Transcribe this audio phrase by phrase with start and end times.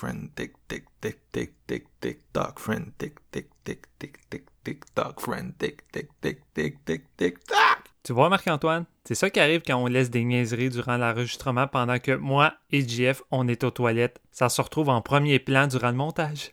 [0.00, 0.30] friend,
[2.56, 2.92] friend,
[5.18, 5.72] friend.
[8.02, 11.98] Tu vois, Marc-Antoine, c'est ça qui arrive quand on laisse des niaiseries durant l'enregistrement pendant
[11.98, 14.20] que moi et JF, on est aux toilettes.
[14.30, 16.52] Ça se retrouve en premier plan durant le montage.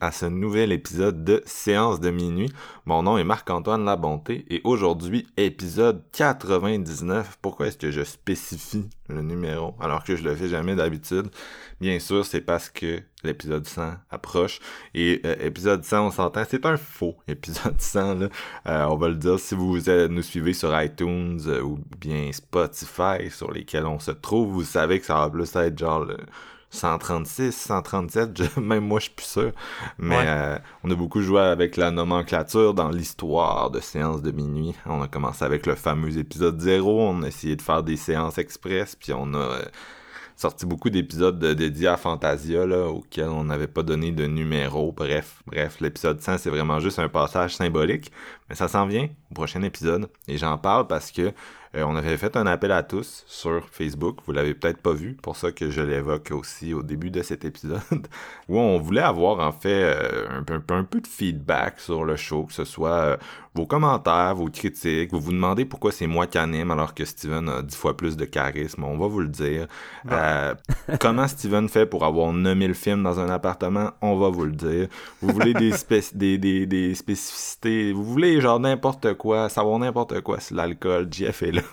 [0.00, 2.52] À ce nouvel épisode de Séance de minuit.
[2.86, 7.38] Mon nom est Marc-Antoine Labonté et aujourd'hui, épisode 99.
[7.42, 11.28] Pourquoi est-ce que je spécifie le numéro alors que je le fais jamais d'habitude?
[11.80, 14.60] Bien sûr, c'est parce que l'épisode 100 approche
[14.94, 18.28] et euh, épisode 100, on s'entend, c'est un faux épisode 100, là.
[18.66, 23.30] Euh, on va le dire, si vous euh, nous suivez sur iTunes ou bien Spotify
[23.30, 26.16] sur lesquels on se trouve, vous savez que ça va plus être genre le
[26.70, 29.52] 136, 137, je- même moi je suis plus sûr.
[29.98, 30.24] Mais Ouais.
[30.26, 34.74] euh, on a beaucoup joué avec la nomenclature dans l'histoire de séances de minuit.
[34.86, 38.38] On a commencé avec le fameux épisode 0, on a essayé de faire des séances
[38.38, 39.62] express, puis on a euh,
[40.36, 44.92] sorti beaucoup d'épisodes de- dédiés à Fantasia là, auxquels on n'avait pas donné de numéro.
[44.92, 48.12] Bref, bref, l'épisode 100 c'est vraiment juste un passage symbolique,
[48.48, 51.32] mais ça s'en vient au prochain épisode et j'en parle parce que
[51.78, 55.14] euh, on avait fait un appel à tous sur Facebook, vous l'avez peut-être pas vu,
[55.14, 57.80] pour ça que je l'évoque aussi au début de cet épisode,
[58.48, 62.52] où on voulait avoir en fait euh, un, peu, de feedback sur le show, que
[62.52, 63.16] ce soit euh,
[63.58, 67.48] vos commentaires, vos critiques, vous vous demandez pourquoi c'est moi qui anime alors que Steven
[67.48, 69.66] a dix fois plus de charisme, on va vous le dire.
[70.12, 70.54] Euh,
[71.00, 74.86] comment Steven fait pour avoir 9000 films dans un appartement, on va vous le dire.
[75.20, 80.20] Vous voulez des, spéc- des, des, des spécificités, vous voulez genre n'importe quoi, savoir n'importe
[80.20, 81.62] quoi sur l'alcool, Jeff est là.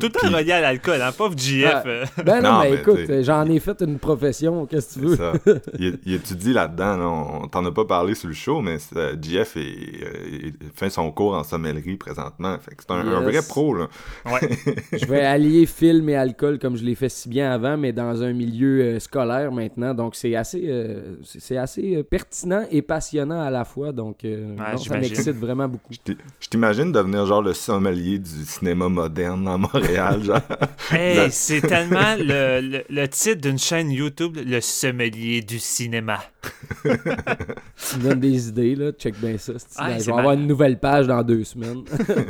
[0.00, 1.82] Tout le temps relié à l'alcool, hein, pauvre JF.
[1.86, 2.04] Euh.
[2.24, 5.16] Ben non, Non, mais mais écoute, j'en ai fait une profession, qu'est-ce que tu veux?
[5.16, 5.32] Ça.
[5.78, 6.96] Il, il étudie là-dedans.
[6.96, 7.06] là?
[7.06, 10.90] On t'en a pas parlé sur le show, mais euh, JF est, euh, il fait
[10.90, 12.56] son cours en sommellerie présentement.
[12.58, 13.74] Fait que c'est un, vrai pro.
[13.74, 13.88] Là.
[14.26, 14.40] Ouais.
[14.92, 18.22] Je vais allier film et alcool comme je l'ai fait si bien avant, mais dans
[18.22, 19.94] un milieu euh, scolaire maintenant.
[19.94, 23.92] Donc c'est assez, euh, c'est assez euh, pertinent et passionnant à la fois.
[23.92, 25.92] Donc euh, non, ça m'excite vraiment beaucoup.
[25.92, 30.22] Je t'i- Je t'imagine devenir genre le sommelier du cinéma moderne à Montréal.
[30.22, 30.40] Genre.
[30.90, 36.20] Hey, c'est tellement le, le- le titre d'une chaîne YouTube, le sommelier du cinéma.
[36.82, 36.88] Tu
[37.98, 38.92] me donnes des idées, là.
[38.92, 39.54] Check bien ça.
[39.76, 40.43] Ah, je vais avoir malade.
[40.44, 41.84] Une nouvelle page dans deux semaines.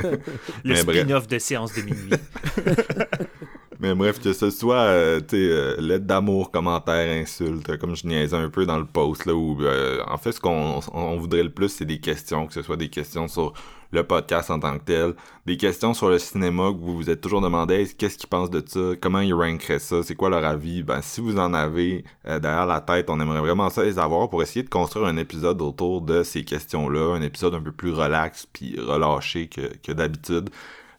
[0.63, 2.13] Le spin-off de séance de minuit.
[3.79, 8.07] Mais bref, que ce soit, euh, tu sais, euh, lettre d'amour, commentaire, insulte, comme je
[8.07, 11.17] niaisais un peu dans le post, là, où, euh, en fait, ce qu'on on, on
[11.17, 13.53] voudrait le plus, c'est des questions, que ce soit des questions sur
[13.95, 17.21] le podcast en tant que tel, des questions sur le cinéma que vous vous êtes
[17.21, 20.83] toujours demandé, qu'est-ce qu'ils pensent de ça, comment ils rankeraient ça, c'est quoi leur avis,
[20.83, 24.29] ben, si vous en avez euh, derrière la tête, on aimerait vraiment ça les avoir
[24.29, 27.91] pour essayer de construire un épisode autour de ces questions-là, un épisode un peu plus
[27.91, 30.49] relax puis relâché que d'habitude.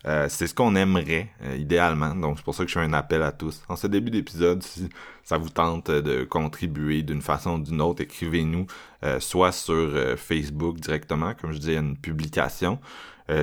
[0.06, 2.14] Euh, c'est ce qu'on aimerait, euh, idéalement.
[2.14, 3.62] Donc, c'est pour ça que je fais un appel à tous.
[3.68, 4.88] En ce début d'épisode, si
[5.24, 8.66] ça vous tente euh, de contribuer d'une façon ou d'une autre, écrivez-nous,
[9.02, 12.78] euh, soit sur Facebook directement, comme je y a une publication.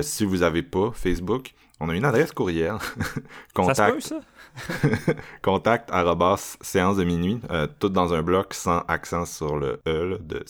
[0.00, 2.76] Si vous n'avez pas Facebook, on a une adresse courriel.
[2.96, 3.20] Ça se
[3.52, 4.20] contact peut, ça?
[5.42, 7.38] contact arrobas séance de minuit,
[7.78, 10.42] tout dans un bloc sans accent sur le E là, de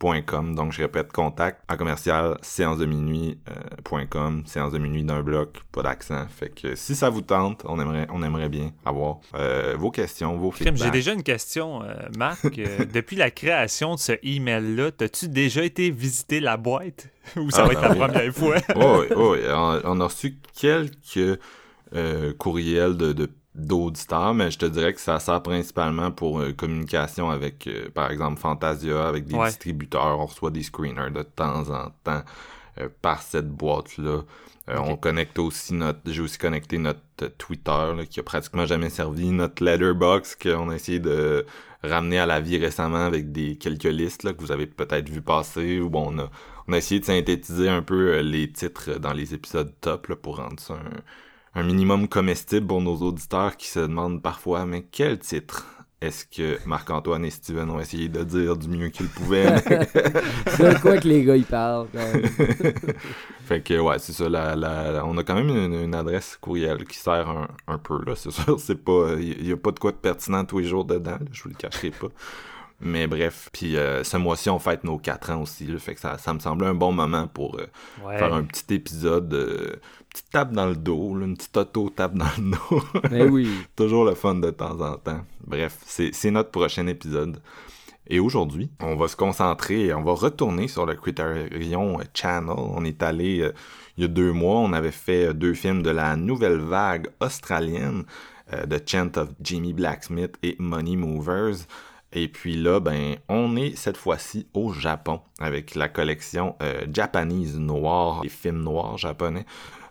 [0.00, 5.56] Donc je répète, contact à commercial séance de minuit euh, séance de minuit d'un bloc,
[5.72, 6.26] pas d'accent.
[6.28, 10.36] Fait que si ça vous tente, on aimerait, on aimerait bien avoir euh, vos questions,
[10.36, 10.92] vos Crime, J'ai feedbacks.
[10.92, 12.46] déjà une question, euh, Marc.
[12.92, 17.08] Depuis la création de ce email-là, t'as-tu déjà été visiter la boîte?
[17.36, 18.56] Ou ça Ah, va être ben la première fois?
[18.76, 19.38] Oh, oui, oh, oui.
[19.48, 21.40] On, on a reçu quelques
[22.38, 27.30] courriels de, de- d'auditeurs, mais je te dirais que ça sert principalement pour euh, communication
[27.30, 29.46] avec, euh, par exemple, Fantasia, avec des Ouais.
[29.48, 30.18] distributeurs.
[30.20, 32.22] On reçoit des screeners de temps en temps
[32.78, 34.22] euh, par cette boîte-là.
[34.68, 37.00] On connecte aussi notre, j'ai aussi connecté notre
[37.38, 41.46] Twitter, là, qui a pratiquement jamais servi, notre Letterbox qu'on a essayé de
[41.84, 45.22] ramener à la vie récemment avec des quelques listes là, que vous avez peut-être vu
[45.22, 46.30] passer, bon, on a,
[46.66, 50.38] on a essayé de synthétiser un peu les titres dans les épisodes top là, pour
[50.38, 51.00] rendre ça un,
[51.56, 55.66] un minimum comestible pour nos auditeurs qui se demandent parfois, mais quel titre
[56.02, 59.46] est-ce que Marc-Antoine et Steven ont essayé de dire du mieux qu'ils pouvaient?
[59.64, 61.88] de quoi que les gars ils parlent.
[63.46, 64.28] fait que ouais, c'est ça.
[64.28, 68.12] La, la, on a quand même une, adresse courriel qui sert un, un peu là.
[68.14, 70.84] C'est sûr, c'est pas, il y, a pas de quoi de pertinent tous les jours
[70.84, 71.16] dedans.
[71.32, 72.08] je vous le cacherai pas.
[72.80, 75.66] Mais bref, puis euh, ce mois-ci, on fête nos 4 ans aussi.
[75.66, 77.66] Là, fait que ça, ça me semblait un bon moment pour euh,
[78.18, 79.76] faire un petit épisode, euh,
[80.10, 82.82] petite tape dans le dos, là, une petite auto-tape dans le dos.
[83.04, 83.48] Mais ben oui.
[83.76, 85.22] Toujours le fun de temps en temps.
[85.46, 87.40] Bref, c'est notre prochain épisode.
[88.08, 92.54] Et aujourd'hui, on va se concentrer, on va retourner sur le Criterion Channel.
[92.56, 93.50] On est allé
[93.96, 98.04] il y a deux mois, on avait fait deux films de la nouvelle vague australienne,
[98.52, 101.66] The Chant of Jimmy Blacksmith et Money Movers.
[102.18, 107.58] Et puis là, ben, on est cette fois-ci au Japon avec la collection euh, Japanese
[107.58, 109.44] Noir, les films noirs japonais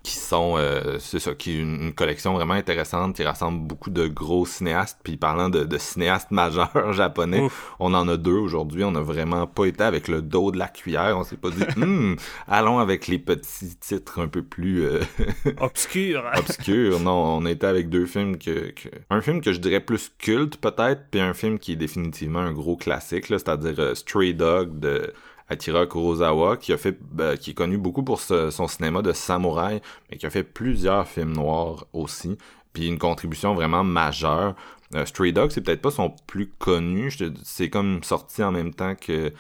[0.06, 4.06] qui sont, euh, c'est ça, qui est une, collection vraiment intéressante, qui rassemble beaucoup de
[4.06, 5.00] gros cinéastes.
[5.04, 7.48] Puis parlant de, de cinéastes majeurs japonais,
[7.80, 8.84] on en a deux aujourd'hui.
[8.84, 11.18] On n'a vraiment pas été avec le dos de la cuillère.
[11.18, 12.18] On s'est pas dit, hmm,
[12.48, 15.00] allons avec les petits titres un peu plus euh,
[15.60, 16.24] obscurs.
[16.38, 17.00] obscurs.
[17.00, 20.58] Non, on était avec deux films que, que, un film que je dirais plus culte
[20.58, 25.12] peut-être, puis un film qui est définitivement un gros classique, c'est-à-dire euh, Stray Dog de
[25.48, 29.82] Akira Kurosawa, qui a fait, ben, qui est connu beaucoup pour son cinéma de samouraï,
[30.10, 32.38] mais qui a fait plusieurs films noirs aussi,
[32.74, 34.56] puis une contribution vraiment majeure.
[34.96, 37.12] Euh, Stray Dog, c'est peut-être pas son plus connu,
[37.44, 39.32] c'est comme sorti en même temps que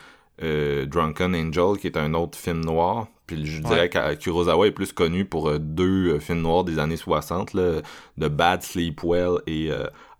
[0.43, 3.07] euh, Drunken Angel, qui est un autre film noir.
[3.25, 6.97] Puis je dirais que Kurosawa est plus connu pour euh, deux films noirs des années
[6.97, 7.81] 60, là,
[8.19, 9.71] The Bad Sleep Well et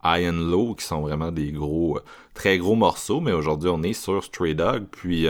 [0.06, 2.00] High and Low, qui sont vraiment des gros,
[2.34, 3.19] très gros morceaux.
[3.19, 4.86] Mais aujourd'hui, on est sur Stray Dog.
[4.92, 5.28] Puis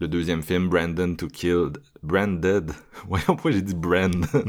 [0.00, 1.70] le deuxième film, Brandon to Kill.
[2.02, 2.72] Branded.
[3.08, 4.44] Voyons pourquoi j'ai dit Brandon?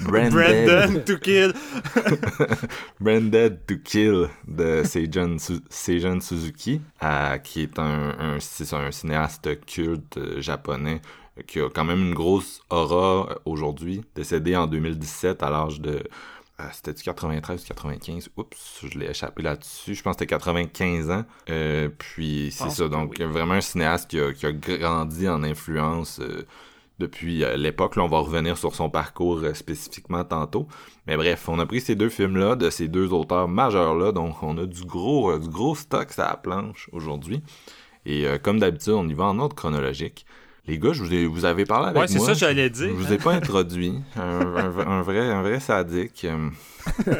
[0.02, 0.32] Branded.
[0.32, 1.52] Brandon to Kill.
[3.00, 10.40] Branded to Kill de Seijan, Suzuki, euh, qui est un, un, un cinéaste culte euh,
[10.40, 11.00] japonais
[11.46, 16.02] qui a quand même une grosse aura euh, aujourd'hui, décédé en 2017 à l'âge de
[16.60, 18.30] euh, c'était du 93 ou 95.
[18.36, 19.94] Oups, je l'ai échappé là-dessus.
[19.94, 21.24] Je pense que c'était 95 ans.
[21.48, 26.20] Euh, puis c'est ça, donc vraiment un cinéaste qui a, qui a grandi en influence
[26.20, 26.46] euh,
[26.98, 27.96] depuis l'époque.
[27.96, 30.68] Là, on va revenir sur son parcours spécifiquement tantôt.
[31.06, 34.12] Mais bref, on a pris ces deux films-là de ces deux auteurs majeurs-là.
[34.12, 37.42] Donc on a du gros, du gros stock à la planche aujourd'hui.
[38.04, 40.26] Et comme d'habitude, on y va en ordre chronologique.
[40.68, 42.90] Les gars, je vous, ai, vous avez parlé avec ouais, c'est ça que j'allais dire.
[42.90, 43.94] Je vous ai pas introduit.
[44.14, 44.70] Un,
[45.00, 46.24] vrai, un vrai sadique.
[46.24, 46.50] Euh.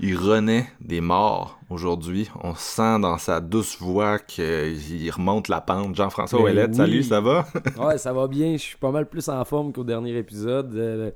[0.00, 2.28] il renaît des morts aujourd'hui.
[2.42, 5.94] On sent dans sa douce voix qu'il remonte la pente.
[5.94, 7.46] Jean-François ben Ouellette, salut, ça va?
[7.78, 8.54] ouais, ça va bien.
[8.54, 11.14] Je suis pas mal plus en forme qu'au dernier épisode.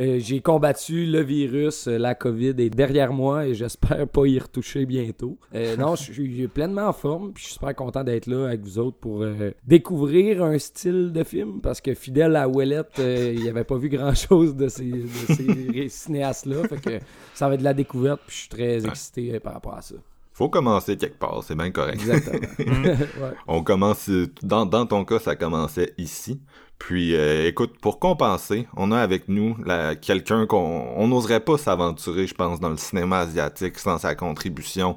[0.00, 4.38] Euh, j'ai combattu le virus, euh, la COVID est derrière moi et j'espère pas y
[4.38, 5.36] retoucher bientôt.
[5.54, 8.62] Euh, non, je suis pleinement en forme, puis je suis super content d'être là avec
[8.62, 9.24] vous autres pour
[9.66, 14.14] découvrir un style de film parce que fidèle à Ouellette, il avait pas vu grand
[14.14, 15.04] chose de ces,
[15.88, 16.66] cinéastes-là.
[16.68, 17.04] Fait que
[17.34, 19.96] ça va être de la découverte, puis je suis très excité par rapport à ça
[20.32, 22.00] faut commencer quelque part, c'est bien correct.
[22.00, 22.48] Exactement.
[23.46, 24.08] On commence,
[24.42, 26.40] dans, dans ton cas, ça commençait ici.
[26.80, 29.54] Puis, euh, écoute, pour compenser, on a avec nous
[30.00, 34.96] quelqu'un qu'on n'oserait pas s'aventurer, je pense, dans le cinéma asiatique sans sa contribution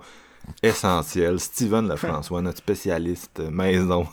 [0.61, 1.39] essentiel.
[1.39, 4.07] Steven Lefrançois, notre spécialiste maison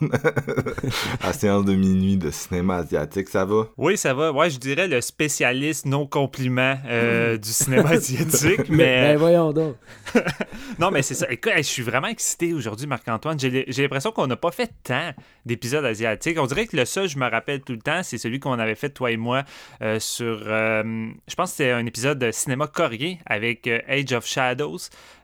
[1.22, 3.68] à séance de minuit de cinéma asiatique, ça va?
[3.76, 4.32] Oui, ça va.
[4.32, 8.68] Ouais, je dirais le spécialiste non compliment euh, du cinéma asiatique.
[8.68, 9.76] mais ben, voyons donc.
[10.78, 11.26] non, mais c'est ça.
[11.30, 13.38] Écoute, je suis vraiment excité aujourd'hui, Marc-Antoine.
[13.38, 15.12] J'ai l'impression qu'on n'a pas fait tant
[15.46, 16.38] d'épisodes asiatiques.
[16.38, 18.74] On dirait que le seul, je me rappelle tout le temps, c'est celui qu'on avait
[18.74, 19.44] fait, toi et moi,
[19.82, 20.42] euh, sur.
[20.46, 20.82] Euh,
[21.28, 24.78] je pense que c'était un épisode de cinéma coréen avec Age of Shadows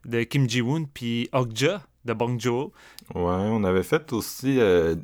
[0.07, 2.71] de Kim Ji-woon puis Okja de Bong Joon.
[3.15, 4.95] Ouais, on avait fait aussi euh,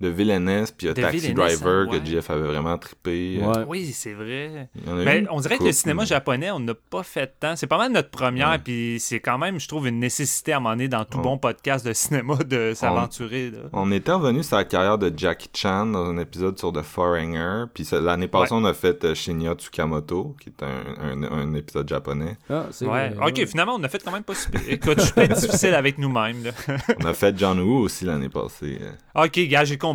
[0.00, 3.40] de Villainess puis Taxi Driver que Jeff avait vraiment trippé.
[3.68, 4.68] Oui, c'est vrai.
[4.86, 7.56] Mais on dirait que le cinéma japonais, on n'a pas fait tant.
[7.56, 10.60] C'est pas mal notre première, puis c'est quand même, je trouve, une nécessité à un
[10.60, 13.52] moment donné dans tout bon podcast de cinéma de s'aventurer.
[13.72, 17.64] On, était revenu sur la carrière de Jackie Chan dans un épisode sur The Foreigner,
[17.74, 22.36] puis l'année passée, on a fait euh, Shinya Tsukamoto, qui est un, un, épisode japonais.
[22.48, 23.12] Ah, ouais.
[23.20, 24.60] Ok, finalement, on a fait quand même pas super.
[24.68, 26.52] Écoute, je suis difficile avec nous-mêmes.
[27.00, 28.78] on a fait John Woo aussi l'année passée.
[29.14, 29.89] Ok, gars, j'ai compris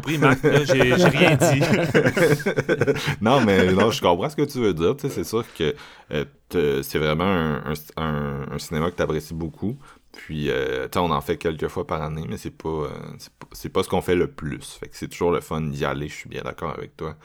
[3.21, 4.95] non, mais non, je comprends ce que tu veux dire.
[4.97, 5.75] C'est sûr que
[6.11, 7.59] euh, c'est vraiment
[7.97, 9.77] un, cinéma que tu apprécies beaucoup.
[10.11, 13.89] Puis, euh, on en fait quelques fois par année, mais c'est pas, euh, pas, ce
[13.89, 14.79] qu'on fait le plus.
[14.91, 17.15] C'est toujours le fun d'y aller, je suis bien d'accord avec toi.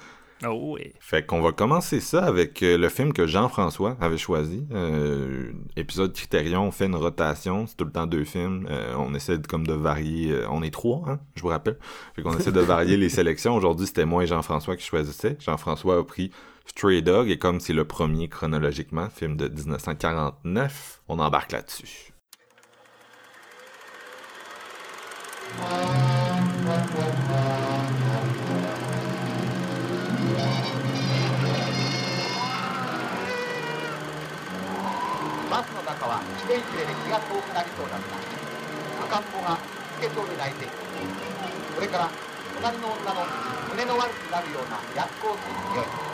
[0.46, 0.92] Oh oui.
[1.00, 4.66] Fait qu'on va commencer ça avec euh, le film que Jean-François avait choisi.
[4.72, 8.66] Euh, épisode Critérion, on fait une rotation, c'est tout le temps deux films.
[8.70, 10.34] Euh, on essaie de, comme de varier.
[10.48, 11.78] on est trois, hein, je vous rappelle.
[12.16, 13.54] Fait qu'on essaie de varier les sélections.
[13.54, 15.36] Aujourd'hui, c'était moi et Jean-François qui choisissaient.
[15.40, 16.30] Jean-François a pris
[16.64, 22.14] Stray Dog, et comme c'est le premier chronologiquement, film de 1949, on embarque là-dessus.
[36.50, 38.16] 中は自転車で気が遠くなりそうだった。
[39.06, 39.58] 赤ん坊が
[39.94, 40.72] 透けそうに泣いている
[41.74, 42.10] これから
[42.54, 43.26] 隣の女の
[43.70, 46.10] 胸の悪くなるような薬効水に匂い。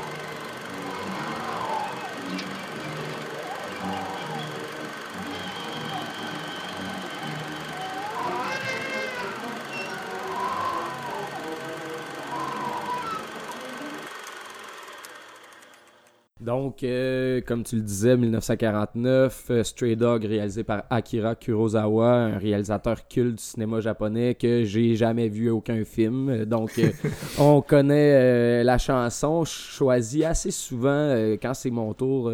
[16.47, 22.39] Donc, euh, comme tu le disais, 1949, euh, Stray Dog réalisé par Akira Kurosawa, un
[22.39, 26.45] réalisateur culte du cinéma japonais que j'ai jamais vu aucun film.
[26.45, 26.93] Donc, euh,
[27.41, 32.31] on connaît la chanson, choisie assez souvent quand c'est mon tour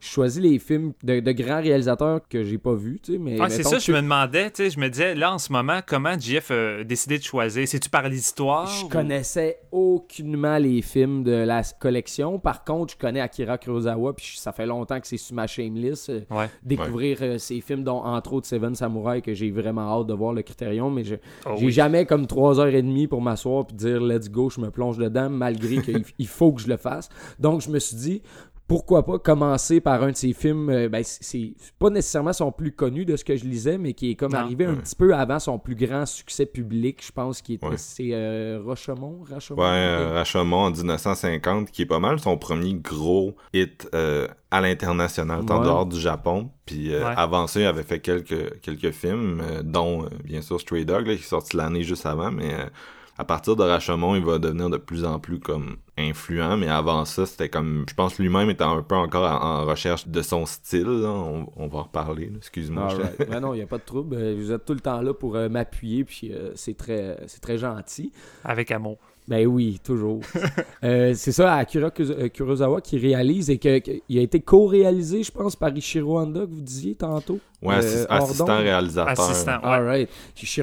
[0.00, 3.36] je choisis les films de, grands réalisateurs que j'ai pas vus, tu sais, mais...
[3.40, 5.80] Ah, c'est ça, je me demandais, tu sais, je me disais, là, en ce moment,
[5.86, 7.68] comment JF a décidé de choisir?
[7.68, 8.66] C'est-tu par l'histoire?
[8.66, 12.38] Je connaissais aucunement les films de la collection.
[12.38, 16.08] Par contre, je connais Akira Kurosawa, puis ça fait longtemps que c'est sur ma shameless.
[16.08, 16.48] Euh, ouais.
[16.62, 20.32] Découvrir euh, ces films, dont entre autres Seven Samurai, que j'ai vraiment hâte de voir
[20.32, 21.16] le Critérium, mais je
[21.46, 24.60] oh j'ai jamais comme trois heures et demie pour m'asseoir puis dire let's go, je
[24.60, 25.78] me plonge dedans, malgré
[26.16, 27.08] qu'il faut que je le fasse.
[27.38, 28.22] Donc, je me suis dit,
[28.70, 32.70] pourquoi pas commencer par un de ses films, euh, ben, c'est pas nécessairement son plus
[32.70, 35.40] connu de ce que je lisais, mais qui est comme arrivé un petit peu avant
[35.40, 39.24] son plus grand succès public, je pense, qui était, c'est euh, Rashomon,
[39.56, 45.62] Ouais, euh, en 1950, qui est pas mal son premier gros hit à l'international, en
[45.64, 46.50] dehors du Japon.
[46.64, 51.10] Puis avant ça, il avait fait quelques, quelques films, dont bien sûr Stray Dog, qui
[51.10, 52.54] est sorti l'année juste avant, mais
[53.20, 57.04] à partir de Rashomon, il va devenir de plus en plus comme influent, mais avant
[57.04, 60.88] ça, c'était comme, je pense lui-même était un peu encore en, recherche de son style.
[60.88, 62.32] On, va en reparler.
[62.34, 62.88] Excuse-moi.
[63.28, 64.16] ben non, il n'y a pas de trouble.
[64.16, 67.42] Euh, vous êtes tout le temps là pour euh, m'appuyer, puis euh, c'est très, c'est
[67.42, 68.10] très gentil.
[68.42, 68.96] Avec amour.
[69.28, 70.22] Ben oui, toujours.
[70.82, 75.76] Euh, c'est ça, Akira Kurosawa qui réalise et qu'il a été co-réalisé, je pense, par
[75.76, 77.38] Ishiro Honda, que vous disiez tantôt.
[77.62, 79.20] Ouais, euh, assistant réalisateur.
[79.20, 79.68] Assistant, ouais.
[79.68, 80.10] All right.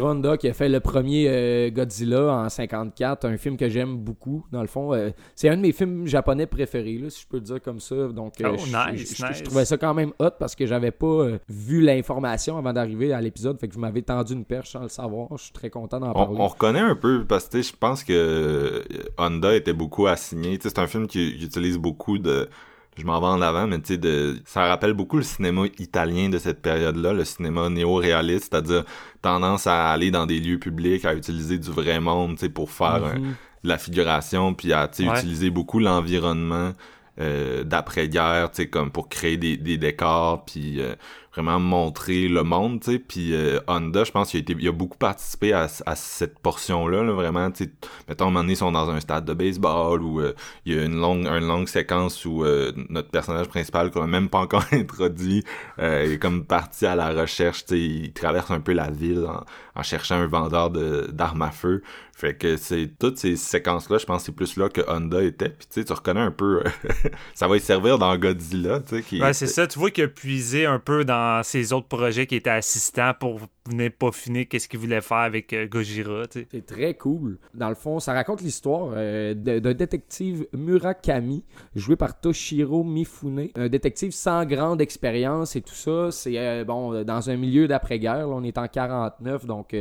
[0.01, 4.61] Honda qui a fait le premier Godzilla en 54, un film que j'aime beaucoup, dans
[4.61, 4.91] le fond.
[5.35, 7.95] c'est un de mes films japonais préférés, là, si je peux le dire comme ça.
[8.07, 12.57] Donc, oh, nice, je, trouvais ça quand même hot parce que j'avais pas vu l'information
[12.57, 13.59] avant d'arriver à l'épisode.
[13.59, 15.29] Fait que vous m'avez tendu une perche sans le savoir.
[15.37, 16.37] Je suis très content d'en parler.
[16.39, 18.83] On reconnaît un peu parce que je pense que euh,
[19.17, 20.57] Honda était beaucoup assigné.
[20.61, 22.49] C'est un film qui, utilise beaucoup de
[22.97, 26.29] je m'en vais en avant, mais tu sais, de, ça rappelle beaucoup le cinéma italien
[26.29, 28.83] de cette période-là, le cinéma néo-réaliste, c'est-à-dire
[29.21, 32.71] tendance à aller dans des lieux publics, à utiliser du vrai monde, tu sais, pour
[32.71, 33.21] faire mm-hmm.
[33.63, 36.73] de la figuration, puis à, tu sais, utiliser beaucoup l'environnement
[37.19, 40.95] euh, d'après-guerre, tu sais, comme pour créer des, des décors, puis euh,
[41.37, 42.99] vraiment montrer le monde, tu sais.
[42.99, 47.03] Puis euh, Honda, je pense qu'il a, il a beaucoup participé à, à cette portion-là,
[47.03, 47.71] là, vraiment, tu sais.
[48.09, 50.33] Mettons, à un moment donné, ils sont dans un stade de baseball où euh,
[50.65, 54.07] il y a une longue, une longue séquence où euh, notre personnage principal, qu'on n'a
[54.07, 55.43] même pas encore introduit,
[55.77, 57.79] est comme parti à la recherche, tu sais.
[57.79, 59.43] Il traverse un peu la ville en,
[59.79, 61.83] en cherchant un vendeur d'armes à feu.
[62.17, 65.49] Fait que c'est toutes ces séquences-là, je pense c'est plus là que Honda était.
[65.49, 66.63] Puis tu sais, tu reconnais un peu,
[67.35, 69.03] ça va y servir dans Godzilla, tu sais.
[69.03, 69.21] Qui...
[69.21, 69.67] Ouais, c'est ça.
[69.67, 73.41] Tu vois qu'il a puisé un peu dans ses autres projets qui étaient assistants pour
[73.67, 76.23] venir peaufiner qu'est-ce qu'il voulait faire avec euh, Gojira.
[76.31, 77.37] C'est très cool.
[77.53, 81.43] Dans le fond, ça raconte l'histoire euh, d'un détective Murakami,
[81.75, 83.49] joué par Toshiro Mifune.
[83.55, 86.09] Un détective sans grande expérience et tout ça.
[86.11, 88.27] C'est euh, bon dans un milieu d'après-guerre.
[88.29, 89.75] On est en 49, donc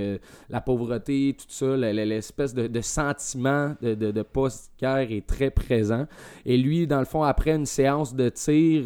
[0.49, 6.07] la pauvreté, tout ça, l'espèce de, sentiment de, de, post-guerre est très présent.
[6.45, 8.85] Et lui, dans le fond, après une séance de tir,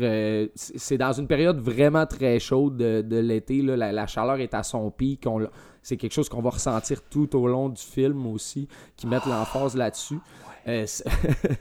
[0.55, 3.63] c'est dans une période vraiment très chaude de, l'été.
[3.63, 5.27] La, la chaleur est à son pic.
[5.83, 9.77] C'est quelque chose qu'on va ressentir tout au long du film aussi, qui mettent l'emphase
[9.77, 10.19] là-dessus.
[10.69, 10.87] Euh,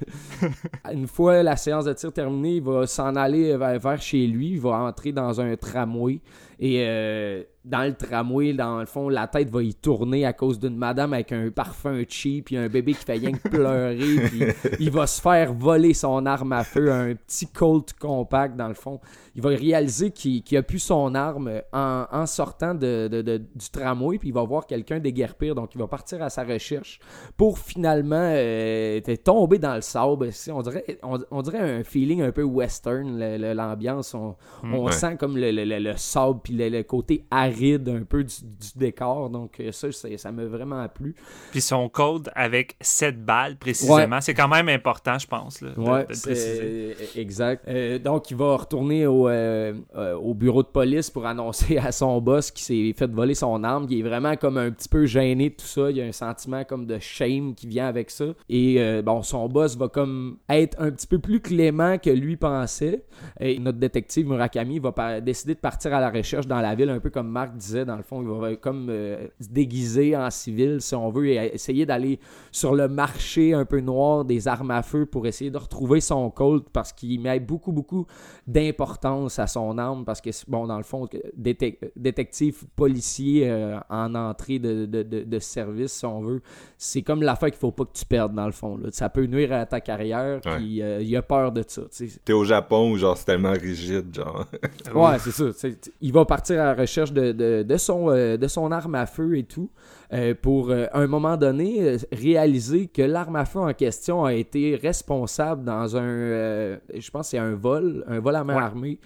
[0.92, 4.60] une fois la séance de tir terminée, il va s'en aller vers, chez lui, il
[4.60, 6.20] va entrer dans un tramway
[6.62, 10.60] et euh, dans le tramway, dans le fond, la tête va y tourner à cause
[10.60, 14.44] d'une madame avec un parfum cheap, et un bébé qui fait rien que pleurer, puis
[14.80, 18.74] il va se faire voler son arme à feu, un petit Colt compact dans le
[18.74, 19.00] fond.
[19.36, 24.34] Il va réaliser qu'il a plus son arme en, sortant de, du tramway, puis il
[24.34, 27.00] va voir quelqu'un déguerpir, donc il va partir à sa recherche
[27.38, 30.30] pour finalement euh, tomber dans le sable.
[30.52, 33.18] On dirait, on, dirait un feeling un peu western,
[33.54, 34.14] l'ambiance.
[34.14, 38.36] On, mm, sent comme le, le sable le, côté aride un peu du,
[38.76, 39.30] décor.
[39.30, 41.16] Donc, euh, ça, ça m'a vraiment plu.
[41.52, 45.62] Puis son code avec 7 balles précisément, c'est quand même important, je pense.
[45.62, 47.68] Là, ouais, euh, exact.
[47.68, 52.52] Euh, donc, il va retourner au, au, bureau de police pour annoncer à son boss
[52.52, 53.88] qu'il s'est fait voler son arme.
[53.90, 55.90] Il est vraiment comme un petit peu gêné de tout ça.
[55.90, 58.26] Il y a un sentiment comme de shame qui vient avec ça.
[58.48, 63.04] Et bon, son boss va comme être un petit peu plus clément que lui pensait.
[63.40, 67.00] Et notre détective Murakami va décider de partir à la recherche dans la ville, un
[67.00, 70.82] peu comme Marc disait, dans le fond, il va comme euh, se déguiser en civil,
[70.82, 72.20] si on veut, et essayer d'aller
[72.52, 76.30] sur le marché un peu noir des armes à feu pour essayer de retrouver son
[76.30, 78.06] Colt parce qu'il met beaucoup, beaucoup
[78.48, 84.60] d'importance à son arme parce que, bon, dans le fond, détective policier euh, en entrée
[84.60, 86.42] de, service, si on veut,
[86.78, 88.80] c'est comme l'affaire qu'il faut pas que tu perdes, dans le fond.
[88.92, 91.84] Ça peut nuire à ta carrière, puis euh, il a peur de ça.
[92.26, 94.46] T'es au Japon où, genre, c'est tellement rigide, genre.
[94.94, 95.68] ouais, c'est ça.
[96.02, 99.38] Il va partir à la recherche de, de, son, euh, de son arme à feu
[99.38, 99.70] et tout,
[100.14, 104.34] euh, pour euh, à un moment donné réaliser que l'arme à feu en question a
[104.34, 109.00] été responsable dans un, je pense c'est un vol, un vol à main armée.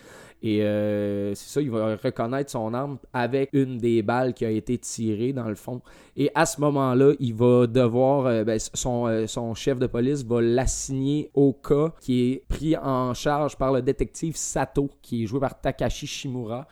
[0.45, 4.49] Et euh, c'est ça, il va reconnaître son arme avec une des balles qui a
[4.49, 5.81] été tirée dans le fond.
[6.17, 10.21] Et à ce moment-là, il va devoir, euh, ben, son, euh, son chef de police
[10.25, 15.27] va l'assigner au cas qui est pris en charge par le détective Sato, qui est
[15.27, 16.67] joué par Takashi Shimura,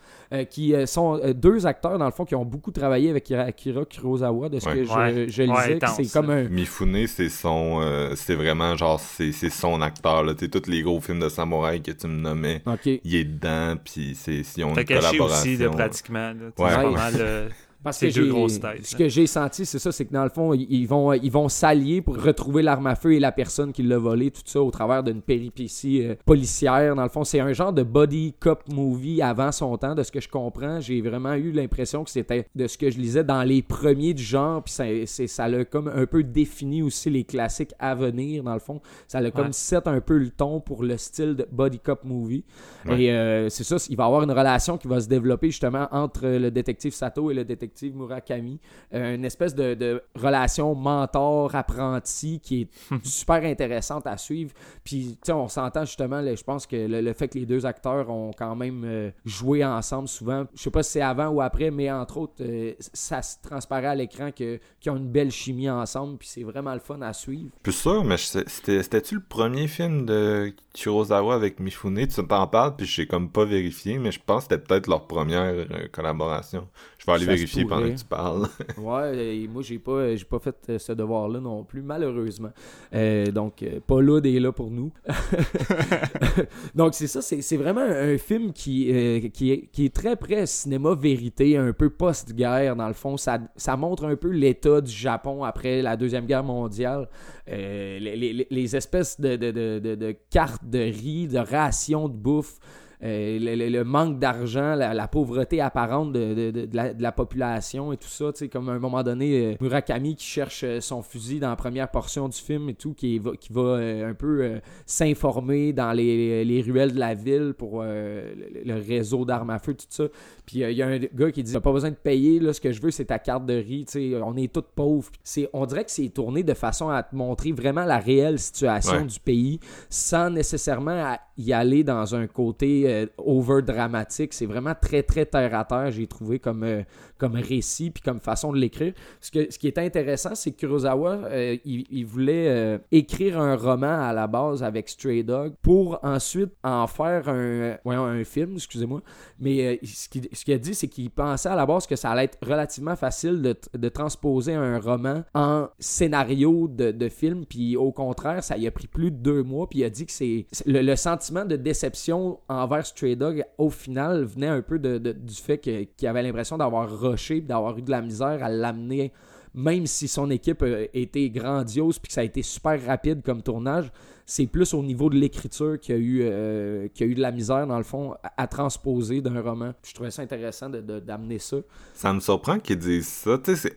[0.49, 4.59] qui sont deux acteurs dans le fond qui ont beaucoup travaillé avec Akira Kurosawa, de
[4.59, 5.79] ce que je, je lisais.
[5.95, 6.43] c'est comme un...
[6.43, 7.81] Mifune, c'est son,
[8.15, 10.23] c'est vraiment genre, c'est son acteur.
[10.23, 10.33] Là.
[10.33, 12.61] tous les gros films de samouraï que tu me nommais,
[13.03, 16.33] il est dedans puis c'est si on aussi, de pratiquement.
[16.57, 17.49] ouais.
[17.83, 21.13] Parce que ce que j'ai senti, c'est ça, c'est que dans le fond, ils vont
[21.13, 24.41] ils vont s'allier pour retrouver l'arme à feu et la personne qui l'a volé, tout
[24.45, 26.95] ça au travers d'une péripétie euh, policière.
[26.95, 30.11] Dans le fond, c'est un genre de body cop movie avant son temps, de ce
[30.11, 30.79] que je comprends.
[30.79, 34.23] J'ai vraiment eu l'impression que c'était de ce que je lisais dans les premiers du
[34.23, 34.85] genre, puis ça,
[35.27, 38.79] ça l'a comme un peu défini aussi les classiques à venir, dans le fond.
[39.07, 42.43] Ça l'a comme set un peu le ton pour le style de body cop movie.
[42.89, 45.87] Et euh, c'est ça, il va y avoir une relation qui va se développer justement
[45.91, 48.59] entre le détective Sato et le détective Murakami.
[48.93, 52.67] Euh, une espèce de, relation mentor-apprenti qui est
[53.03, 54.51] super intéressante à suivre.
[54.83, 58.09] Puis, tu sais, on s'entend justement, je pense que le, fait que les deux acteurs
[58.09, 61.71] ont quand même euh, joué ensemble souvent, je sais pas si c'est avant ou après,
[61.71, 66.17] mais entre autres, euh, ça se transparaît à l'écran qu'ils ont une belle chimie ensemble,
[66.17, 67.49] puis c'est vraiment le fun à suivre.
[67.63, 72.07] Plus ça, mais c'était-tu le premier film de Kurosawa avec Mifune?
[72.07, 74.87] Tu t'en parles, puis je sais comme pas vérifié, mais je pense que c'était peut-être
[74.87, 76.67] leur première collaboration.
[76.97, 78.47] Je vais aller vérifier pendant que tu parles.
[78.77, 82.51] ouais, moi, j'ai pas, j'ai pas fait euh, ce devoir-là non plus, malheureusement.
[82.93, 84.91] Euh, donc, euh, Paul est là pour nous.
[86.75, 90.95] donc, c'est ça, c'est, vraiment un film qui, qui, est, qui est très près cinéma
[90.95, 93.17] vérité, un peu post-guerre, dans le fond.
[93.17, 97.07] Ça, ça montre un peu l'état du Japon après la Deuxième Guerre mondiale.
[97.47, 102.59] Les, les, les, espèces de, de, de, de cartes de riz, de rations de bouffe.
[103.03, 108.31] Euh, le, manque d'argent, la, pauvreté apparente de, la, population et tout ça.
[108.51, 111.89] Comme à un moment donné, euh, Murakami qui cherche euh, son fusil dans la première
[111.89, 116.93] portion du film et tout, qui, va, qui va un peu s'informer dans les, ruelles
[116.93, 120.03] de la ville pour le, réseau d'armes à feu, tout ça.
[120.45, 122.71] Puis il y a un gars qui dit pas besoin de payer, là, ce que
[122.71, 123.85] je veux, c'est ta carte de riz.
[124.23, 125.11] On est tous pauvres.
[125.53, 129.19] on dirait que c'est tourné de façon à te montrer vraiment la réelle situation du
[129.19, 129.59] pays
[129.89, 134.33] sans nécessairement y aller dans un côté euh, over dramatique.
[134.33, 136.83] C'est vraiment très, très terre à terre, j'ai trouvé comme, euh,
[137.17, 138.93] comme récit puis comme façon de l'écrire.
[139.19, 144.13] Ce, ce qui est intéressant, c'est que Kurosawa, euh, il, voulait écrire un roman à
[144.13, 149.01] la base avec Stray Dog pour ensuite en faire un, un film, excusez-moi.
[149.39, 152.37] Mais ce qu'il a dit, c'est qu'il pensait à la base que ça allait être
[152.41, 157.45] relativement facile de, de transposer un roman en scénario de, de, film.
[157.45, 159.67] Puis au contraire, ça y a pris plus de deux mois.
[159.67, 164.23] Puis il a dit que c'est le sentiment de déception envers Stray Dog, au final,
[164.23, 168.01] venait un peu de, du fait qu'il avait l'impression d'avoir rushé d'avoir eu de la
[168.01, 169.11] misère à l'amener
[169.53, 173.41] même si son équipe a été grandiose puis que ça a été super rapide comme
[173.41, 173.91] tournage,
[174.25, 177.21] c'est plus au niveau de l'écriture qu'il y, a eu, euh, y a eu de
[177.21, 179.73] la misère, dans le fond, à, transposer d'un roman.
[179.83, 181.57] je trouvais ça intéressant d'amener ça.
[181.93, 183.37] Ça me surprend qu'il dise ça.
[183.43, 183.75] C'est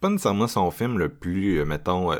[0.00, 2.12] pas nécessairement son film le plus, euh, mettons,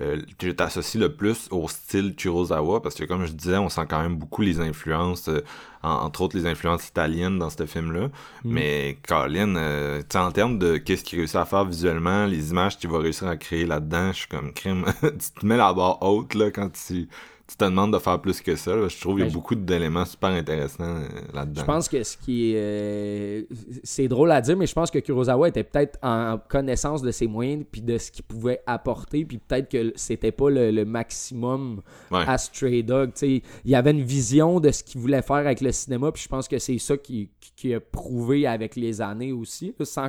[0.00, 3.68] euh, euh, que t'associe le plus au style Kurosawa parce que comme je disais on
[3.68, 5.40] sent quand même beaucoup les influences euh,
[5.82, 8.10] entre autres les influences italiennes dans ce film là mm.
[8.44, 12.90] mais Colin euh, en termes de qu'est-ce qu'il réussit à faire visuellement les images qu'il
[12.90, 16.34] va réussir à créer là-dedans je suis comme crime tu te mets la barre haute
[16.34, 17.08] là quand tu
[17.48, 18.72] tu te demandes de faire plus que ça.
[18.88, 21.62] Je trouve qu'il y a ben, beaucoup d'éléments super intéressants euh, là-dedans.
[21.62, 22.56] Je pense que ce qui est.
[22.58, 23.42] Euh,
[23.82, 27.26] c'est drôle à dire, mais je pense que Kurosawa était peut-être en connaissance de ses
[27.26, 31.80] moyens puis de ce qu'il pouvait apporter, puis peut-être que c'était pas le, maximum
[32.10, 33.12] à Stray Dog.
[33.22, 36.28] il y avait une vision de ce qu'il voulait faire avec le cinéma, puis je
[36.28, 40.08] pense que c'est ça qui, qui, a prouvé avec les années aussi, sans,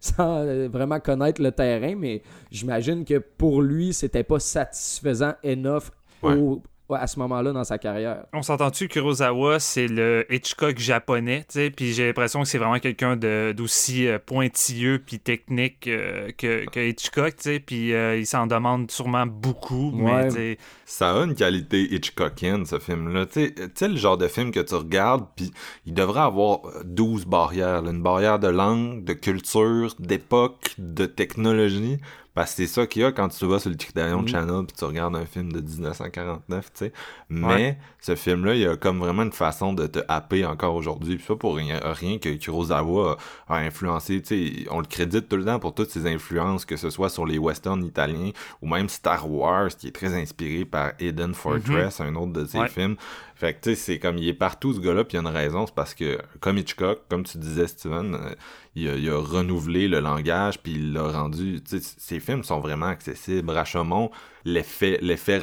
[0.00, 5.90] sans euh, vraiment connaître le terrain, mais j'imagine que pour lui, c'était pas satisfaisant enough
[6.22, 8.24] au, à ce moment-là dans sa carrière.
[8.32, 12.58] On s'entend-tu que Kurosawa, c'est le Hitchcock japonais, tu sais, puis j'ai l'impression que c'est
[12.58, 18.18] vraiment quelqu'un d'aussi euh, pointilleux puis technique euh, que, que, Hitchcock, tu sais, puis euh,
[18.18, 23.26] il s'en demande sûrement beaucoup, mais Ça a une qualité Hitchcockienne, ce film-là.
[23.26, 25.50] Tu sais, le genre de film que tu regardes, puis
[25.86, 31.98] il devrait avoir 12 barrières, une barrière de langue, de culture, d'époque, de technologie.
[32.34, 34.66] Parce que c'est ça qu'il y a quand tu vas sur le Criterion mm Channel
[34.66, 36.92] puis tu regardes un film de 1949, tu sais.
[37.28, 41.16] Mais ce film-là, il y a comme vraiment une façon de te happer encore aujourd'hui.
[41.16, 43.18] Puis pas pour rien, rien que Kurosawa
[43.48, 44.66] a, influencé, tu sais.
[44.70, 47.38] On le crédite tout le temps pour toutes ses influences, que ce soit sur les
[47.38, 48.30] westerns italiens
[48.62, 52.06] ou même Star Wars, qui est très inspiré par Eden Fortress, mm-hmm.
[52.06, 52.96] un autre de ses films.
[53.42, 55.28] Fait que tu sais, c'est comme il est partout ce gars-là, puis il y a
[55.28, 58.34] une raison, c'est parce que comme Hitchcock, comme tu disais Steven, euh,
[58.76, 61.60] il, a, renouvelé le langage, puis il l'a rendu.
[61.60, 63.50] Tu sais, ses films sont vraiment accessibles.
[63.50, 64.12] Rashomon,
[64.44, 65.40] l'effet, l'effet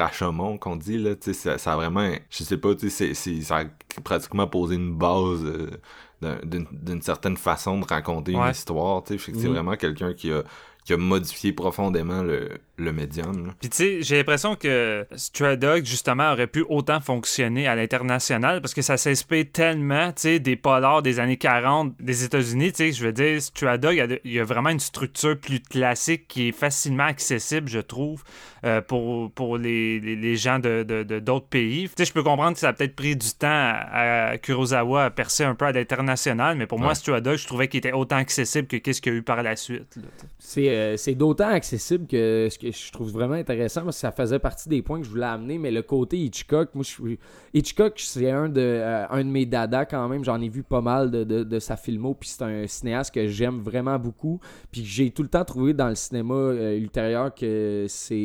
[0.61, 3.63] qu'on dit là, tu sais, ça, a vraiment, je sais pas, tu sais, ça a
[4.01, 5.43] pratiquement posé une base.
[5.43, 5.69] Euh,
[6.43, 9.51] d'une certaine façon de raconter une histoire, tu sais, c'est mm.
[9.53, 10.43] vraiment quelqu'un qui a
[10.89, 12.49] qui a modifié profondément le,
[12.79, 13.53] le médium.
[13.59, 18.59] Puis tu sais, j'ai l'impression que Stray Dog, justement, aurait pu autant fonctionner à l'international
[18.59, 22.77] parce que ça s'inspire tellement, tu sais, des polars des années 40 des États-Unis, tu
[22.77, 26.47] sais, je veux dire, Stray Dog, il y a vraiment une structure plus classique qui
[26.47, 28.23] est facilement accessible, je trouve,
[28.65, 30.83] euh, pour, pour les, les, gens de,
[31.19, 31.87] d'autres pays.
[31.89, 35.09] Tu sais, je peux comprendre que ça a peut-être pris du temps à, Kurosawa à
[35.11, 38.17] percer un peu à l'international, mais pour moi, Stray Dog, je trouvais qu'il était autant
[38.17, 39.99] accessible que qu'est-ce qu'il y a eu par la suite.
[40.39, 44.11] C'est euh, c'est d'autant accessible que ce que je trouve vraiment intéressant, parce que ça
[44.11, 47.19] faisait partie des points que je voulais amener, mais le côté Hitchcock, moi, je suis...
[47.53, 50.23] Hitchcock, c'est un de, euh, un de mes dadas quand même.
[50.23, 53.59] J'en ai vu pas mal de, de, sa filmo, puis c'est un cinéaste que j'aime
[53.59, 54.39] vraiment beaucoup.
[54.71, 58.19] Puis j'ai tout le temps trouvé dans le cinéma euh, ultérieur que c'est...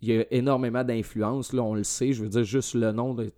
[0.00, 2.12] Il y a énormément d'influence, là, on le sait.
[2.12, 3.30] Je veux dire, juste le nom, de,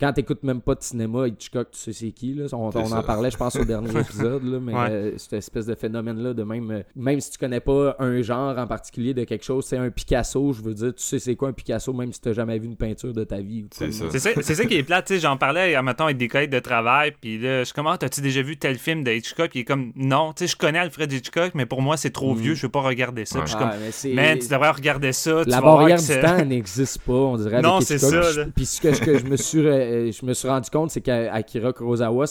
[0.00, 2.46] quand t'écoutes même pas de cinéma, Hitchcock, tu sais c'est qui, là?
[2.52, 6.42] On, en parlait, je pense, au dernier épisode, là, mais cette espèce de phénomène-là, de
[6.42, 6.84] même...
[6.94, 9.64] même si tu connais pas un genre en particulier de quelque chose.
[9.66, 12.28] C'est un Picasso, je veux dire, tu sais c'est quoi un Picasso, même si tu
[12.28, 13.66] n'as jamais vu une peinture de ta vie.
[13.72, 14.04] C'est ça.
[14.10, 17.12] C'est ça, qui est plate, tu sais, j'en parlais, mettons, avec des collègues de travail,
[17.20, 19.50] puis là, je commence, as-tu déjà vu tel film de Hitchcock?
[19.50, 22.10] Puis il est comme, non, tu sais, je connais Alfred Hitchcock, mais pour moi, c'est
[22.10, 22.38] trop mm.
[22.38, 23.40] vieux, je veux pas regarder ça.
[23.42, 23.70] Puis comme,
[24.14, 25.42] mais, tu devrais regarder ça.
[25.46, 27.62] La barrière du temps n'existe pas, on dirait.
[27.62, 28.20] Non, c'est ça.
[28.54, 32.26] Puis ce que, que je, me suis, je me suis rendu compte, c'est qu'Akira Kurosawa,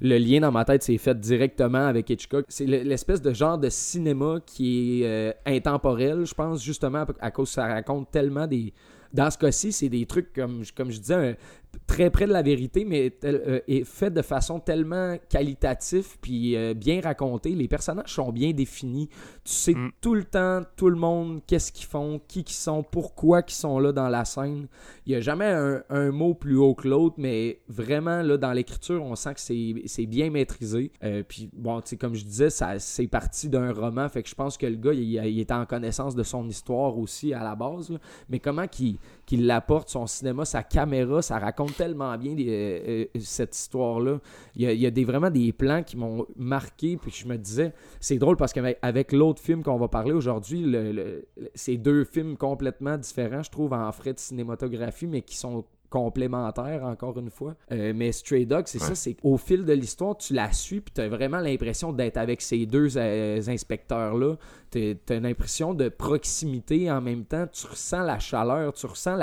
[0.00, 2.46] le lien dans ma tête s'est fait directement avec Hitchcock.
[2.48, 7.48] C'est l'espèce de genre de cinéma qui est euh, intemporel, je pense, justement, à cause
[7.48, 8.72] que ça raconte tellement des.
[9.12, 11.38] Dans ce cas-ci, c'est des trucs, comme, comme je disais,
[11.86, 16.74] très près de la vérité, mais euh, est fait de façon tellement qualitative puis euh,
[16.74, 17.50] bien racontée.
[17.50, 19.08] Les personnages sont bien définis.
[19.44, 19.92] Tu sais mm.
[20.00, 23.78] tout le temps, tout le monde, qu'est-ce qu'ils font, qui qu'ils sont, pourquoi qu'ils sont
[23.78, 24.68] là dans la scène.
[25.06, 29.02] Il n'y a jamais un, mot plus haut que l'autre, mais vraiment, là, dans l'écriture,
[29.02, 30.92] on sent que c'est bien maîtrisé.
[31.02, 34.34] Euh, puis, bon, tu sais, comme je disais, c'est parti d'un roman, fait que je
[34.34, 37.54] pense que le gars, il, il, est en connaissance de son histoire aussi à la
[37.54, 37.96] base.
[38.28, 43.20] Mais comment qu'il qu'il l'apporte, son cinéma, sa caméra, ça raconte tellement bien euh, euh,
[43.20, 44.20] cette histoire-là.
[44.56, 48.16] Il y a, des, vraiment des plans qui m'ont marqué, puis je me disais, c'est
[48.16, 53.42] drôle parce qu'avec l'autre film qu'on va parler aujourd'hui, le, c'est deux films complètement différents,
[53.42, 57.54] je trouve, en frais de cinématographie, mais qui sont complémentaires, encore une fois.
[57.72, 60.92] Euh, mais Stray Dog, c'est ça, c'est au fil de l'histoire, tu la suis, puis
[60.94, 64.36] tu as vraiment l'impression d'être avec ces deux euh, inspecteurs-là.
[64.70, 67.46] Tu as une impression de proximité en même temps.
[67.52, 69.16] Tu ressens la chaleur, tu ressens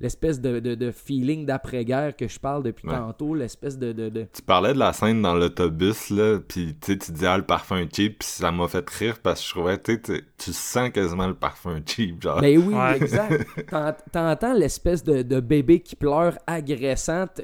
[0.00, 4.74] l'espèce de, de, feeling d'après-guerre que je parle depuis tantôt, l'espèce de, de, Tu parlais
[4.74, 8.52] de la scène dans l'autobus, là, puis tu disais ah, le parfum cheap, puis ça
[8.52, 10.00] m'a fait rire parce que je trouvais, tu
[10.38, 12.40] tu sens quasiment le parfum cheap, genre.
[12.40, 13.46] Ben oui, exact.
[14.12, 17.40] T'entends l'espèce de, de bébé qui pleure agressante,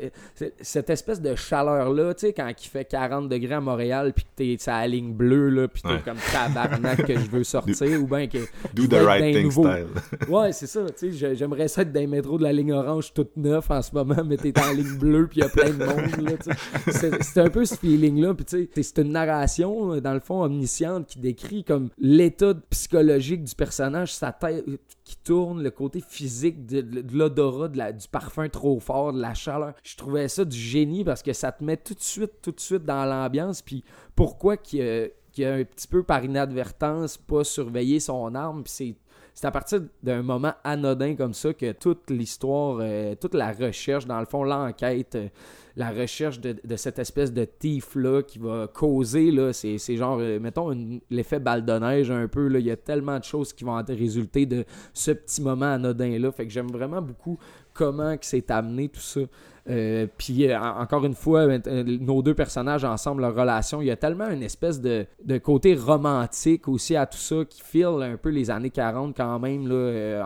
[0.60, 4.30] cette espèce de chaleur-là, tu sais, quand il fait 40 degrés à Montréal, puis que
[4.36, 8.26] t'es sa ligne bleue, là, puis t'es comme tabarnak que je veux sortir, ou bien
[8.26, 8.38] que.
[8.74, 9.88] Do the right thing style.
[10.28, 13.12] ouais, c'est ça, tu sais, j'aimerais ça être dans les métros de la ligne orange
[13.12, 15.70] toute neuf en ce moment, mais t'es en ligne bleue, puis il y a plein
[15.70, 16.54] de monde, là.
[17.20, 21.06] C'est un peu ce feeling-là, puis tu sais, c'est une narration, dans le fond, omnisciente
[21.06, 24.64] qui décrit comme l'état psychologique du personnage, sa tête
[25.04, 29.74] qui tourne, le côté physique de, de l'odorat, du parfum trop fort, de la chaleur.
[29.82, 32.60] Je trouvais ça du génie parce que ça te met tout de suite, tout de
[32.60, 33.62] suite dans l'ambiance.
[33.62, 38.96] Puis pourquoi qu'il a, a, un petit peu par inadvertance pas surveillé son arme, c'est
[39.42, 44.20] à partir d'un moment anodin comme ça que toute l'histoire, euh, toute la recherche, dans
[44.20, 45.28] le fond, l'enquête, euh,
[45.74, 51.40] la recherche de, cette espèce de thief-là qui va causer, c'est, genre, euh, mettons, l'effet
[51.40, 54.64] balle de neige un peu, il y a tellement de choses qui vont résulter de
[54.92, 56.30] ce petit moment anodin-là.
[56.30, 57.38] Fait que j'aime vraiment beaucoup
[57.72, 59.20] comment que c'est amené tout ça.
[59.70, 63.90] Euh, puis euh, encore une fois, euh, nos deux personnages ensemble, leur relation, il y
[63.92, 65.06] a tellement une espèce de,
[65.42, 69.70] côté romantique aussi à tout ça qui file un peu les années 40 quand même.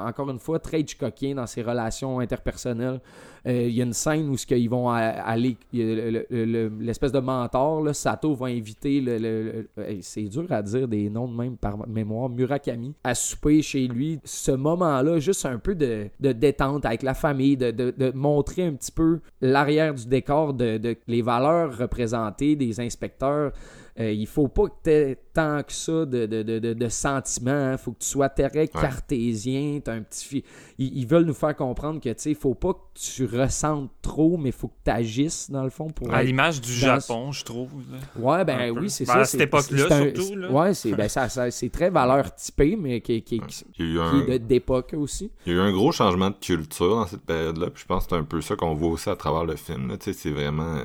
[0.07, 3.01] Encore une fois, très Hitchcockien dans ses relations interpersonnelles.
[3.49, 8.47] Il y a une scène où ils vont aller, l'espèce de mentor, là, Sato va
[8.47, 9.69] inviter, le,
[10.01, 14.19] c'est dur à dire des noms de même par mémoire, Murakami, à souper chez lui.
[14.25, 18.93] Ce moment-là, juste un peu de, détente avec la famille, de, de montrer un petit
[18.93, 23.53] peu l'arrière du décor de, les valeurs représentées des inspecteurs.
[23.99, 27.51] Euh, il faut pas que tu aies tant que ça de, de, de, de sentiments.
[27.51, 27.77] Il hein.
[27.79, 29.81] faut que tu sois très cartésien.
[29.87, 30.45] un petit
[30.79, 34.55] ils, veulent nous faire comprendre que il faut pas que tu ressentes trop, mais il
[34.55, 35.89] faut que tu agisses dans le fond.
[35.89, 37.71] pour À l'image du Japon, je trouve.
[38.17, 39.19] Ouais, ben oui, c'est ben, ça.
[39.21, 40.37] À cette époque-là, surtout.
[40.37, 40.51] Là.
[40.51, 43.41] Ouais, c'est ben, ça, c'est très valeur typée, mais qui, qui,
[43.79, 45.31] est d'époque aussi.
[45.47, 47.69] Il y a eu un gros changement de culture dans cette période-là.
[47.75, 49.97] je pense que c'est un peu ça qu'on voit aussi à travers le film.
[50.01, 50.81] C'est vraiment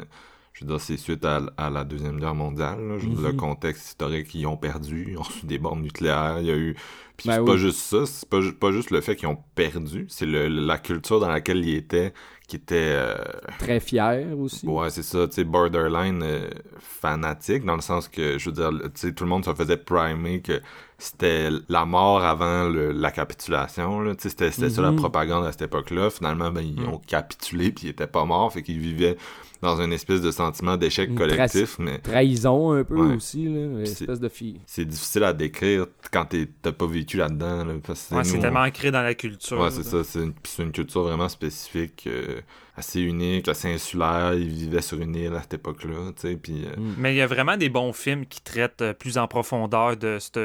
[0.54, 2.78] je veux dire, c'est suite à, la Deuxième Guerre mondiale.
[2.80, 3.36] Le mhm.
[3.36, 6.76] contexte historique, ils ont perdu, ils ont reçu des bombes nucléaires, il y a eu...
[7.22, 10.08] Puis ben c'est pas juste ça, c'est pas, pas juste le fait qu'ils ont perdu,
[10.10, 12.14] c'est la culture dans laquelle ils étaient
[12.52, 12.92] qui était...
[12.96, 13.16] Euh,
[13.60, 14.68] Très fier aussi.
[14.68, 18.72] Ouais, c'est ça, tu sais, borderline euh, fanatique, dans le sens que, je veux dire,
[18.72, 20.62] tu sais, tout le monde se faisait primer que
[20.98, 24.98] c'était la mort avant la capitulation, tu sais, c'était ça la mhm.
[24.98, 26.10] propagande à cette époque-là.
[26.10, 26.90] Finalement, ben, ils mm.
[26.90, 29.18] ont capitulé, puis ils étaient pas morts, fait qu'ils vivaient
[29.62, 31.78] dans une espèce de sentiment d'échec collectif.
[31.80, 34.60] mais Trahison un peu aussi, là, une espèce de fille.
[34.66, 36.28] C'est difficile à décrire quand
[36.62, 37.66] t'as pas vécu là-dedans.
[37.94, 39.60] c'est tellement ancré dans la culture.
[39.60, 40.04] Ouais, c'est ça.
[40.04, 42.08] C'est une, culture vraiment spécifique.
[42.08, 42.42] Euh,
[42.76, 44.34] assez unique, assez insulaire.
[44.34, 46.12] Il vivait sur une île à cette époque-là.
[46.26, 46.96] Euh, mm.
[46.98, 50.18] Mais il y a vraiment des bons films qui traitent euh, plus en profondeur de
[50.20, 50.40] cette,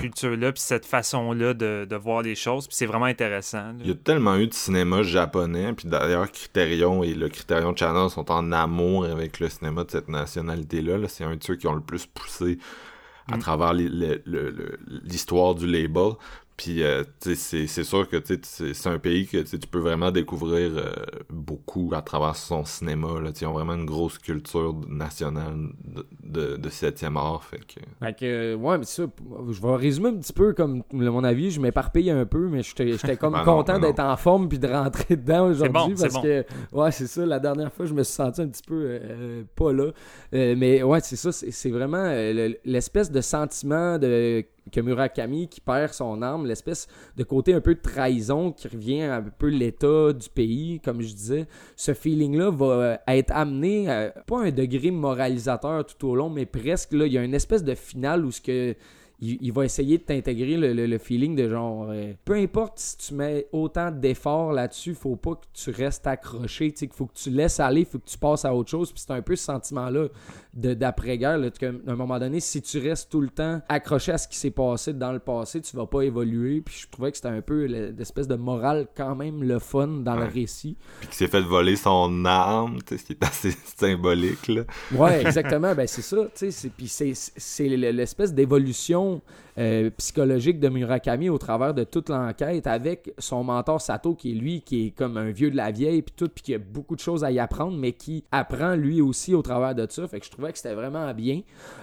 [0.00, 3.72] culture-là, puis cette façon-là de, voir les choses, puis c'est vraiment intéressant.
[3.80, 8.10] Il y a tellement eu de cinéma japonais, puis d'ailleurs, Criterion et le Criterion Channel
[8.10, 10.98] sont en amour avec le cinéma de cette nationalité-là.
[10.98, 12.58] -là, c'est un de ceux qui ont le plus poussé
[13.30, 13.40] à mm.
[13.40, 13.72] travers
[15.04, 16.12] l'histoire du label.
[16.56, 20.90] Puis euh, c'est sûr que c'est un pays que tu peux vraiment découvrir euh,
[21.28, 23.20] beaucoup à travers son cinéma.
[23.20, 23.30] Là.
[23.38, 25.54] Ils ont vraiment une grosse culture nationale
[26.22, 27.44] de, de, 7e art.
[27.44, 27.80] Fait que...
[28.02, 29.04] Fait que, ouais, mais ça,
[29.50, 31.50] je vais résumer un petit peu comme mon avis.
[31.50, 34.68] Je m'éparpille un peu, mais j'étais comme ben content ben d'être en forme puis de
[34.68, 35.94] rentrer dedans aujourd'hui.
[36.00, 36.42] parce que,
[36.72, 37.26] ouais, c'est ça.
[37.26, 39.90] La dernière fois, je me suis senti un petit peu euh, pas là.
[40.32, 41.32] mais ouais, c'est ça.
[41.32, 42.10] C'est vraiment
[42.64, 44.42] l'espèce de sentiment de
[44.72, 49.02] que Murakami qui perd son arme, l'espèce de côté un peu de trahison qui revient
[49.02, 51.46] un peu l'état du pays, comme je disais.
[51.76, 56.46] Ce feeling-là va euh, être amené, à, pas un degré moralisateur tout au long, mais
[56.46, 58.74] presque, là, il y a une espèce de finale où ce que
[59.20, 63.46] il, va essayer de t'intégrer le, feeling de genre euh, peu importe si tu mets
[63.50, 67.58] autant d'efforts là-dessus, faut pas que tu restes accroché, tu sais, faut que tu laisses
[67.58, 68.92] aller, faut que tu passes à autre chose.
[68.92, 70.08] Puis c'est un peu ce sentiment-là
[70.52, 71.40] d'après-guerre.
[71.40, 74.50] À un moment donné, si tu restes tout le temps accroché à ce qui s'est
[74.50, 76.60] passé dans le passé, tu vas pas évoluer.
[76.60, 80.16] Puis je trouvais que c'était un peu l'espèce de morale quand même le fun dans
[80.16, 80.76] le récit.
[81.00, 84.48] Puis qu'il s'est fait voler son arme, ce qui est assez symbolique.
[84.48, 84.62] Là.
[84.92, 85.74] Ouais, exactement.
[85.74, 86.28] ben c'est ça.
[86.76, 89.05] Puis c'est l'espèce d'évolution
[89.58, 94.34] euh, psychologique de Murakami au travers de toute l'enquête avec son mentor Sato qui est
[94.34, 96.94] lui qui est comme un vieux de la vieille puis tout puis qui a beaucoup
[96.94, 100.20] de choses à y apprendre mais qui apprend lui aussi au travers de ça fait
[100.20, 101.40] que je trouvais que c'était vraiment bien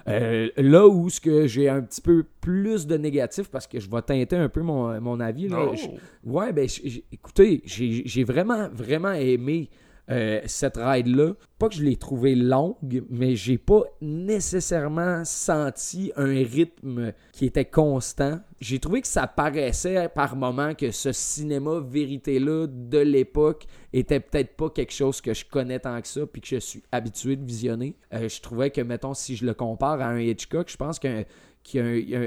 [0.08, 3.90] euh, là où ce que j'ai un petit peu plus de négatif parce que je
[3.90, 5.76] vais teinter un peu mon, mon avis là, Oh.
[5.76, 6.68] Je- ouais ben
[7.12, 9.70] écoutez j'ai j'ai vraiment vraiment aimé
[10.14, 11.34] euh, cette ride-là.
[11.58, 12.76] Pas que je l'ai trouvée longue,
[13.10, 18.40] mais j'ai pas nécessairement senti un rythme qui était constant.
[18.60, 24.56] J'ai trouvé que ça paraissait par moments que ce cinéma vérité-là de l'époque était peut-être
[24.56, 27.44] pas quelque chose que je connais tant que ça puis que je suis habitué de
[27.46, 27.98] visionner.
[28.14, 31.24] Euh, je trouvais que, mettons, si je le compare à un Hitchcock, je pense qu'un
[31.64, 32.20] qu'il y a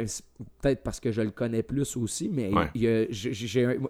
[0.63, 2.71] peut-être parce que je le connais plus aussi, mais Ouais.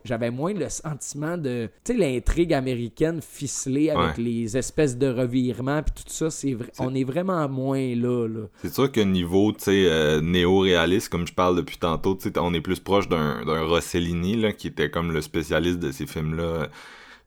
[0.05, 4.25] j'avais moins le sentiment de, tu sais, l'intrigue américaine ficelée avec Ouais.
[4.25, 8.47] les espèces de revirements puis tout ça, c'est on est vraiment moins là, là.
[8.63, 12.39] C'est sûr que niveau, tu sais, euh, néo-réaliste, comme je parle depuis tantôt, tu sais,
[12.39, 16.43] on est plus proche d'un Rossellini, là, qui était comme le spécialiste de ces films-là
[16.43, 16.67] euh,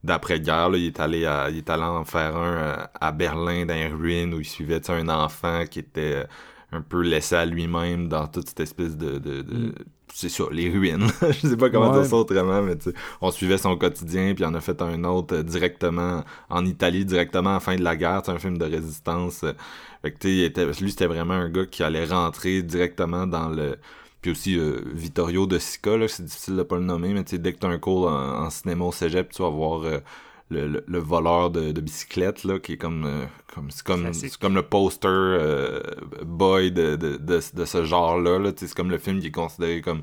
[0.03, 0.69] d'après-guerre.
[0.69, 0.77] là.
[0.77, 3.87] Il est allé à, il est allé en faire un euh, à Berlin, dans les
[3.87, 6.23] ruines, où il suivait, un enfant qui était
[6.71, 9.17] un peu laissé à lui-même dans toute cette espèce de...
[9.19, 9.73] de, de- Mm.
[10.11, 11.07] C'est ça, les ruines.
[11.21, 11.99] je sais pas comment Ouais.
[12.01, 15.03] dire ça autrement, mais tu sais, on suivait son quotidien, puis on a fait un
[15.03, 18.21] autre euh, directement en Italie, directement à la fin de la guerre.
[18.25, 19.45] C'est un film de résistance.
[20.01, 23.27] fait que, tu sais, il était, lui, c'était vraiment un gars qui allait rentrer directement
[23.27, 23.77] dans le...
[24.21, 27.31] Puis aussi, euh, Vittorio de Sica, là, c'est difficile de pas le nommer, mais tu
[27.31, 29.99] sais, dès que t'as un cours en, en cinéma au cégep, tu vas voir euh,
[30.49, 33.05] le, le, le voleur de, de bicyclette, là, qui est comme...
[33.05, 35.81] euh, comme c'est comme, c'est comme le poster euh,
[36.23, 38.39] boy de, de, de, de ce genre-là.
[38.39, 40.01] Là, sais, c'est comme le film qui est considéré comme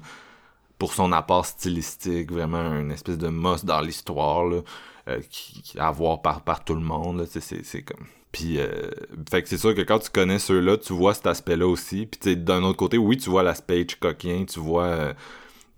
[0.79, 4.61] pour son apport stylistique, vraiment une espèce de must dans l'histoire, là,
[5.09, 8.07] euh, qui, qui à voir par, par tout le monde, là, c'est, c'est comme...
[8.33, 8.91] Puis, euh,
[9.31, 12.07] fait que c'est sûr que quand tu connais ceux-là, tu vois cet aspect-là aussi.
[12.07, 15.15] Puis, d'un autre côté, oui, tu vois l'aspect Hitchcockien, tu vois...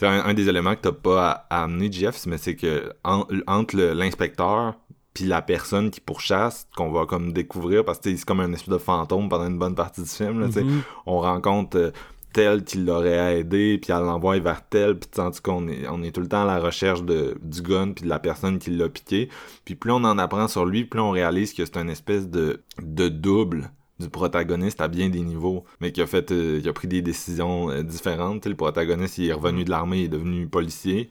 [0.06, 3.26] un, un des éléments que t'as pas à, à amener, Jeff, mais c'est que en-
[3.46, 4.74] entre l'inspecteur
[5.14, 8.68] puis la personne qui pourchasse, qu'on va comme découvrir, parce que c'est comme un espèce
[8.68, 10.82] de fantôme pendant une bonne partie du film, là, Mhm.
[11.06, 11.90] on rencontre euh,
[12.32, 15.88] tel qui l'aurait aidé, puis elle l'envoie vers tel, puis en tout cas, on est,
[15.88, 18.58] on est tout le temps à la recherche de, du gun, puis de la personne
[18.60, 19.28] qui l'a piqué.
[19.64, 22.62] Puis plus on en apprend sur lui, plus on réalise que c'est une espèce de,
[22.80, 26.72] de double du protagoniste à bien des niveaux, mais qui a fait, euh, qui a
[26.72, 28.42] pris des décisions euh, différentes.
[28.42, 31.10] Tu sais, le protagoniste, il est revenu de l'armée, il est devenu policier.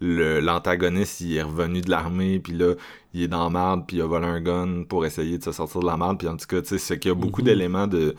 [0.00, 2.74] Le- L'antagoniste, il est revenu de l'armée, puis là,
[3.14, 5.50] il est dans la marde, puis il a volé un gun pour essayer de se
[5.52, 7.40] sortir de la marde, puis en tout cas, tu sais, c'est qu'il y a beaucoup
[7.42, 7.46] Mhm.
[7.46, 8.14] d'éléments de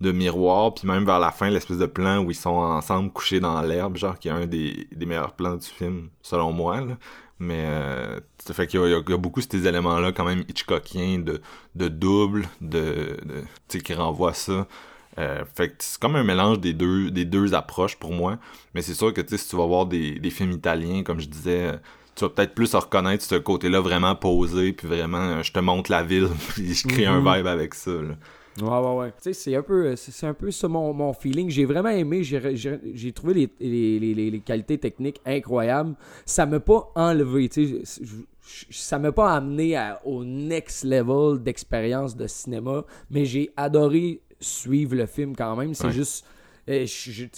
[0.00, 3.38] de miroir, puis même vers la fin, l'espèce de plan où ils sont ensemble couchés
[3.38, 6.80] dans l'herbe, genre qui est un des, des meilleurs plans du film, selon moi.
[6.80, 6.98] Là.
[7.44, 11.18] Mais euh, ça fait qu'il y, a- y beaucoup de ces éléments-là quand même Hitchcockiens,
[11.18, 11.40] de,
[11.74, 14.68] de double, de, de tu sais, qui renvoient ça.
[15.18, 18.38] Euh, fait que c'est comme un mélange des deux, des deux approches pour moi.
[18.74, 21.72] Mais c'est sûr que si tu vas voir des, des films italiens, comme je disais,
[22.14, 25.90] tu vas peut-être plus reconnaître ce côté-là vraiment posé, puis vraiment, euh, je te montre
[25.90, 27.90] la ville, puis je crée un vibe avec ça.
[27.90, 28.14] Là.
[28.60, 29.08] Ouais, ouais, ouais.
[29.12, 31.48] Tu sais, c'est un peu, c'est c'est un peu ça mon, mon feeling.
[31.48, 32.22] J'ai vraiment aimé.
[32.22, 35.94] J'ai j'ai- j'ai trouvé les, les, les, les- qualités techniques incroyables.
[36.26, 37.48] Ça m'a pas enlevé.
[37.48, 38.02] Tu sais,
[38.70, 44.96] ça m'a pas amené à- au next level d'expérience de cinéma, mais j'ai adoré suivre
[44.96, 45.72] le film quand même.
[45.74, 45.92] C'est Ouais.
[45.92, 46.26] juste.
[46.68, 46.84] euh,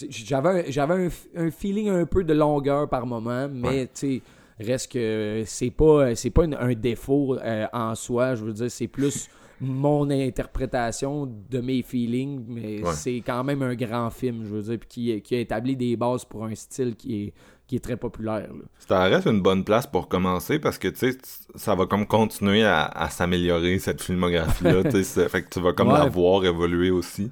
[0.09, 1.09] J'avais un, j'avais un,
[1.45, 3.89] un feeling un peu de longueur par moment, mais Ouais.
[3.93, 4.21] tu
[4.59, 8.35] reste que c'est pas, c'est pas une- un défaut euh, en soi.
[8.35, 9.29] Je veux dire, c'est plus
[9.61, 12.93] mon interprétation de mes feelings, mais Ouais.
[12.93, 15.95] c'est quand même un grand film, je veux dire, puis qui, qui a établi des
[15.95, 17.33] bases pour un style qui est,
[17.67, 18.47] qui est très populaire.
[18.53, 18.63] là.
[18.79, 21.17] Ça reste une bonne place pour commencer parce que tu sais
[21.55, 25.49] ça va comme continuer à, à s'améliorer cette filmographie là tu sais c'est- fait que
[25.49, 25.97] tu vas comme Ouais.
[25.99, 27.31] la voir évoluer aussi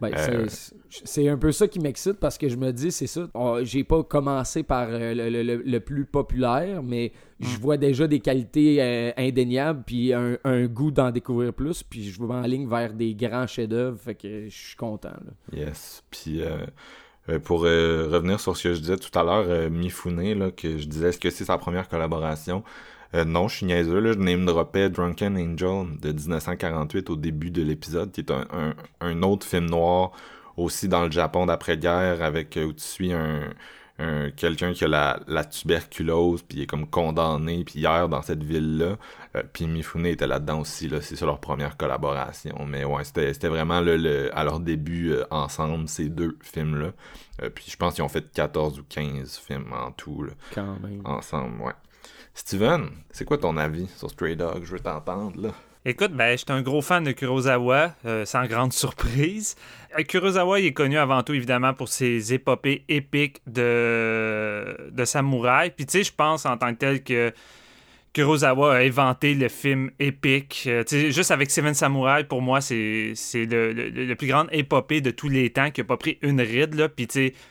[0.00, 0.46] Ben, Euh,
[0.90, 3.28] c'est- un peu ça qui m'excite parce que je me dis, c'est ça.
[3.34, 8.06] on- J'ai pas commencé par euh, le, le- le- plus populaire, mais je vois déjà
[8.06, 12.42] des qualités euh, indéniables, puis un, un goût d'en découvrir plus, puis je vais en
[12.42, 15.08] ligne vers des grands chefs-d'œuvre, fait que je suis content.
[15.10, 15.58] là.
[15.58, 16.58] yes puis euh,
[17.28, 20.86] euh, pour revenir sur ce que je disais tout à l'heure Mifune là que je
[20.86, 22.62] disais est-ce que c'est sa première collaboration?
[23.14, 27.50] Euh, non, je suis niaiseux, là, je name dropais Drunken Angel de 1948 au début
[27.50, 30.12] de l'épisode, qui est un, un, un autre film noir
[30.58, 33.52] aussi dans le Japon d'après-guerre avec euh, où tu suis un,
[33.98, 38.22] un- quelqu'un qui a la, la tuberculose puis il est comme condamné puis hier dans
[38.22, 38.96] cette ville là
[39.52, 41.00] puis Mifune était là-dedans aussi là.
[41.00, 42.64] C'est sur leur première collaboration.
[42.66, 46.92] Mais ouais c'était vraiment le, le- à leur début euh, ensemble ces deux films là
[47.54, 51.02] puis je pense qu'ils ont fait 14 ou 15 films en tout là, Quand même.
[51.04, 51.72] ensemble ouais.
[52.34, 55.50] Steven c'est quoi ton avis sur Stray Dog je veux t'entendre là
[55.84, 59.54] Écoute, ben, j'étais un gros fan de Kurosawa, euh, sans grande surprise.
[59.98, 65.70] Euh, Kurosawa, il est connu avant tout, évidemment, pour ses épopées épiques de, de samouraï.
[65.70, 67.32] Puis, tu sais, je pense en tant que tel que
[68.18, 70.64] Kurosawa a inventé le film épique.
[70.66, 75.50] Euh, juste avec Seven Samurai, pour moi, c'est le, plus grand épopée de tous les
[75.50, 76.74] temps qui n'a pas pris une ride.
[76.74, 76.88] Là.
[76.88, 77.06] Puis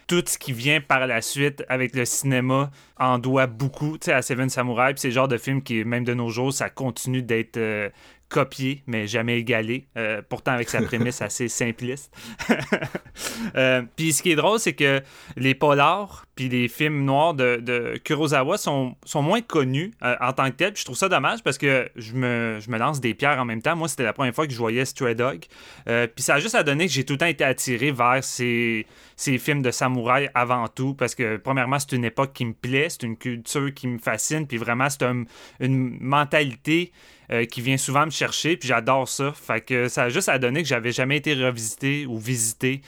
[0.07, 4.49] tout ce qui vient par la suite avec le cinéma en doit beaucoup à Seven
[4.49, 4.93] Samurai.
[4.93, 7.89] Puis c'est le genre de film qui, même de nos jours, ça continue d'être euh,
[8.29, 9.87] copié, mais jamais égalé.
[9.97, 12.13] Euh, pourtant, avec sa prémisse assez simpliste.
[13.55, 15.01] euh, puis ce qui est drôle, c'est que
[15.35, 20.45] les polars puis les films noirs de, Kurosawa sont, sont, moins connus euh, en tant
[20.45, 20.71] que tel.
[20.71, 23.45] Puis je trouve ça dommage parce que je me, je me, lance des pierres en
[23.45, 23.75] même temps.
[23.75, 25.45] Moi, c'était la première fois que je voyais Stray Dog.
[25.89, 28.23] Euh, puis ça a juste à donner que j'ai tout le temps été attiré vers
[28.23, 28.85] ces,
[29.15, 32.87] ces films de samouraï avant tout parce que, premièrement, c'est une époque qui me plaît,
[32.89, 34.45] c'est une culture qui me fascine.
[34.45, 36.91] Puis vraiment, c'est une mentalité
[37.31, 39.31] euh, qui vient souvent me chercher, puis j'adore ça.
[39.33, 42.81] Fait que ça a juste à donner que j'avais jamais été revisité ou visité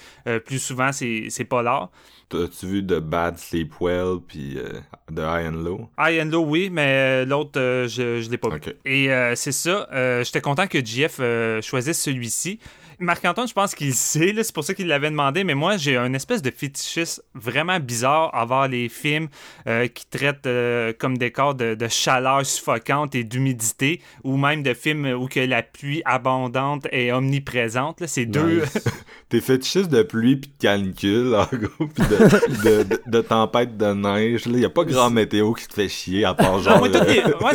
[0.46, 1.90] plus souvent ces, ces polars.
[2.34, 4.80] As-tu vu The Bad Sleep Well puis euh,
[5.14, 5.90] The High and Low?
[5.98, 8.60] High and Low, oui, mais l'autre, je, je l'ai pas vu.
[8.86, 9.88] Et c'est ça,
[10.24, 11.20] j'étais content que JF
[11.62, 12.60] choisisse celui-ci.
[13.00, 16.14] Marc-Antoine, je pense qu'il sait, c'est pour ça qu'il l'avait demandé, mais moi, j'ai un
[16.14, 19.30] espèce de fétichisme vraiment bizarre à voir les films
[19.68, 24.74] euh, qui traitent euh, comme décor de, de, chaleur suffocante et d'humidité, ou même de
[24.74, 28.06] films où que la pluie abondante est omniprésente.
[28.06, 28.64] C'est deux.
[29.30, 33.94] T'es fétichiste de pluie puis de canicule, en gros, puis de, de, de, tempête de
[33.94, 34.44] neige.
[34.48, 36.82] Il n'y a pas grand météo qui te fait chier, à part genre...
[36.82, 36.90] ouais,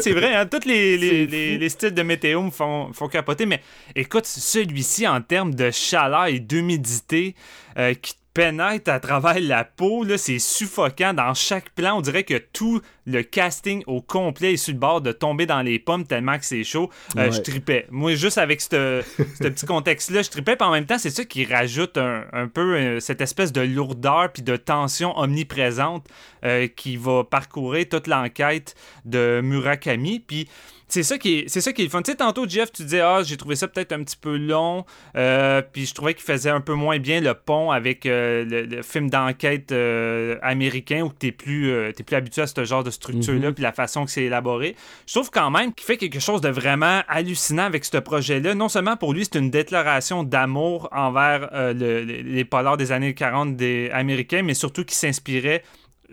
[0.00, 1.26] c'est vrai, hein, tous les, les,
[1.58, 3.60] les, styles de météo me font, font capoter, mais
[3.94, 7.34] écoute, celui-ci, en termes de chaleur et d'humidité,
[7.76, 11.14] euh, qui pénètre à travers la peau, c'est suffocant.
[11.14, 15.00] Dans chaque plan, on dirait que tout le casting au complet est sur le bord
[15.00, 16.90] de tomber dans les pommes tellement que c'est chaud.
[17.16, 17.86] Euh, je tripais.
[17.90, 19.02] Moi, juste avec ce
[19.38, 20.56] petit contexte-là, je tripais.
[20.56, 24.32] Puis en même temps, c'est ça qui rajoute un, peu euh, cette espèce de lourdeur
[24.32, 26.06] puis de tension omniprésente
[26.44, 28.74] euh, qui va parcourir toute l'enquête
[29.04, 30.18] de Murakami.
[30.18, 30.48] Puis
[30.88, 32.02] c'est ça qui est, c'est ça qui est le fun.
[32.02, 34.84] Tu sais, tantôt, Jeff, tu disais, ah, j'ai trouvé ça peut-être un petit peu long,
[35.16, 38.82] euh, puis je trouvais qu'il faisait un peu moins bien le pont avec euh, le,
[38.82, 41.72] film d'enquête euh, américain où tu es plus,
[42.04, 43.54] plus habitué à ce genre de structure-là, mhm.
[43.54, 44.76] puis la façon que c'est élaboré.
[45.06, 48.54] Je trouve quand même qu'il fait quelque chose de vraiment hallucinant avec ce projet-là.
[48.54, 53.90] Non seulement pour lui, c'est une déclaration d'amour envers les polars des années 40 des
[53.92, 55.62] Américains, mais surtout qu'il s'inspirait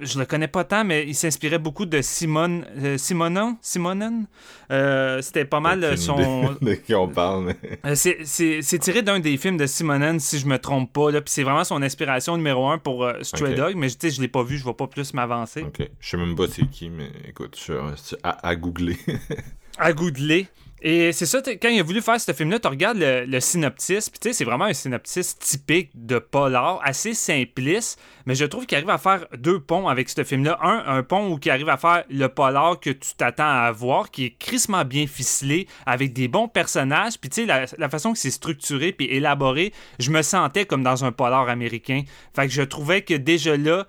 [0.01, 3.57] je le connais pas tant, mais il s'inspirait beaucoup de Simone, euh, Simonon?
[3.61, 4.25] Simonen.
[4.71, 6.55] Euh, c'était pas mal son.
[6.61, 7.79] de qui on parle, mais.
[7.85, 11.11] Euh, c'est tiré d'un des films de Simonen, si je me trompe pas.
[11.11, 14.57] Puis c'est vraiment son inspiration numéro un pour Stray Dog, mais je l'ai pas vu,
[14.57, 15.63] je vais pas plus m'avancer.
[15.63, 15.87] Ok.
[15.99, 18.97] Je sais même pas c'est qui, mais écoute, je suis à, à googler.
[19.77, 20.47] à googler.
[20.83, 23.73] Et c'est ça, quand il a voulu faire ce film-là, tu regardes le, le puis
[23.85, 28.77] tu sais, c'est vraiment un synopsis typique de polar, assez simpliste, mais je trouve qu'il
[28.77, 30.57] arrive à faire deux ponts avec ce film-là.
[30.63, 34.09] Un, un pont où il arrive à faire le polar que tu t'attends à voir,
[34.09, 38.13] qui est crissement bien ficelé, avec des bons personnages, puis tu sais, la, la, façon
[38.13, 42.01] que c'est structuré puis élaboré, je me sentais comme dans un polar américain.
[42.35, 43.85] Fait que je trouvais que déjà là,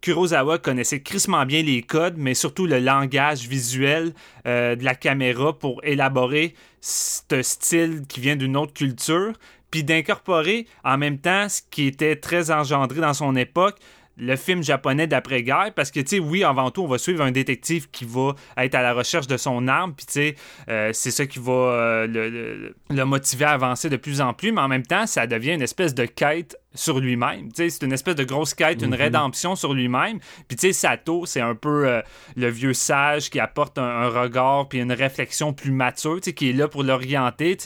[0.00, 4.12] Kurosawa connaissait crissement bien les codes, mais surtout le langage visuel
[4.46, 9.32] euh, de la caméra pour élaborer ce style qui vient d'une autre culture,
[9.70, 13.78] puis d'incorporer en même temps ce qui était très engendré dans son époque,
[14.18, 17.32] le film japonais d'après-guerre, parce que, tu sais, oui, avant tout, on va suivre un
[17.32, 20.34] détective qui va être à la recherche de son arme, puis, tu sais,
[20.68, 24.52] euh, c'est ça qui va euh, le, le, motiver à avancer de plus en plus,
[24.52, 27.48] mais en même temps, ça devient une espèce de quête sur lui-même.
[27.54, 28.94] C'est une espèce de grosse quête, une mhm.
[28.94, 30.18] rédemption sur lui-même.
[30.48, 32.02] Puis tu sais, Sato, c'est un peu euh,
[32.36, 36.68] le vieux sage qui apporte un, regard puis une réflexion plus mature, qui est là
[36.68, 37.56] pour l'orienter,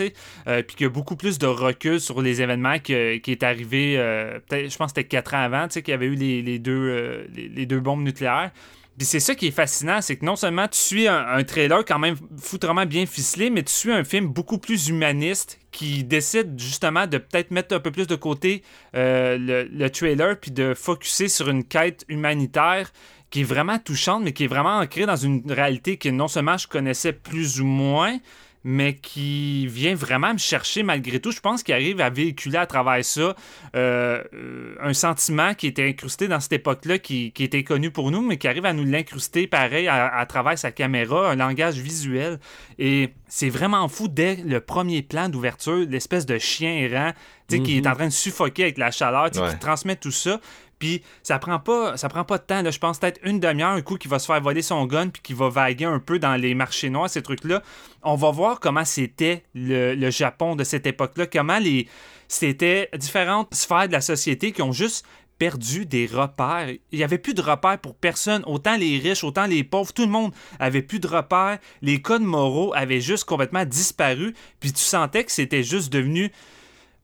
[0.46, 4.38] euh, puis qui a beaucoup plus de recul sur les événements qui est arrivé, euh,
[4.50, 7.24] je pense que c'était quatre ans avant, qu'il y avait eu les, les deux, euh,
[7.34, 8.50] les, deux bombes nucléaires.
[9.00, 11.98] Puis c'est ça qui est fascinant, c'est que non seulement tu suis un, trailer quand
[11.98, 17.06] même foutrement bien ficelé, mais tu suis un film beaucoup plus humaniste qui décide justement
[17.06, 18.62] de peut-être mettre un peu plus de côté
[18.94, 19.38] euh,
[19.72, 22.92] le, trailer puis de focuser sur une quête humanitaire
[23.30, 26.58] qui est vraiment touchante, mais qui est vraiment ancrée dans une réalité que non seulement
[26.58, 28.18] je connaissais plus ou moins,
[28.64, 31.32] mais qui vient vraiment me chercher malgré tout.
[31.32, 33.34] Je pense qu'il arrive à véhiculer à travers ça
[33.74, 34.22] euh,
[34.80, 38.48] un sentiment qui était incrusté dans cette époque-là, qui, était connu pour nous, mais qui
[38.48, 42.38] arrive à nous l'incruster pareil à, travers sa caméra, un langage visuel.
[42.78, 47.12] Et c'est vraiment fou dès le premier plan d'ouverture, l'espèce de chien errant
[47.58, 47.90] qui est mhm.
[47.90, 50.40] en train de suffoquer avec la chaleur, qui transmet tout ça.
[50.80, 52.68] Puis ça prend pas prend pas de temps.
[52.68, 55.22] Je pense peut-être une demi-heure, un coup qui va se faire voler son gun, puis
[55.22, 57.62] qui va vaguer un peu dans les marchés noirs, ces trucs-là.
[58.02, 61.86] On va voir comment c'était le, le Japon de cette époque-là, comment les
[62.26, 65.04] c'était différentes sphères de la société qui ont juste
[65.40, 66.68] perdu des repères.
[66.92, 70.04] Il n'y avait plus de repères pour personne, autant les riches, autant les pauvres, tout
[70.04, 71.58] le monde avait plus de repères.
[71.82, 76.30] Les codes moraux avaient juste complètement disparu, puis tu sentais que c'était juste devenu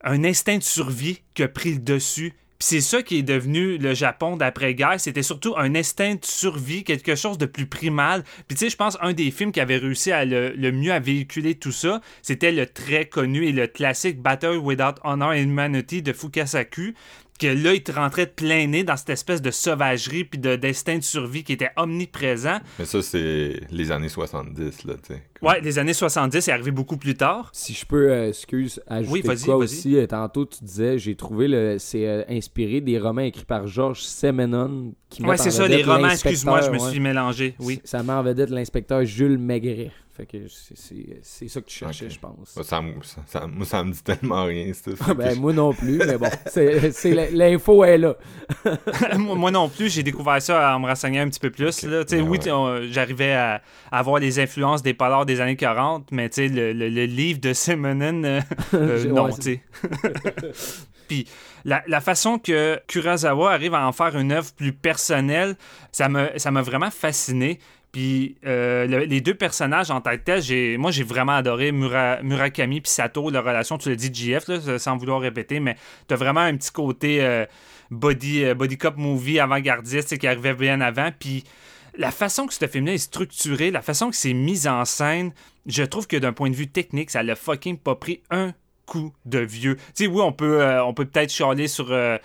[0.04, 2.34] un instinct de survie qui a pris le dessus.
[2.58, 4.98] Puis c'est ça qui est devenu le Japon d'après-guerre.
[4.98, 8.24] C'était surtout un instinct de survie, quelque chose de plus primal.
[8.48, 10.98] Puis tu sais, je pense un des films qui avait réussi le, le mieux à
[11.00, 16.02] véhiculer tout ça, c'était le très connu et le classique Battle Without Honor and Humanity
[16.02, 16.94] de Fukasaku
[17.38, 20.56] que là, il te rentrait de plein nez dans cette espèce de sauvagerie puis de
[20.56, 22.60] destin de survie qui était omniprésent.
[22.78, 25.22] Mais ça, c'est les années 70, là, tu sais.
[25.42, 27.50] Ouais, les années 70, c'est arrivé beaucoup plus tard.
[27.52, 29.64] Si je peux, euh, excuse, ajouter Oui, vas-y, quoi vas-y.
[29.64, 33.66] aussi, euh, tantôt tu disais, j'ai trouvé le, c'est euh, inspiré des romans écrits par
[33.66, 34.94] Georges Semenon.
[35.10, 36.90] Qui Ouais, c'est ça, les romans, excuse-moi, je me ouais.
[36.90, 37.54] suis mélangé.
[37.60, 37.80] Oui.
[37.84, 39.92] Ça met en vedette l'inspecteur Jules Maigret.
[40.16, 42.48] Fait que c'est- c'est c'est ça que tu cherchais, je pense.
[42.48, 44.90] Ça, ça, me- ça- ça- moi, ça me dit tellement rien, ça.
[45.06, 48.16] Ah ben, moi non plus, mais bon, c'est c'est la- l'info est là.
[49.18, 51.82] moi non plus, j'ai découvert ça en me renseignant un petit peu plus.
[51.82, 52.02] Là.
[52.12, 52.88] Oui, ouais.
[52.90, 53.60] j'arrivais à,
[53.92, 57.04] à voir les influences des polars des années 40, mais tu sais, le, le- le
[57.04, 58.40] livre de Simonon, euh,
[58.74, 59.60] euh, non, ouais, tu sais.
[61.08, 61.26] Puis
[61.64, 65.54] la, la façon que Kurosawa arrive à en faire une œuvre plus personnelle,
[65.92, 67.58] ça me ça m'a vraiment fasciné.
[67.92, 71.70] Puis euh, le- les deux personnages en tant que tels, j'ai, moi j'ai vraiment adoré
[71.72, 75.76] Mura- Murakami puis Sato, leur relation, tu l'as dit JF, là, sans vouloir répéter, mais
[76.08, 77.46] t'as vraiment un petit côté euh,
[77.90, 81.10] body, euh, body cop movie avant-gardiste qui arrivait bien avant.
[81.16, 81.44] Puis
[81.96, 85.32] la façon que ce film-là est structuré, la façon que c'est mis en scène,
[85.66, 88.52] je trouve que d'un point de vue technique, ça l'a fucking pas pris un
[88.86, 89.76] coup de vieux.
[89.94, 92.18] Tu sais, oui, on peut, euh, on peut peut-être chialer sur euh,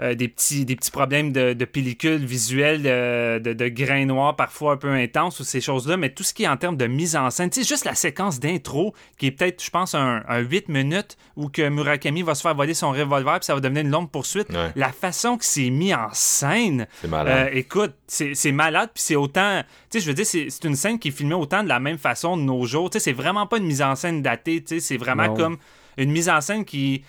[0.00, 4.36] euh, des, petits, des petits problèmes de, de pellicule visuelle, euh, de, de grains noirs
[4.36, 6.86] parfois un peu intenses ou ces choses-là, mais tout ce qui est en termes de
[6.86, 10.22] mise en scène, tu sais, juste la séquence d'intro, qui est peut-être, je pense, un,
[10.28, 13.60] un 8 minutes où que Murakami va se faire voler son revolver puis ça va
[13.60, 14.48] devenir une longue poursuite.
[14.50, 14.70] Ouais.
[14.76, 17.48] La façon que c'est mis en scène, C'est malade.
[17.52, 19.62] euh, écoute, c'est malade, puis c'est autant.
[19.90, 21.80] Tu sais, je veux dire, c'est c'est une scène qui est filmée autant de la
[21.80, 22.90] même façon de nos jours.
[22.90, 25.34] Tu sais, c'est vraiment pas une mise en scène datée, tu sais, c'est vraiment Non.
[25.34, 25.56] comme
[25.96, 27.02] une mise en scène qui.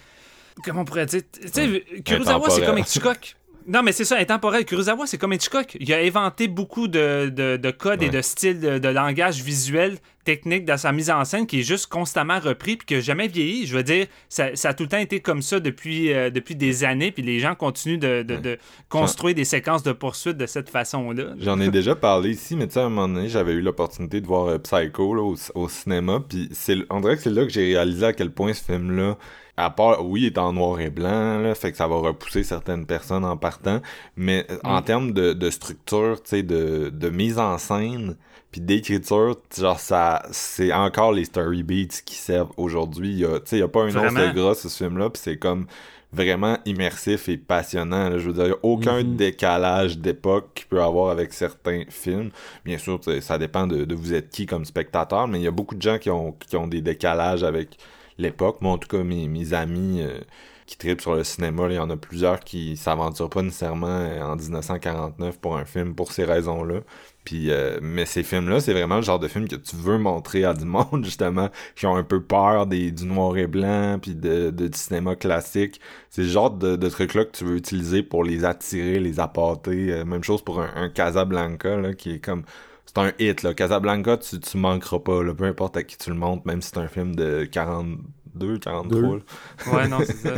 [0.64, 1.22] Comment on pourrait dire?
[1.42, 3.36] Tu sais, Kurosawa, c'est comme Hitchcock.
[3.68, 4.66] Non, mais c'est ça, intemporel.
[4.66, 5.78] Kurosawa, c'est comme Hitchcock.
[5.80, 9.98] Il a inventé beaucoup de, de, de codes et de styles de, de langage visuel,
[10.26, 13.28] technique dans sa mise en scène qui est juste constamment repris puis qui n'a jamais
[13.28, 13.68] vieilli.
[13.68, 16.56] Je veux dire, ça, ça a tout le temps été comme ça depuis, euh, depuis
[16.56, 18.58] des années puis les gens continuent de,
[18.90, 21.36] construire des séquences de poursuite de cette façon-là.
[21.40, 24.22] J'en ai déjà parlé ici, mais tu sais, à un moment donné, j'avais eu l'opportunité
[24.22, 26.50] de voir euh, Psycho là, au, au cinéma, puis
[26.90, 29.18] on dirait que c'est là que j'ai réalisé à quel point ce film-là,
[29.60, 32.44] à part, oui, il est en noir et blanc, là, fait que ça va repousser
[32.44, 33.82] certaines personnes en partant,
[34.16, 38.16] mais en termes de, de structure, tu sais, de, de mise en scène,
[38.52, 43.10] puis d'écriture, genre ça, c'est encore les story beats qui servent aujourd'hui.
[43.12, 44.28] Il y a, tu sais, il y a pas un once Vraiment?
[44.28, 45.68] de gras ce film-là, puis c'est comme
[46.12, 48.10] vraiment immersif et passionnant.
[48.10, 48.18] là.
[48.18, 49.16] Je veux dire, il y a aucun Mhm.
[49.18, 52.32] décalage d'époque qu'il peut avoir avec certains films.
[52.66, 55.52] Bien sûr, ça dépend de, de vous êtes qui comme spectateur, mais il y a
[55.52, 57.78] beaucoup de gens qui ont, qui ont des décalages avec
[58.20, 58.62] l'époque.
[58.62, 60.20] Moi, en tout cas, mes, amis euh,
[60.66, 64.22] qui tripent sur le cinéma, il y en a plusieurs qui s'aventurent pas nécessairement euh,
[64.22, 66.82] en 1949 pour un film pour ces raisons-là.
[67.26, 70.46] Puis, euh, mais ces films-là, c'est vraiment le genre de film que tu veux montrer
[70.46, 74.16] à du monde, justement, qui ont un peu peur des, du noir et blanc, puis
[74.16, 75.80] de, de- du cinéma classique.
[76.10, 79.92] C'est le genre de, de trucs-là que tu veux utiliser pour les attirer, les appâter.
[79.94, 82.44] Euh, même chose pour un, un Casablanca, là, qui est comme...
[82.90, 83.54] C'est un hit, là.
[83.54, 86.70] Casablanca, tu, tu manqueras pas, là, peu importe à qui tu le montres, même si
[86.70, 88.90] c'est un film de 42, 43.
[88.90, 89.18] Deux.
[89.18, 89.22] là.
[89.72, 90.34] Ouais, non, c'est ça.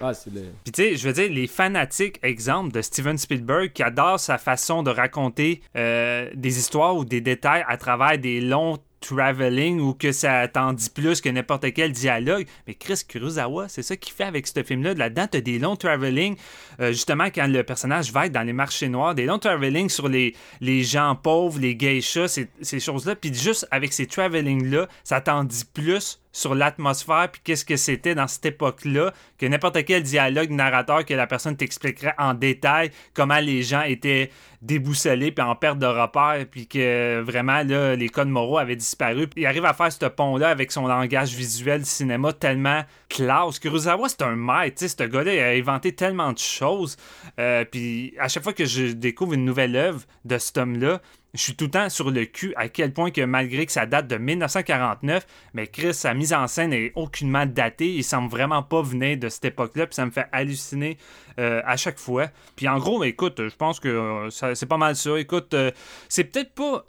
[0.00, 0.40] Ah, c'est le...
[0.64, 4.36] Puis tu sais, je veux dire, les fanatiques, exemple, de Steven Spielberg, qui adorent sa
[4.36, 9.94] façon de raconter euh, des histoires ou des détails à travers des longs travelling ou
[9.94, 12.46] que ça t'en dit plus que n'importe quel dialogue.
[12.66, 14.94] Mais Chris Kurosawa, c'est ça qu'il fait avec ce film-là.
[14.94, 16.36] Là-dedans, t'as des longs travelling,
[16.80, 20.08] euh, justement, quand le personnage va être dans les marchés noirs, des longs travelling sur
[20.08, 20.34] les,
[20.82, 23.16] gens pauvres, les geishas, ces, ces choses-là.
[23.16, 28.14] Puis juste avec ces travelling-là, ça t'en dit plus sur l'atmosphère puis qu'est-ce que c'était
[28.14, 33.38] dans cette époque-là que n'importe quel dialogue narrateur que la personne t'expliquerait en détail comment
[33.38, 34.30] les gens étaient
[34.62, 39.28] déboussolés puis en perte de repère puis que vraiment là les codes moraux avaient disparu.
[39.36, 43.58] Il arrive à faire ce pont là avec son langage visuel cinéma tellement classe.
[43.58, 46.96] Kurosawa c'est un maître tu sais ce gars-là il a inventé tellement de choses.
[47.38, 51.00] Euh, puis à chaque fois que je découvre une nouvelle œuvre de cet homme-là
[51.34, 53.86] je suis tout le temps sur le cul à quel point que malgré que ça
[53.86, 57.94] date de 1949, mais Chris, sa mise en scène est aucunement datée.
[57.94, 60.98] Il semble vraiment pas venir de cette époque-là, puis ça me fait halluciner
[61.38, 62.28] euh, à chaque fois.
[62.56, 65.18] Puis en gros, écoute, je pense que euh, c'est pas mal ça.
[65.18, 65.70] Écoute, euh,
[66.08, 66.84] c'est peut-être pas.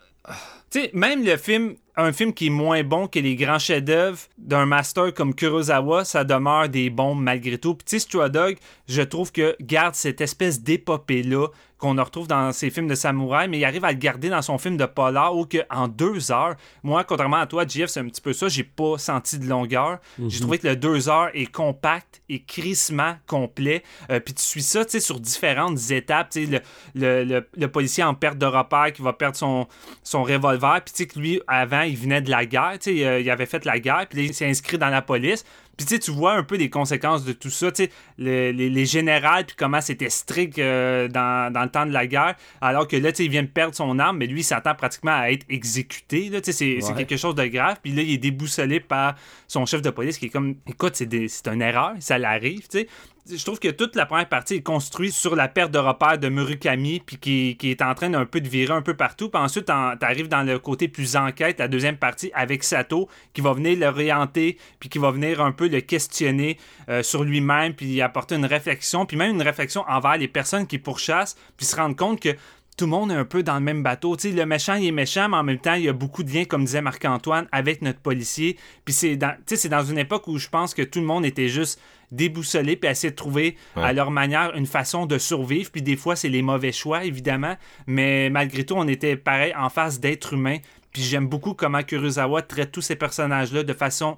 [0.71, 4.19] Tu sais, même le film un film qui est moins bon que les grands chefs-d'œuvre
[4.37, 7.75] d'un master comme Kurosawa, ça demeure des bons malgré tout.
[7.75, 8.57] Puis, Straw Dog,
[8.87, 11.47] je trouve que garde cette espèce d'épopée-là
[11.77, 14.59] qu'on retrouve dans ses films de samouraï, mais il arrive à le garder dans son
[14.59, 18.07] film de polar où que en deux heures, moi, contrairement à toi, Jeff, c'est un
[18.07, 19.97] petit peu ça, j'ai pas senti de longueur.
[20.19, 20.41] J'ai mhm.
[20.41, 23.81] trouvé que le deux heures est compact et crissement complet.
[24.11, 26.29] Euh, puis tu suis ça, tu sais, sur différentes étapes.
[26.29, 26.61] Tu sais,
[26.93, 29.67] le, le, le, policier en perte de repère qui va perdre son,
[30.03, 33.05] son revolver, puis tu sais que lui, avant, il venait de la guerre, tu sais,
[33.05, 35.45] euh, il avait fait la guerre, puis il s'est inscrit dans la police.
[35.77, 38.85] Puis tu tu vois un peu des conséquences de tout ça, tu sais, les, les,
[38.85, 42.97] générales, puis comment c'était strict euh, dans, dans, le temps de la guerre, alors que
[42.97, 45.31] là, tu sais, il vient de perdre son arme, mais lui, il s'attend pratiquement à
[45.31, 48.79] être exécuté, là, tu sais, c'est quelque chose de grave, puis là, il est déboussolé
[48.79, 49.15] par
[49.47, 52.87] son chef de police qui est comme, écoute, c'est une erreur, ça l'arrive, tu sais
[53.35, 56.29] je trouve que toute la première partie est construite sur la perte de repère de
[56.29, 59.29] Murakami, puis qui, est en train d'un peu de virer un peu partout.
[59.29, 63.41] Puis ensuite, tu arrives dans le côté plus enquête, la deuxième partie, avec Sato, qui
[63.41, 66.57] va venir l'orienter, puis qui va venir un peu le questionner
[66.89, 70.77] euh, sur lui-même, puis apporter une réflexion, puis même une réflexion envers les personnes qui
[70.77, 72.35] pourchassent, puis se rendre compte que
[72.77, 74.17] tout le monde est un peu dans le même bateau.
[74.17, 76.33] sais, le méchant, il est méchant, mais en même temps, il y a beaucoup de
[76.33, 78.57] liens, comme disait Marc-Antoine, avec notre policier.
[78.85, 79.35] Puis c'est dans,
[79.69, 81.79] dans une époque où je pense que tout le monde était juste
[82.11, 85.71] déboussolé puis essayer de trouver à leur manière une façon de survivre.
[85.71, 87.55] Puis des fois, c'est les mauvais choix, évidemment.
[87.87, 90.57] Mais malgré tout, on était pareil en face d'êtres humains.
[90.91, 94.17] Puis j'aime beaucoup comment Kurosawa traite tous ces personnages-là de façon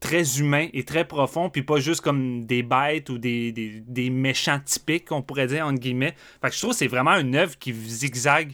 [0.00, 4.60] très humain et très profond, puis pas juste comme des bêtes ou des, des, méchants
[4.62, 6.14] typiques, on pourrait dire, entre guillemets.
[6.42, 8.52] Fait que je trouve que c'est vraiment une œuvre qui zigzague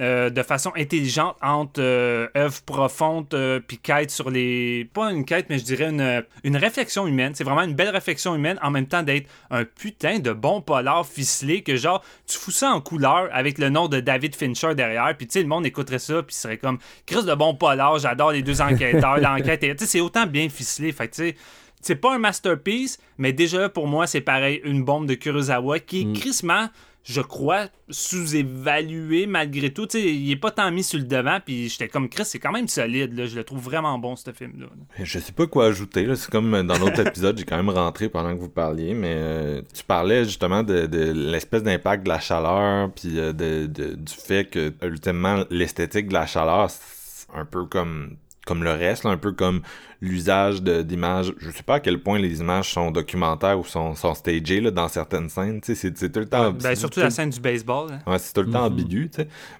[0.00, 4.88] euh, de façon intelligente entre euh, œuvre profonde euh, puis quête sur les.
[4.94, 7.34] Pas une quête, mais je dirais une, une réflexion humaine.
[7.34, 11.04] C'est vraiment une belle réflexion humaine en même temps d'être un putain de bon polar
[11.04, 15.16] ficelé que genre, tu fous ça en couleur avec le nom de David Fincher derrière,
[15.16, 18.30] puis tu sais, le monde écouterait ça, puis serait comme Chris de bon polar, j'adore
[18.30, 19.60] les deux enquêteurs, l'enquête.
[19.60, 20.92] Tu sais, c'est autant bien ficelé.
[20.92, 21.36] Fait tu sais
[21.80, 26.02] c'est pas un masterpiece, mais déjà pour moi, c'est pareil, une bombe de Kurosawa qui
[26.02, 26.12] est mm.
[26.14, 26.68] crissement
[27.08, 29.86] je crois, sous-évalué malgré tout.
[29.88, 32.52] sais, il est pas tant mis sur le devant, puis j'étais comme Chris, c'est quand
[32.52, 33.16] même solide.
[33.16, 33.24] Là.
[33.24, 34.66] Je le trouve vraiment bon, ce film-là.
[35.02, 36.06] Je sais pas quoi ajouter.
[36.16, 39.62] C'est comme dans l'autre épisode, j'ai quand même rentré pendant que vous parliez, mais euh,
[39.74, 44.74] tu parlais justement de, l'espèce d'impact de la chaleur, puis euh, de, du fait que,
[44.82, 49.60] ultimement, l'esthétique de la chaleur, c'est un peu comme comme le reste, un peu comme
[50.00, 51.32] l'usage d'images.
[51.38, 54.70] Je sais pas à quel point les images sont documentaires ou sont, sont stagées là,
[54.70, 55.60] dans certaines scènes.
[55.62, 56.52] C'est tout le temps.
[56.52, 57.92] ben, surtout la scène du baseball.
[57.92, 58.10] Hein.
[58.10, 58.72] Ouais, c'est tout le temps mm-hmm.
[58.72, 59.10] ambigu.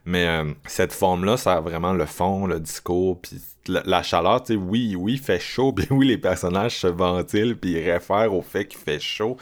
[0.05, 4.43] Mais euh, cette forme-là, ça a vraiment le fond, le discours, puis la, chaleur.
[4.43, 7.91] Tu sais, oui, oui, il fait chaud, puis oui, les personnages se ventilent, puis ils
[7.91, 9.37] réfèrent au fait qu'il fait chaud.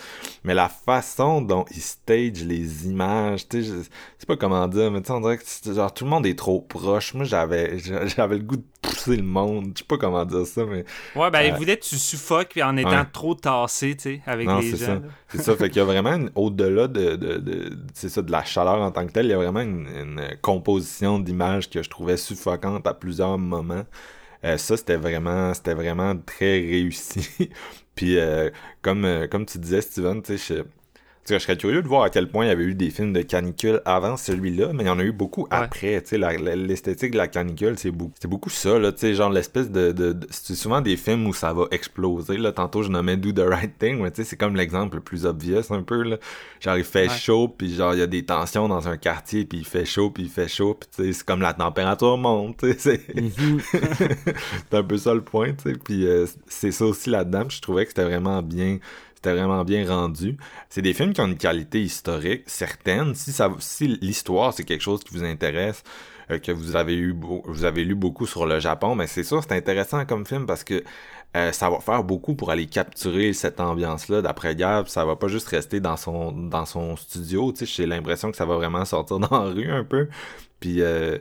[0.44, 4.90] Mais la façon dont ils stage les images, tu sais, je sais pas comment dire,
[4.90, 7.14] mais tu sais, on dirait que genre, tout le monde est trop proche.
[7.14, 7.78] Moi, j'avais
[8.16, 9.72] j'avais le goût de pousser le monde.
[9.74, 10.84] Je sais pas comment dire ça, mais
[11.14, 14.76] Ouais, ben, euh, voulait que tu suffoques en étant trop tassé, tu sais, avec les
[14.76, 15.00] gens.
[15.28, 15.56] C'est ça.
[15.56, 18.90] Fait qu'il y a vraiment, au-delà de, de, de c'est ça, de la chaleur en
[18.90, 22.94] tant que telle, il y a vraiment une, composition d'images que je trouvais suffocante à
[22.94, 23.84] plusieurs moments.
[24.44, 27.50] Euh, ça, c'était vraiment, c'était vraiment très réussi.
[27.94, 28.50] Puis, euh,
[28.82, 30.62] comme, comme tu disais, Steven, tu sais,
[31.28, 33.22] je serais curieux de voir à quel point il y avait eu des films de
[33.22, 36.02] canicule avant celui-là, mais il y en a eu beaucoup après.
[36.12, 38.78] L'esthétique de la canicule, c'est beaucoup, beaucoup ça.
[38.78, 42.36] Là, genre l'espèce de, c'est souvent des films où ça va exploser.
[42.36, 42.52] Là.
[42.52, 45.82] Tantôt, je nommais Do the Right Thing, mais c'est comme l'exemple le plus obvious un
[45.82, 46.02] peu.
[46.02, 46.16] Là.
[46.60, 49.58] Genre, il fait chaud, puis genre, il y a des tensions dans un quartier, puis
[49.58, 52.64] il fait chaud, puis il fait chaud, puis c'est comme la température monte.
[52.78, 54.72] C'est mm-hmm.
[54.72, 55.52] un peu ça le point.
[55.84, 57.48] Puis euh, c'est ça aussi là-dedans.
[57.48, 58.78] Je trouvais que c'était vraiment bien
[59.16, 60.36] c'était vraiment bien rendu.
[60.68, 63.14] C'est des films qui ont une qualité historique certaine.
[63.14, 65.82] Si, ça, si l'histoire, c'est quelque chose qui vous intéresse,
[66.30, 69.42] euh, que vous avez eu vous avez lu beaucoup sur le Japon, mais c'est sûr,
[69.42, 70.84] c'est intéressant comme film parce que
[71.34, 74.84] euh, ça va faire beaucoup pour aller capturer cette ambiance-là d'après-guerre.
[74.88, 77.54] Ça va pas juste rester dans son dans son studio.
[77.58, 80.08] J'ai l'impression que ça va vraiment sortir dans la rue un peu.
[80.60, 81.18] Puis euh,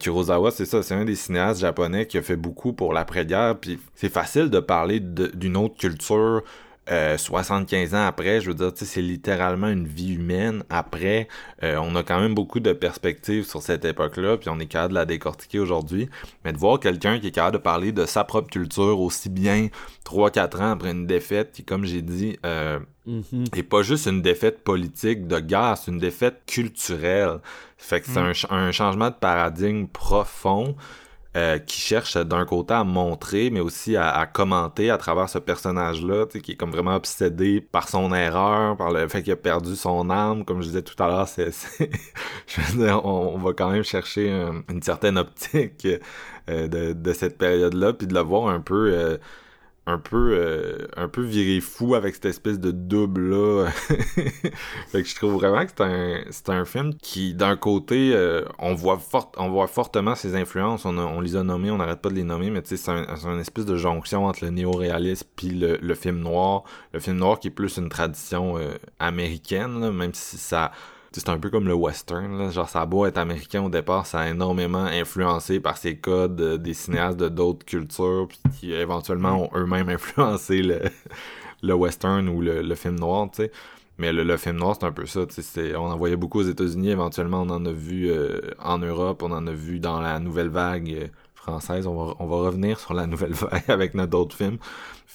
[0.00, 3.58] Kurosawa, c'est ça, c'est un des cinéastes japonais qui a fait beaucoup pour l'après-guerre.
[3.60, 6.42] Puis c'est facile de parler d'une autre culture
[6.88, 10.62] 75 ans après, je veux dire, c'est littéralement une vie humaine.
[10.70, 11.28] Après,
[11.62, 14.98] on a quand même beaucoup de perspectives sur cette époque-là, puis on est capable de
[14.98, 16.08] la décortiquer aujourd'hui.
[16.44, 19.68] Mais de voir quelqu'un qui est capable de parler de sa propre culture aussi bien
[20.04, 22.78] 3-4 ans après une défaite qui, comme j'ai dit, euh,
[23.08, 23.58] mm-hmm.
[23.58, 27.40] est pas juste une défaite politique de guerre, c'est une défaite culturelle.
[27.76, 28.52] Fait que c'est mm.
[28.52, 30.76] un, changement de paradigme profond.
[31.36, 36.24] Euh, qui cherche d'un côté à montrer, mais aussi à, commenter à travers ce personnage-là,
[36.26, 40.08] qui est comme vraiment obsédé par son erreur, par le fait qu'il a perdu son
[40.08, 40.46] âme.
[40.46, 41.50] Comme je disais tout à l'heure, c'est,
[42.76, 44.30] dire, on, va quand même chercher
[44.70, 45.86] une certaine optique
[46.48, 49.18] euh, de, de, cette période-là, puis de le voir un peu euh,
[49.88, 53.70] un peu euh, un peu viré fou avec cette espèce de double là
[54.88, 58.44] fait que je trouve vraiment que c'est un c'est un film qui d'un côté euh,
[58.58, 60.84] on voit fort on voit fortement ses influences.
[60.84, 62.90] On, on les a nommées on n'arrête pas de les nommer mais tu sais c'est
[62.90, 66.64] un, une espèce de jonction entre le néo-réalisme puis le, le, film noir.
[66.92, 70.72] Le film noir qui est plus une tradition euh, américaine même si ça
[71.20, 72.50] c'est un peu comme le western, là.
[72.50, 76.40] genre ça a beau être américain au départ, ça a énormément influencé par ces codes
[76.40, 80.80] euh, des cinéastes de d'autres cultures, puis qui éventuellement ont eux-mêmes influencé le,
[81.62, 83.52] le western ou le, film noir, tu sais.
[83.98, 85.20] Mais le, film noir, c'est un peu ça.
[85.76, 89.32] On en voyait beaucoup aux États-Unis, éventuellement on en a vu euh, en Europe, on
[89.32, 91.86] en a vu dans la nouvelle vague euh, française.
[91.86, 94.58] On va, on va revenir sur la nouvelle vague avec notre autre film.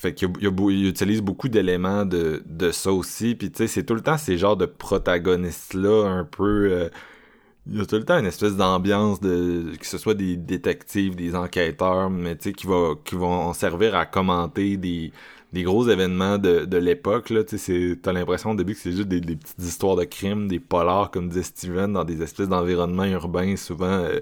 [0.02, 3.36] Fait qu'il il utilise beaucoup d'éléments de, de ça aussi.
[3.36, 6.72] Puis tu sais, c'est tout le temps ces genres de protagonistes-là un peu...
[6.72, 6.90] Euh,
[7.68, 11.16] il y a tout le temps une espèce d'ambiance de que ce soit des détectives,
[11.16, 12.68] des enquêteurs, mais tu sais qui
[13.06, 15.12] qui vont servir à commenter des,
[15.54, 18.94] des gros événements de, de l'époque là, tu sais t'as l'impression au début que c'est
[18.94, 23.06] juste des, petites histoires de crimes, des polars comme disait Steven dans des espèces d'environnements
[23.06, 24.20] urbains souvent euh,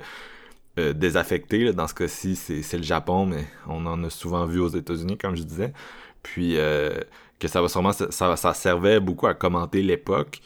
[0.79, 1.71] euh, désaffecté.
[1.73, 5.35] Dans ce cas-ci, c'est le Japon, mais on en a souvent vu aux États-Unis, comme
[5.35, 5.73] je disais.
[6.23, 6.99] Puis euh,
[7.39, 10.41] que ça va sûrement ça, servait beaucoup à commenter l'époque.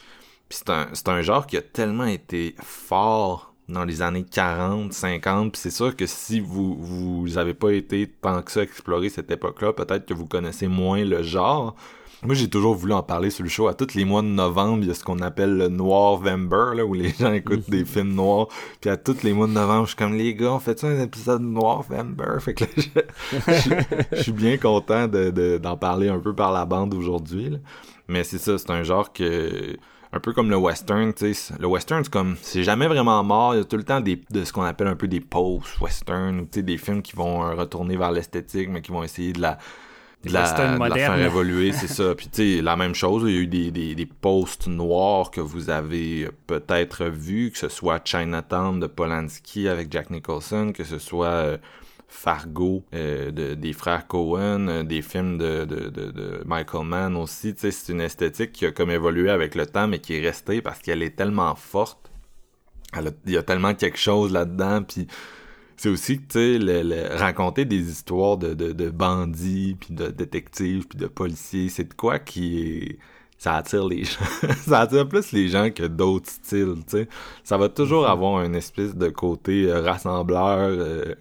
[0.48, 0.58] Puis
[0.92, 5.70] c'est un, genre qui a tellement été fort dans les années 40, 50, puis c'est
[5.70, 10.12] sûr que si vous vous pas été tant que ça explorer cette époque-là, peut-être que
[10.12, 11.74] vous connaissez moins le genre,
[12.24, 13.68] moi, j'ai toujours voulu en parler sur le show.
[13.68, 16.74] À tous les mois de novembre, il y a ce qu'on appelle le Noir Vember,
[16.74, 18.48] là, où les gens écoutent des films noirs.
[18.80, 20.86] Puis à tous les mois de novembre, je suis comme, les gars, on fait ça
[20.86, 22.24] un épisode Noir Vember?
[22.40, 22.64] Fait que
[24.12, 27.58] je, suis bien content d'en de, parler un peu par la bande aujourd'hui.
[28.08, 29.76] Mais c'est ça, c'est un genre que
[30.12, 31.54] un peu comme le western, tu sais.
[31.58, 33.54] Le western, c'est comme, c'est jamais vraiment mort.
[33.54, 36.42] Il y a tout le temps des, de ce qu'on appelle un peu des post-western,
[36.42, 39.58] tu sais, des films qui vont retourner vers l'esthétique, mais qui vont essayer de la,
[40.28, 42.14] de la, faire évoluer, c'est ça.
[42.14, 45.30] Puis tu sais, la même chose, il y a eu des, des, des posts noirs
[45.30, 50.84] que vous avez peut-être vus, que ce soit Chinatown de Polanski avec Jack Nicholson, que
[50.84, 51.58] ce soit euh,
[52.08, 57.54] Fargo euh, de, des frères Cohen, euh, des films de, de, de, Michael Mann aussi.
[57.54, 60.20] Tu sais, c'est une esthétique qui a comme évolué avec le temps, mais qui est
[60.20, 62.10] restée parce qu'elle est tellement forte.
[63.26, 65.06] il y a tellement quelque chose là-dedans, puis
[65.76, 70.86] c'est aussi tu sais le, raconter des histoires de, de, de bandits puis de détectives
[70.86, 72.98] puis de policiers c'est de quoi qui est
[73.38, 74.24] ça attire les gens
[74.66, 77.08] ça attire plus les gens que d'autres styles tu sais
[77.42, 78.12] ça va toujours mm-hmm.
[78.12, 81.14] avoir une espèce de côté euh, rassembleur euh,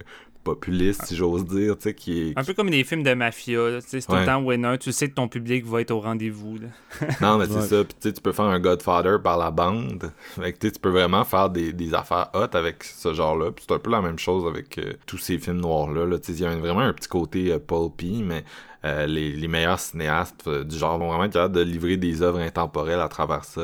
[0.44, 2.38] populiste, si j'ose dire, tu sais, qui est...
[2.38, 4.92] Un peu comme des films de mafia, tu sais, c'est tout le temps winner, tu
[4.92, 6.60] sais que ton public va être au rendez-vous,
[7.22, 10.12] Non, mais c'est ça, puis tu sais, tu peux faire un Godfather par la bande,
[10.36, 13.80] fait tu peux vraiment faire des, des affaires hot avec ce genre-là, puis c'est un
[13.80, 16.46] peu la même chose avec euh, tous ces films noirs-là, là, tu sais, il y
[16.46, 18.44] a vraiment un petit côté euh, pulpy, mais
[18.86, 22.40] euh, les, les, meilleurs cinéastes du genre vont vraiment être capables de livrer des œuvres
[22.40, 23.62] intemporelles à travers ça.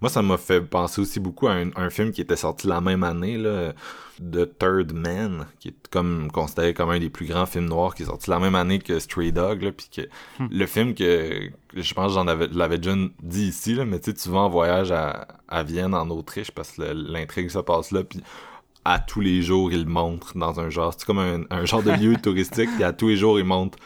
[0.00, 2.80] Moi, ça m'a fait penser aussi beaucoup à un, un, film qui était sorti la
[2.80, 3.72] même année, là,
[4.20, 8.02] The Third Man, qui est comme considéré comme un des plus grands films noirs, qui
[8.02, 10.02] est sorti la même année que Stray Dog, là, puis que
[10.38, 10.48] hmm.
[10.50, 14.10] le film que je pense que j'en avais l'avais déjà dit ici, là, mais tu
[14.10, 17.90] sais, tu vas en voyage à, à Vienne, en Autriche, parce que l'intrigue se passe
[17.90, 18.22] là, puis
[18.84, 21.92] à tous les jours, il montre dans un genre, c'est comme un, un, genre de
[21.92, 23.78] lieu touristique, puis à tous les jours, il montre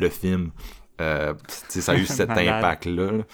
[0.00, 0.50] le film.
[1.00, 1.34] Euh,
[1.68, 3.12] ça a eu cet impact-là.
[3.12, 3.24] là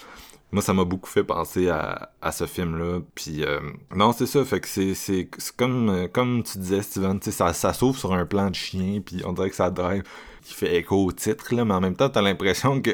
[0.51, 3.59] moi ça m'a beaucoup fait penser à, à ce film là puis euh,
[3.93, 7.73] non c'est ça fait que c'est c'est comme euh, comme tu disais Steven ça ça
[7.73, 10.03] s'ouvre sur un plan de chien puis on dirait que ça drive
[10.47, 12.91] qui fait écho au titre là mais en même temps t'as l'impression que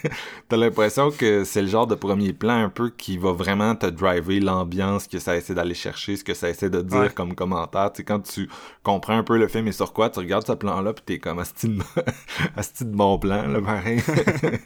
[0.48, 3.86] t'as l'impression que c'est le genre de premier plan un peu qui va vraiment te
[3.86, 7.92] driver l'ambiance que ça essaie d'aller chercher ce que ça essaie de dire comme commentaire.
[7.92, 8.50] Tu sais quand tu
[8.82, 11.18] comprends un peu le film et sur quoi tu regardes ce plan là puis t'es
[11.20, 11.74] comme asti de,
[12.84, 14.02] de bon plan là pareil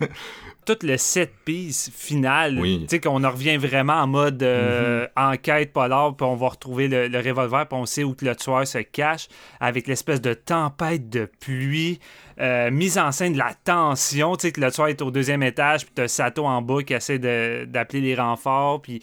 [0.66, 2.80] tout le set piece final, Oui.
[2.82, 6.88] tu sais, qu'on en revient vraiment en mode euh, enquête polar, puis on va retrouver
[6.88, 10.34] le, le revolver, puis on sait où que le tueur se cache, avec l'espèce de
[10.34, 11.98] tempête de pluie,
[12.40, 15.42] euh, mise en scène de la tension, tu sais, que le tueur est au deuxième
[15.42, 19.02] étage, puis t'as Sato en bas qui essaie d'appeler les renforts, puis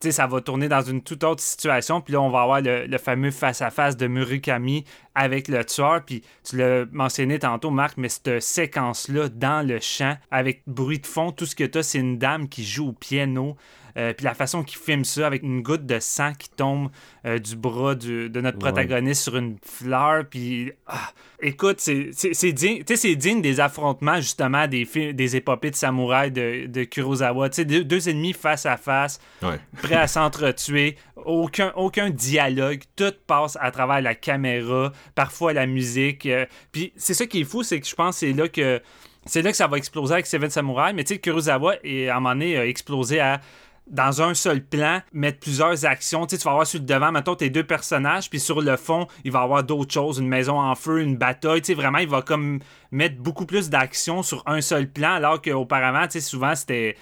[0.00, 2.00] tu sais, ça va tourner dans une toute autre situation.
[2.00, 4.84] Puis là, on va avoir le, le fameux face-à-face de Murakami
[5.14, 6.04] avec le tueur.
[6.04, 11.06] Puis tu l'as mentionné tantôt, Marc, mais cette séquence-là, dans le champ, avec bruit de
[11.06, 13.56] fond, tout ce que tu as, c'est une dame qui joue au piano.
[13.96, 16.90] Euh, puis la façon qu'il filme ça, avec une goutte de sang qui tombe
[17.24, 18.70] euh, du bras du- de notre Ouais.
[18.70, 20.24] protagoniste sur une fleur.
[20.28, 21.08] Puis, ah,
[21.40, 27.48] écoute, c'est digne, des affrontements, justement, des, des épopées de samouraï de, de Kurosawa.
[27.48, 29.58] Deux, deux ennemis face à face Ouais.
[29.82, 36.26] prêt à s'entretuer, aucun, aucun dialogue, tout passe à travers la caméra, parfois la musique.
[36.26, 38.80] euh, Puis c'est ça qui est fou, c'est que je pense que c'est là que
[39.28, 40.92] c'est là que ça va exploser avec Seven Samurai.
[40.92, 43.40] Mais tu sais, Kurosawa, est, à un moment donné, a explosé à
[43.86, 46.26] dans un seul plan, mettre plusieurs actions.
[46.26, 48.76] Tu sais, tu vas avoir sur le devant, mettons, tes deux personnages, puis sur le
[48.76, 51.62] fond, il va avoir d'autres choses, une maison en feu, une bataille.
[51.62, 52.60] Tu sais, vraiment, il va comme
[52.90, 56.96] mettre beaucoup plus d'actions sur un seul plan, alors qu'auparavant, tu sais, souvent, c'était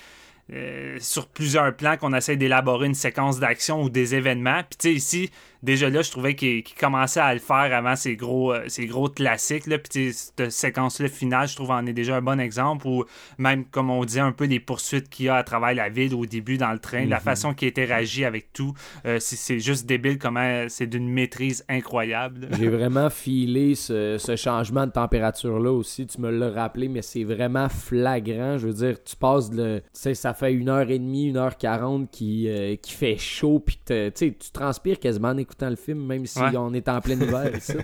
[0.53, 4.61] euh, sur plusieurs plans qu'on essaie d'élaborer une séquence d'action ou des événements.
[4.69, 5.31] Puis tu sais, ici,
[5.65, 9.09] déjà là, je trouvais qu'il commençait à le faire avant ces gros, euh, ces gros
[9.09, 9.67] classiques.
[9.67, 9.79] Là.
[9.79, 12.87] Puis cette séquence-là finale, je trouve, en est déjà un bon exemple.
[12.87, 13.05] Ou
[13.39, 16.15] même, comme on dit, un peu les poursuites qu'il y a à travers la ville
[16.15, 18.75] au début dans le train, la façon qu'il interagit avec tout.
[19.07, 22.49] Euh, c'est- juste débile comment c'est d'une maîtrise incroyable.
[22.59, 26.07] J'ai vraiment filé ce, ce changement de température-là aussi.
[26.07, 28.59] Tu me l'as rappelé, mais c'est vraiment flagrant.
[28.59, 29.57] Je veux dire, tu passes de.
[29.57, 32.93] le- Tu sais, ça fait une heure et demie, une heure quarante qui, euh, qui
[32.93, 36.57] fait chaud, puis tu transpires quasiment en écoutant le film, même si Ouais.
[36.57, 37.75] on est en plein hiver ici.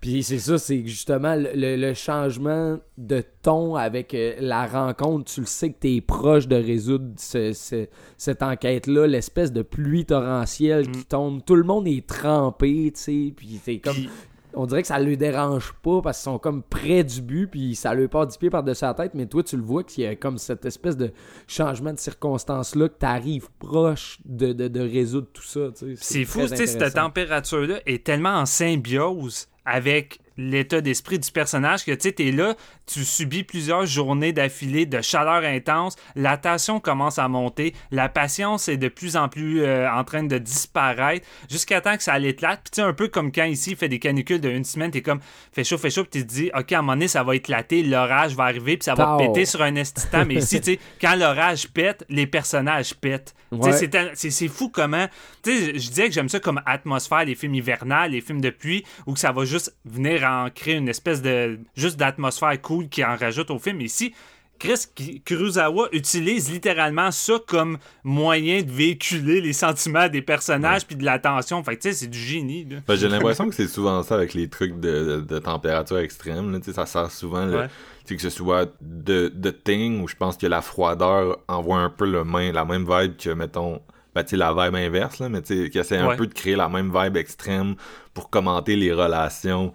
[0.00, 5.32] Puis c'est ça, c'est justement le, changement de ton avec euh, la rencontre.
[5.32, 7.86] Tu le sais que tu es proche de résoudre ce- ce-
[8.16, 11.04] cette enquête-là, l'espèce de pluie torrentielle qui Mm.
[11.04, 11.44] tombe.
[11.44, 14.08] Tout le monde est trempé, tu sais, puis c'est comme Puis-
[14.56, 17.74] on dirait que ça le dérange pas parce qu'ils sont comme près du but puis
[17.74, 20.06] ça lui part 10 pieds par-dessus la tête mais toi tu le vois qu'il y
[20.06, 21.12] a comme cette espèce de
[21.46, 25.96] changement de circonstances là que t'arrives proche de, de, de résoudre tout ça tu.
[26.00, 31.92] C'est fou, tu cette température-là est tellement en symbiose avec l'état d'esprit du personnage que
[31.92, 32.54] tu sais, t'es là,
[32.86, 38.68] tu subis plusieurs journées d'affilée de chaleur intense, la tension commence à monter, la patience
[38.68, 42.60] est de plus en plus euh, en train de disparaître, jusqu'à temps que ça l'éclate.
[42.64, 44.90] Puis tu sais, un peu comme quand ici, il fait des canicules de une semaine,
[44.90, 45.20] t'es comme,
[45.52, 47.36] fait chaud, fait chaud, puis tu te dis, ok, à un moment donné, ça va
[47.36, 50.24] éclater, l'orage va arriver, puis ça va péter sur un estitant.
[50.26, 53.34] Mais ici, tu sais, quand l'orage pète, les personnages pètent.
[53.52, 53.72] Ouais.
[53.72, 55.06] c'est tel- C'est c'est fou comment.
[55.44, 58.50] Tu sais, je disais que j'aime ça comme atmosphère, les films hivernales, les films de
[58.50, 61.58] pluie, où que ça va juste venir en créer une espèce de.
[61.76, 63.80] juste d'atmosphère cool qui en rajoute au film.
[63.80, 64.14] Ici,
[64.58, 64.86] Chris
[65.24, 71.18] Kurosawa utilise littéralement ça comme moyen de véhiculer les sentiments des personnages puis de la
[71.18, 71.62] tension.
[71.64, 72.64] Fait tu sais, c'est du génie.
[72.86, 76.52] Ben, j'ai l'impression que c'est souvent ça avec les trucs de, de, de température extrême.
[76.52, 77.68] Là, tu sais, ça sert souvent le- Ouais.
[78.06, 81.78] tu sais, que ce soit de, de Thing où je pense que la froideur envoie
[81.78, 83.80] un peu le main, la même vibe que, mettons,
[84.14, 86.68] ben, la vibe inverse, là, mais tu sais, qui essaie un peu de créer la
[86.68, 87.74] même vibe extrême
[88.14, 89.74] pour commenter les relations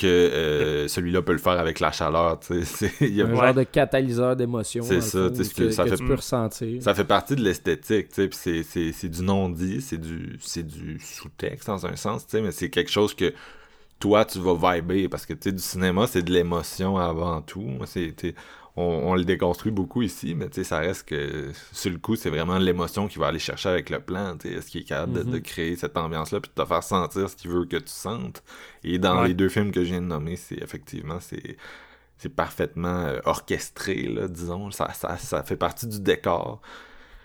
[0.00, 2.38] que euh, celui-là peut le faire avec la chaleur.
[3.00, 5.90] il y a- un genre de catalyseur d'émotion C'est ça, fond, que, que ça que
[5.90, 10.66] fait- tu peux ressentir Ça fait partie de l'esthétique, c'est, du non-dit, c'est du, c'est
[10.66, 13.32] du sous-texte dans un sens, tu sais, mais c'est quelque chose que
[14.00, 17.68] toi, tu vas vibrer, parce que, du cinéma, c'est de l'émotion avant tout.
[18.80, 22.14] On, on le déconstruit beaucoup ici, mais, tu sais, ça reste que, sur le coup,
[22.16, 24.84] c'est vraiment l'émotion qu'il va aller chercher avec le plan, tu sais, est-ce qu'il est
[24.84, 25.42] capable de- de, Mhm.
[25.42, 28.42] créer cette ambiance-là, puis de te faire sentir ce qu'il veut que tu sentes.
[28.84, 29.28] Et dans Ouais.
[29.28, 31.56] les deux films que je viens de nommer, c'est, effectivement, c'est
[32.20, 34.70] c'est parfaitement euh, orchestré, là, disons.
[34.72, 36.60] Ça, ça, ça fait partie du décor.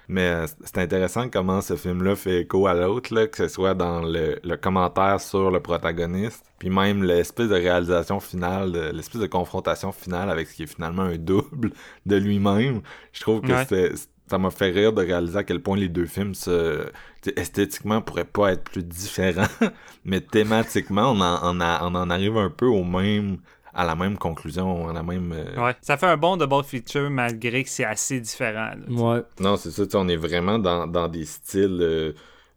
[0.08, 3.74] Mais euh, c'est intéressant comment ce film-là fait écho à l'autre, là, que ce soit
[3.74, 9.28] dans le, le commentaire sur le protagoniste, puis même l'espèce de réalisation finale, l'espèce de
[9.28, 11.72] confrontation finale avec ce qui est finalement un double
[12.06, 12.82] de lui-même.
[13.14, 13.92] Je trouve que Ouais.
[14.30, 16.88] ça m'a fait rire de réaliser à quel point les deux films se,
[17.36, 19.48] esthétiquement pourraient pas être plus différents,
[20.06, 23.38] mais thématiquement on en, on a- on en arrive un peu au même
[23.74, 25.76] à la même conclusion, à la même euh, Ouais.
[25.82, 28.72] Ça fait un bon double feature malgré que c'est assez différent.
[28.88, 32.12] là, ouais Non, c'est ça, on est vraiment dans, dans des styles, euh,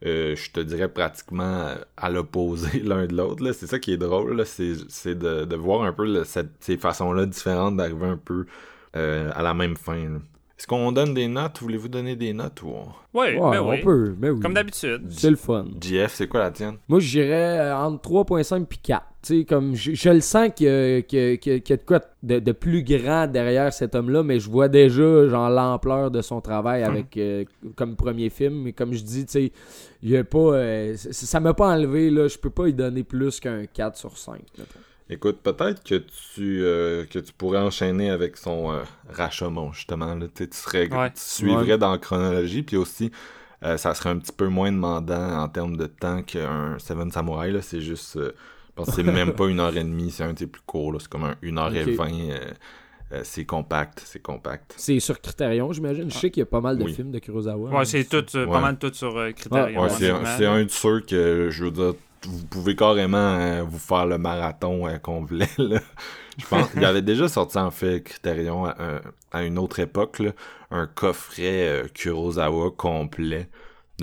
[0.04, 3.42] euh, je te dirais pratiquement à l'opposé l'un de l'autre.
[3.42, 3.52] là.
[3.54, 6.76] C'est ça qui est drôle, c'est c'est de, de voir un peu là, cette- ces
[6.76, 8.44] façons-là différentes d'arriver un peu
[8.94, 9.96] euh, à la même fin.
[9.96, 10.18] là.
[10.58, 11.58] Est-ce qu'on donne des notes?
[11.60, 12.72] Voulez-vous donner des notes ou...
[13.12, 13.82] Oui, Ouais, ben on oui.
[13.82, 14.40] peut, mais oui.
[14.40, 15.02] Comme d'habitude.
[15.10, 15.66] C'est le fun.
[15.82, 16.76] JF, c'est quoi la tienne?
[16.88, 19.02] Moi, je dirais euh, entre 3.5 puis 4.
[19.26, 21.02] Sais, comme je, je le sens qu'il y, a- y
[21.34, 25.50] y de quoi de, de plus grand derrière cet homme-là, mais je vois déjà genre
[25.50, 28.62] l'ampleur de son travail avec euh, comme premier film.
[28.62, 29.52] Mais comme je dis, tu sais,
[30.02, 33.02] il y a pas euh, ça m'a pas enlevé là, je peux pas y donner
[33.02, 34.40] plus qu'un 4 sur 5.
[34.58, 34.70] mettons.
[35.08, 35.96] Écoute, peut-être que
[36.34, 40.14] tu euh, que tu pourrais enchaîner avec son euh, Rashomon, justement.
[40.14, 40.26] Là.
[40.34, 41.10] Tu serais, Ouais.
[41.10, 41.78] tu suivrais Ouais.
[41.78, 43.10] dans la chronologie, puis aussi,
[43.64, 47.52] euh, ça serait un petit peu moins demandant en termes de temps qu'un Seven Samurai.
[47.52, 47.62] Là.
[47.62, 48.18] C'est juste,
[48.76, 50.62] je pense que c'est même pas une heure et demie, c'est un de ses plus
[50.66, 50.94] courts.
[51.00, 51.84] C'est comme un 1 heure et.
[51.84, 52.10] 20.
[52.12, 52.38] euh,
[53.12, 54.74] euh, c'est compact, c'est compact.
[54.76, 56.10] C'est sur Criterion, j'imagine.
[56.10, 56.92] Je sais qu'il y a pas mal de Oui.
[56.92, 57.70] films de Kurosawa.
[57.70, 58.52] Ouais, c'est tout, euh, Ouais.
[58.52, 59.80] pas mal tout sur euh, Criterion.
[59.82, 60.34] Ouais, c'est un, honnêtement.
[60.36, 61.94] c'est un de ceux que, je veux dire,
[62.26, 65.48] vous pouvez carrément euh, vous faire le marathon euh, qu'on voulait.
[65.58, 65.80] Là.
[66.36, 69.00] Je pense qu'il avait déjà sorti en fait Criterion à, un-
[69.30, 70.32] à une autre époque, là,
[70.72, 73.48] un coffret euh, Kurosawa complet.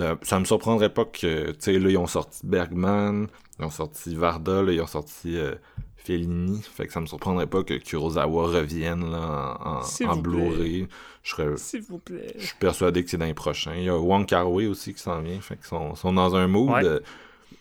[0.00, 3.26] Euh, ça me surprendrait pas que, tu sais, là, ils ont sorti Bergman,
[3.58, 5.54] ils ont sorti Varda, là, ils ont sorti euh,
[5.96, 6.60] Fellini.
[6.62, 10.16] Fait que ça me surprendrait pas que Kurosawa revienne là, en, en-.
[10.16, 10.86] Blu-ray.
[11.22, 12.34] Je serais S'il vous plaît.
[12.38, 13.74] je suis persuadé que c'est dans les prochains.
[13.76, 15.40] Il y a Wong Kar-wai aussi qui s'en vient.
[15.40, 16.70] Fait qu'ils sont, sont dans un mood.
[16.70, 16.84] Ouais.
[16.84, 17.00] euh,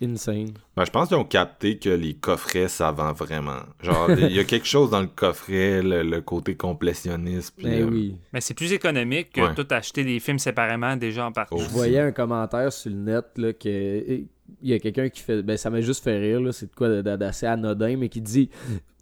[0.01, 0.51] Insane.
[0.75, 3.59] ben, je pense qu'ils ont capté que les coffrets, ça vend vraiment.
[3.81, 7.53] Genre, il y a quelque chose dans le coffret, le, le côté complétionniste.
[7.55, 8.17] puis, Ben euh, oui.
[8.33, 9.55] Mais c'est plus économique que Ouais.
[9.55, 11.55] tout acheter les films séparément déjà en partie.
[11.57, 11.61] Oh.
[11.63, 14.23] Je voyais un commentaire sur le net là, que
[14.61, 16.75] il y a quelqu'un qui fait ben ça m'a juste fait rire là, c'est de
[16.75, 18.49] quoi d'assez anodin mais qui dit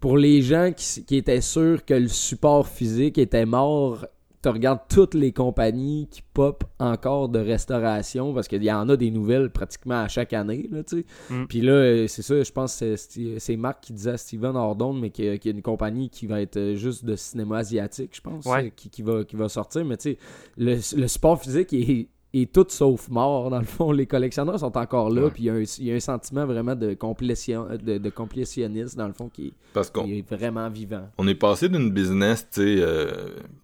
[0.00, 4.06] pour les gens qui, qui étaient sûrs que le support physique était mort
[4.42, 8.96] tu regardes toutes les compagnies qui pop encore de restauration parce qu'il y en a
[8.96, 11.04] des nouvelles pratiquement à chaque année là, tu sais.
[11.30, 11.46] Mm.
[11.46, 12.96] Puis là c'est ça, je pense que
[13.38, 15.62] c'est Marc qui disait à Steven Ordon mais qu'il y a- qu'il y a une
[15.62, 18.72] compagnie qui va être juste de cinéma asiatique, je pense, Ouais.
[18.74, 20.18] qui, qui va qui va sortir mais tu sais
[20.56, 24.76] le, le support physique est est tout sauf mort dans le fond les collectionneurs sont
[24.78, 27.66] encore là puis il y, a un- il y a un sentiment vraiment de complétion
[27.82, 31.34] de, de complétionniste dans le fond qui, Parce qu'on qui est vraiment vivant on est
[31.34, 33.10] passé d'une business, tu sais, euh,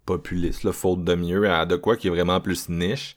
[0.05, 3.15] populiste, là, faute de mieux, à de quoi qui est vraiment plus niche.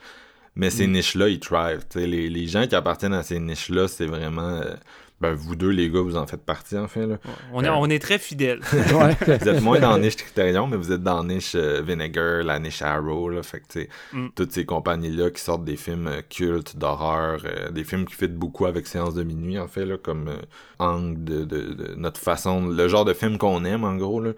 [0.54, 0.92] Mais ces Mm.
[0.92, 1.86] niches-là, ils thrive.
[1.90, 2.06] tu sais.
[2.06, 4.42] Les, les gens qui appartiennent à ces niches-là, c'est vraiment...
[4.60, 4.74] euh,
[5.22, 7.18] ben, vous deux, les gars, vous en faites partie, en fait, là.
[7.52, 8.60] On est, on est très fidèles.
[8.72, 12.42] Vous êtes moins dans la niche Criterion, mais vous êtes dans la niche euh, Vinegar,
[12.42, 13.42] la niche Arrow, là.
[13.42, 14.26] Fait que, tu sais, Mm.
[14.34, 18.28] toutes ces compagnies-là qui sortent des films euh, cultes, d'horreur, euh, des films qui fit
[18.28, 20.36] beaucoup avec Séance de minuit, en fait, là, comme euh,
[20.78, 24.32] angle de, de- de notre façon, le genre de film qu'on aime, en gros, là.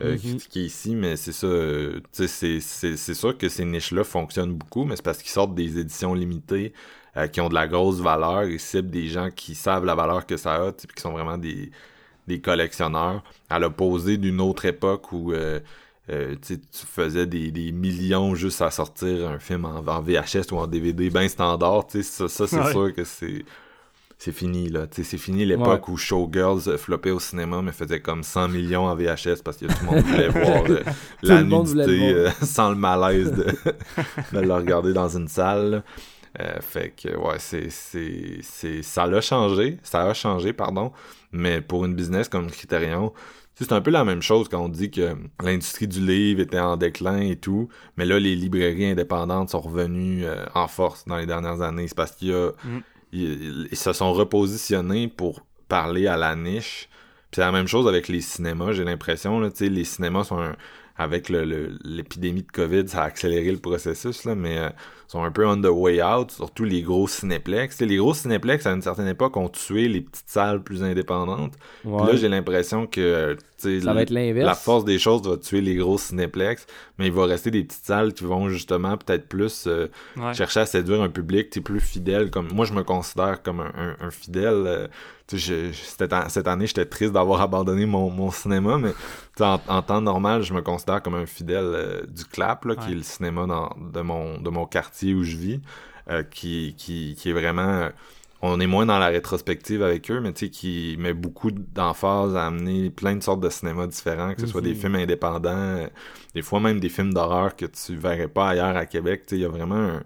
[0.00, 0.18] euh, Mhm.
[0.18, 2.60] qui, qui est ici, mais c'est ça, euh, c'est
[3.14, 6.72] sûr que ces niches-là fonctionnent beaucoup, mais c'est parce qu'ils sortent des éditions limitées
[7.18, 10.26] euh, qui ont de la grosse valeur et ciblent des gens qui savent la valeur
[10.26, 11.70] que ça a, puis qui sont vraiment des,
[12.28, 15.60] des collectionneurs, à l'opposé d'une autre époque où euh,
[16.10, 20.00] euh, tu sais, tu faisais des, des millions juste à sortir un film en, en
[20.02, 22.72] VHS ou en DVD bien standard, ça, ça c'est Ouais.
[22.72, 23.44] sûr que c'est
[24.20, 28.48] c'est fini là, c'est fini l'époque où Showgirls floppait au cinéma mais faisait comme 100
[28.48, 30.82] millions en VHS parce que tout le monde voulait voir euh,
[31.22, 33.44] la le nudité euh, sans le malaise de,
[34.32, 35.84] de le regarder dans une salle.
[36.40, 40.92] Euh, fait que ouais, c'est c'est c'est ça l'a changé, ça a changé pardon,
[41.32, 43.12] mais pour une business comme Criterion,
[43.54, 46.76] c'est un peu la même chose quand on dit que l'industrie du livre était en
[46.76, 51.26] déclin et tout, mais là les librairies indépendantes sont revenues euh, en force dans les
[51.26, 52.78] dernières années, c'est parce qu'il y a Mm.
[53.12, 56.88] ils, ils se sont repositionnés pour parler à la niche.
[57.30, 60.24] Puis c'est la même chose avec les cinémas, j'ai l'impression là, tu sais, les cinémas
[60.24, 60.56] sont un-
[60.96, 64.68] avec le- le- l'épidémie de Covid, ça a accéléré le processus, là, mais euh,
[65.08, 67.74] sont un peu on the way out, surtout les gros cinéplex.
[67.76, 70.82] Tu sais, les gros cinéplex, à une certaine époque, ont tué les petites salles plus
[70.84, 71.54] indépendantes.
[71.82, 72.06] Puis Ouais.
[72.12, 75.36] là, j'ai l'impression que tu sais, ça va être l'inverse la force des choses va
[75.36, 76.64] tuer les gros cinéplex,
[76.98, 80.32] mais il va rester des petites salles qui vont justement peut-être plus euh, Ouais.
[80.34, 82.30] chercher à séduire un public tu sais, plus fidèle.
[82.30, 84.64] Comme moi, je me considère comme un, un- un fidèle.
[84.66, 84.86] euh,
[85.26, 88.92] tu sais, je- je- cette, cette année, j'étais triste d'avoir abandonné mon, mon cinéma, mais
[88.92, 88.96] tu
[89.38, 92.76] sais, en, en temps normal, je me considère comme un fidèle euh, du clap, là,
[92.76, 95.60] qui est le cinéma dans, de mon de mon quartier où je vis,
[96.10, 97.88] euh, qui, qui qui est vraiment
[98.40, 102.36] on est moins dans la rétrospective avec eux, mais tu sais, qui met beaucoup d'emphase
[102.36, 104.76] à amener plein de sortes de cinémas différents, que ce soit des Mhm.
[104.76, 105.88] films indépendants, euh,
[106.34, 109.22] des fois même des films d'horreur que tu verrais pas ailleurs à Québec.
[109.26, 110.02] Tu sais, il y a vraiment un,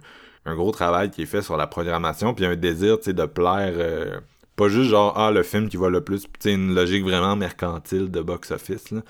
[0.47, 3.26] un gros travail qui est fait sur la programmation, puis un désir, tu sais, de
[3.26, 4.18] plaire, euh,
[4.57, 7.36] pas juste genre, ah, le film qui va le plus, tu sais, une logique vraiment
[7.36, 9.03] mercantile de box-office, là.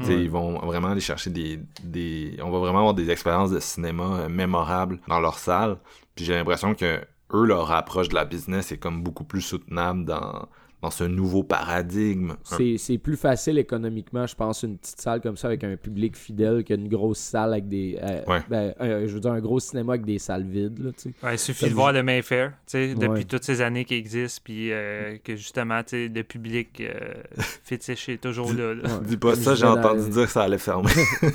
[0.00, 0.22] Ouais.
[0.22, 2.38] Ils vont vraiment aller chercher des, des...
[2.42, 5.78] On va vraiment avoir des expériences de cinéma euh, mémorables dans leur salle.
[6.14, 7.00] Puis j'ai l'impression que
[7.32, 10.48] eux, leur approche de la business est comme beaucoup plus soutenable dans,
[10.82, 12.34] dans ce nouveau paradigme.
[12.76, 16.64] C'est plus facile économiquement, je pense, une petite salle comme ça avec un public fidèle
[16.64, 17.98] qu'une grosse salle avec des.
[18.02, 20.78] Euh, ben, je veux dire, un gros cinéma avec des salles vides.
[20.78, 20.90] Là,
[21.22, 25.18] ouais, il suffit de voir le Mayfair depuis toutes ces années qu'il existe, puis euh,
[25.22, 27.14] que justement, le public euh,
[27.64, 28.74] fétiche est toujours là.
[29.04, 30.90] Dis pas ça, j'ai entendu dire que ça allait fermer.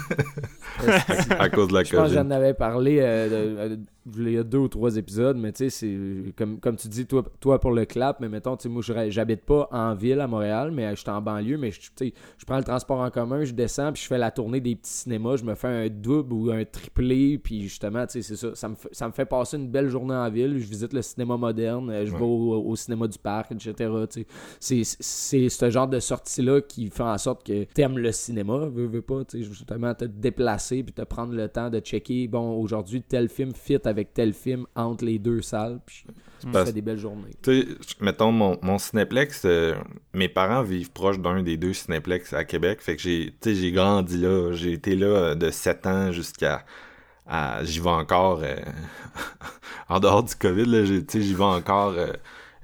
[1.39, 2.99] à cause de la Je pense que j'en avais parlé
[4.17, 7.07] il y a deux ou trois épisodes, mais tu sais, c'est comme, comme tu dis,
[7.07, 10.27] toi, toi pour le clap, mais mettons, tu sais, moi, j'habite pas en ville à
[10.27, 11.79] Montréal, mais je suis en banlieue, mais je,
[12.37, 14.91] je prends le transport en commun, je descends, puis je fais la tournée des petits
[14.91, 18.53] cinémas, je me fais un double ou un triplé, puis justement, tu sais, c'est ça,
[18.53, 21.01] ça me, fait, ça me fait passer une belle journée en ville, je visite le
[21.01, 23.73] cinéma moderne, je vais au, cinéma du parc, etc.,
[24.09, 24.25] tu
[24.59, 24.83] sais.
[24.99, 29.01] C'est ce genre de sortie-là qui fait en sorte que t'aimes le cinéma, veux, veux
[29.01, 33.01] pas, tu sais, justement, te déplacer, puis te prendre le temps de checker, bon, aujourd'hui,
[33.01, 35.79] tel film fit avec avec tel film entre les deux salles.
[35.85, 36.05] Puis
[36.51, 37.31] ça fait des belles journées.
[37.41, 37.67] Tu sais,
[38.01, 39.75] mettons, mon, mon Cinéplex, euh,
[40.13, 42.81] mes parents vivent proche d'un des deux Cinéplex à Québec.
[42.81, 44.51] Fait que j'ai, j'ai grandi là.
[44.53, 46.65] J'ai été là euh, de 7 ans jusqu'à.
[47.63, 48.41] J'y vais encore.
[48.43, 48.57] Euh,
[49.89, 52.13] en dehors du COVID, là, j'y vais encore euh,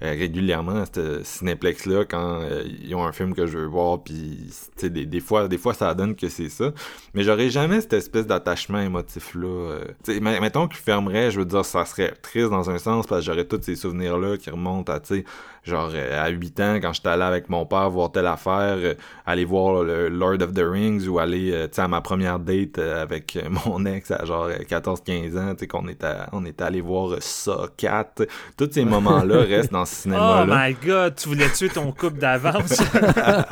[0.01, 4.49] régulièrement à ce Cinéplex-là quand euh, ils ont un film que je veux voir, puis
[4.81, 6.71] des, des, fois, des fois ça donne que c'est ça.
[7.13, 9.47] Mais j'aurais jamais cette espèce d'attachement émotif-là.
[9.47, 13.31] Euh, mettons qu'il fermerait, je veux dire, ça serait triste dans un sens, parce que
[13.31, 15.25] j'aurais tous ces souvenirs-là qui remontent à, tu sais,
[15.63, 18.95] genre à 8 ans, quand j'étais allé avec mon père voir telle affaire,
[19.27, 22.79] aller voir le Lord of the Rings ou aller, tu sais, à ma première date
[22.79, 27.17] avec mon ex à genre 14-15 ans, tu sais, qu'on était, on était allé voir
[27.19, 28.27] ça, 4.
[28.57, 32.81] Tous ces moments-là restent dans Oh my god, tu voulais tuer ton couple d'avance?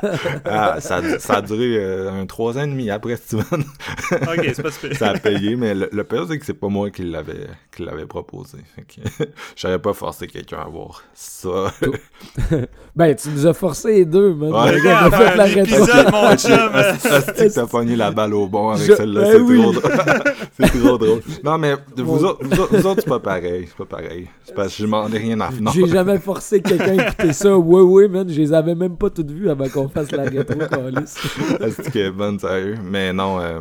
[0.46, 3.64] ah, ça, ça, a duré euh, un trois ans et demi après, Steven.
[4.12, 4.98] ok, c'est pas super.
[4.98, 7.84] ça a payé, mais le, le pire, c'est que c'est pas moi qui l'avais, qui
[7.84, 8.60] l'avais proposé.
[9.56, 11.72] Je n'aurais pas forcé quelqu'un à voir ça.
[12.96, 14.52] ben, tu nous as forcé les deux, man.
[14.54, 17.50] Ouais, le gars, fait la l'épisode, mon chum.
[17.54, 19.22] T'as pogné la balle au bon avec celle-là.
[19.22, 19.62] Ben c'est oui.
[19.62, 19.94] trop drôle.
[20.60, 21.22] c'est trop drôle.
[21.44, 23.68] Non, mais vous, autres, vous, autres, vous autres, c'est pas pareil.
[23.68, 24.28] C'est pas pareil.
[24.46, 25.72] C'est parce que je m'en ai rien à faire.
[25.74, 27.58] J'ai jamais forcer quelqu'un à écouter ça.
[27.70, 30.54] Ouais, ouais, man, je les avais même pas toutes vues avant qu'on fasse la rétro
[31.06, 32.78] C'est que bon, sérieux?
[32.84, 33.60] Mais non, euh,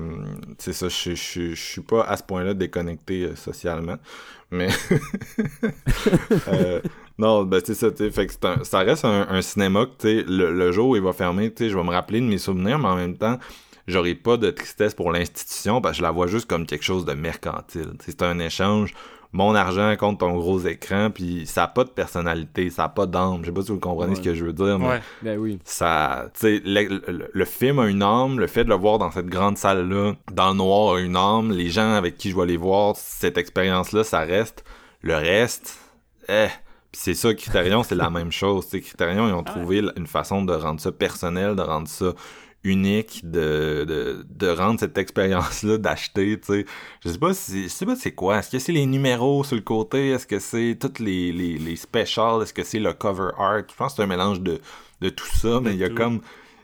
[0.59, 1.14] c'est ça, je
[1.55, 3.97] suis pas à ce point-là déconnecté euh, socialement.
[4.51, 4.69] Mais.
[6.49, 6.81] euh,
[7.19, 10.97] non, ben c'est ça, fait que ça reste un, cinéma que, le, le, jour où
[10.97, 13.39] il va fermer, je vais me rappeler de mes souvenirs, mais en même temps,
[13.89, 17.05] j'aurai pas de tristesse pour l'institution parce que je la vois juste comme quelque chose
[17.05, 17.93] de mercantile.
[18.05, 18.95] C'est un échange
[19.33, 23.07] mon argent contre ton gros écran, puis ça n'a pas de personnalité, ça n'a pas
[23.07, 23.41] d'âme.
[23.43, 25.59] Je sais pas si vous comprenez ce que je veux dire, mais ben oui.
[25.64, 29.59] ça, sais, le, film a une âme, le fait de le voir dans cette grande
[29.59, 31.53] salle-là, dans le noir, a une âme.
[31.53, 34.64] Les gens avec qui je vais les voir, cette expérience-là, ça reste.
[35.03, 35.79] Le reste,
[36.29, 36.49] eh.
[36.91, 38.66] Puis c'est ça, Criterion, c'est la même chose.
[38.66, 42.14] T'sais, Criterion, ils ont ah trouvé une façon de rendre ça personnel, de rendre ça
[42.65, 46.67] unique de, de, de rendre cette expérience-là, d'acheter, tu sais.
[47.05, 48.39] Je sais pas si, je sais pas c'est quoi.
[48.39, 50.11] Est-ce que c'est les numéros sur le côté?
[50.11, 52.43] Est-ce que c'est toutes les, les, les specials?
[52.43, 53.63] Est-ce que c'est le cover art?
[53.69, 54.61] Je pense que c'est un mélange de,
[55.01, 56.21] de tout ça, mais il y a comme,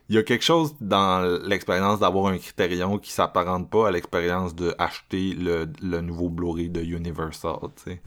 [0.08, 4.54] il y a quelque chose dans l'expérience d'avoir un critérion qui s'apparente pas à l'expérience
[4.54, 8.02] de acheter le, le nouveau Blu-ray de Universal, tu sais.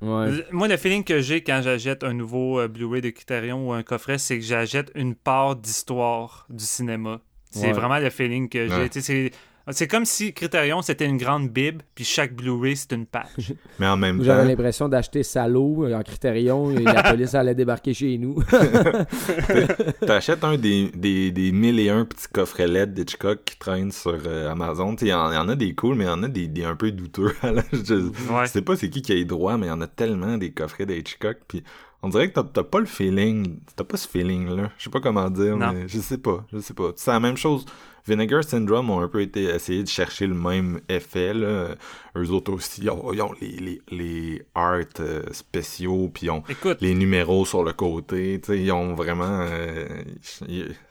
[0.00, 0.44] Ouais.
[0.50, 3.82] Moi, le feeling que j'ai quand j'achète un nouveau euh, Blu-ray de Criterion ou un
[3.82, 7.20] coffret, c'est que j'achète une part d'histoire du cinéma.
[7.50, 9.32] C'est vraiment le feeling que j'ai.
[9.72, 13.54] C'est comme si Criterion c'était une grande bible, puis chaque Blu-ray c'est une page.
[13.78, 14.24] Mais en même temps.
[14.24, 18.42] J'avais l'impression d'acheter Salo euh, en Criterion et la police allait débarquer chez nous.
[20.06, 24.18] T'achètes un des, des, des mille et un petits coffrets LED d'Hitchcock qui traînent sur
[24.26, 24.96] euh, Amazon.
[25.00, 26.90] Il y, en a des cool, mais il y en a des, des un peu
[26.90, 27.34] douteux.
[27.72, 28.10] je,
[28.46, 30.52] sais pas c'est qui qui a les droits, mais il y en a tellement des
[30.52, 31.36] coffrets d'Hitchcock.
[31.46, 31.62] Puis
[32.02, 33.58] on dirait que t'as pas le feeling.
[33.76, 34.70] T'as pas ce feeling-là.
[34.78, 36.44] Je sais pas comment dire, mais je sais pas.
[36.52, 36.92] Je sais pas.
[36.96, 37.66] C'est la même chose.
[38.06, 41.34] Vinegar Syndrome ont un peu été essayé de chercher le même effet.
[41.34, 41.74] Là.
[42.16, 46.42] Eux autres aussi, ils ont, les, les, les arts euh, spéciaux, puis ils ont
[46.80, 48.40] les numéros sur le côté.
[48.48, 49.46] Ils ont vraiment...
[49.48, 49.86] Euh,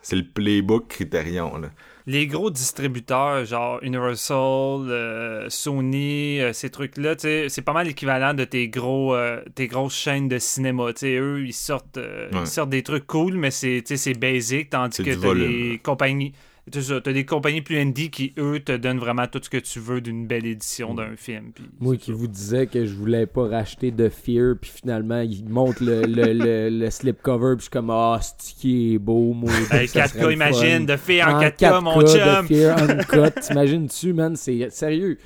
[0.01, 1.57] c'est le playbook Criterion.
[1.57, 1.69] Là
[2.07, 8.67] les gros distributeurs, genre Universal, euh, Sony, ces trucs-là, c'est pas mal l'équivalent de tes
[8.67, 9.15] gros
[9.53, 10.85] tes grosses chaînes de cinéma.
[11.03, 11.99] eux, ils sortent,
[12.31, 16.33] ils sortent des trucs cool, mais c'est basic, tandis que t'as les compagnies
[16.69, 20.01] t'as des compagnies plus indie qui, eux, te donnent vraiment tout ce que tu veux
[20.01, 21.51] d'une belle édition d'un film.
[21.79, 22.17] Moi qui ça.
[22.17, 26.33] vous disais que je voulais pas racheter de Fear, puis finalement, il montre le, le,
[26.33, 29.51] le, le slipcover, puis je suis comme, ah, c'est qui est beau, moi.
[29.71, 30.93] Hey, ça 4K, serait le imagine, fun.
[30.93, 32.47] de filles en En 4K, mon 4K chum.
[32.47, 33.41] de Fear Uncut.
[33.47, 34.35] T'imagines-tu, man?
[34.35, 35.17] C'est sérieux.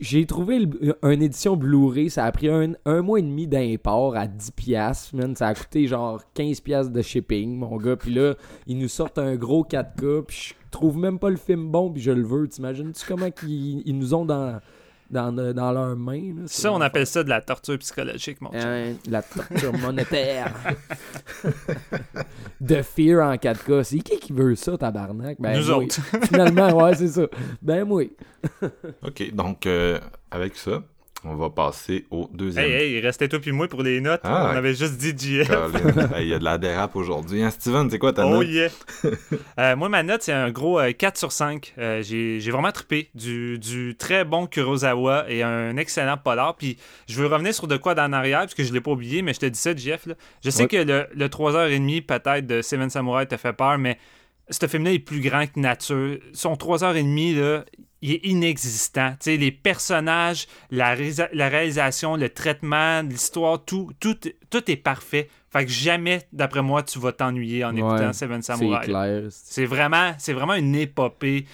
[0.00, 2.10] J'ai trouvé le- une édition Blu-ray.
[2.10, 5.34] Ça a pris un, un mois et demi d'import à 10$, piastres, man.
[5.36, 7.96] Ça a coûté genre 15$ piastres de shipping, mon gars.
[7.96, 8.34] Puis là,
[8.66, 10.22] ils nous sortent un gros 4K.
[10.22, 12.48] Puis je trouve même pas le film bon, puis je le veux.
[12.48, 14.58] T'imagines-tu comment ils nous ont dans,
[15.10, 16.32] dans, dans leurs mains?
[16.36, 16.42] là?
[16.46, 18.50] C'est Ça, on appelle ça de la torture psychologique, mon.
[18.54, 20.52] Hein, la torture monétaire.
[22.60, 23.82] de Fear en 4K.
[23.82, 25.36] C'est qui qui veut ça, tabarnak?
[25.40, 25.76] Ben, Nous moi.
[25.84, 26.00] autres.
[26.26, 27.26] Finalement, ouais, c'est ça.
[27.62, 28.04] Ben, moi.
[29.02, 29.98] Ok, donc euh,
[30.30, 30.82] avec ça,
[31.24, 32.64] on va passer au deuxième.
[32.66, 34.20] Hey, hey, il restait toi puis moi pour les notes.
[34.24, 34.50] Ah.
[34.52, 35.48] on avait juste dit JF.
[36.14, 37.42] Hey, Il y a de la dérape aujourd'hui.
[37.42, 38.46] Hein, Steven, c'est quoi ta Oh note?
[38.48, 38.68] yeah!
[39.58, 41.74] Euh, moi, ma note, c'est un gros euh, 4 sur 5.
[41.78, 46.56] Euh, j'ai vraiment trippé du, du très bon Kurosawa et un excellent polar.
[46.56, 46.76] Puis
[47.08, 49.32] je veux revenir sur de quoi d'en arrière, parce que je l'ai pas oublié, mais
[49.32, 50.06] je te dis ça, Jeff.
[50.06, 50.14] Là.
[50.44, 50.68] Je sais Ouais.
[50.68, 53.98] que le, le 3h30 peut-être de Seven Samurai t'a fait peur, mais
[54.50, 56.18] ce film-là est plus grand que nature.
[56.32, 57.64] Son 3h30, là,
[58.02, 59.12] il est inexistant.
[59.12, 64.16] Tu sais, les personnages, la, réalisation, le traitement, l'histoire, tout, tout,
[64.50, 65.28] tout est parfait.
[65.50, 68.86] Fait que jamais, d'après moi, tu vas t'ennuyer en Ouais, écoutant Seven Samurai.
[69.30, 71.46] C'est vraiment, c'est vraiment une épopée.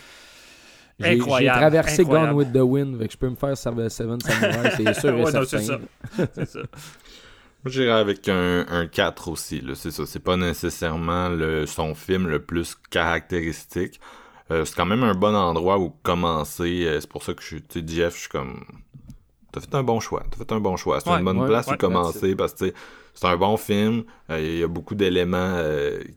[0.98, 2.28] J'ai j'ai Incroyable, traversé incroyable.
[2.30, 5.22] Gone with the Wind, fait que je peux me faire Seven Samurai, c'est sûr et
[5.22, 5.78] Ouais, certain.
[6.34, 6.60] c'est ça.
[7.64, 9.60] Moi, j'irais avec un, un 4 aussi.
[9.60, 9.74] là.
[9.74, 10.06] C'est ça.
[10.06, 14.00] C'est pas nécessairement le, son film le plus caractéristique.
[14.50, 16.84] Euh, c'est quand même un bon endroit où commencer.
[16.86, 18.64] Euh, c'est pour ça que je suis, tu sais, Jeff, je suis comme.
[19.52, 20.22] T'as fait un bon choix.
[20.30, 21.00] T'as fait un bon choix.
[21.00, 22.72] C'est Ouais, une bonne ouais, place ouais, où commencer parce que
[23.14, 24.04] c'est un bon film.
[24.30, 25.56] Euh, Il y a beaucoup d'éléments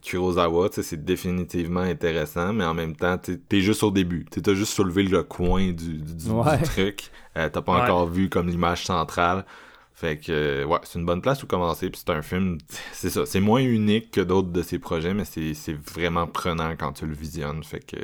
[0.02, 0.68] Kurosawa.
[0.72, 4.24] C'est définitivement intéressant, mais en même temps, t'es juste au début.
[4.26, 7.10] T'as juste soulevé le coin du, du, du truc.
[7.34, 9.44] T'as pas encore vu comme l'image centrale.
[9.96, 11.88] Fait que, euh, ouais, c'est une bonne place où commencer.
[11.88, 12.58] Puis c'est un film,
[12.92, 16.92] c'est ça, c'est moins unique que d'autres de ses projets, mais c'est vraiment prenant quand
[16.92, 17.62] tu le visionnes.
[17.62, 17.96] Fait que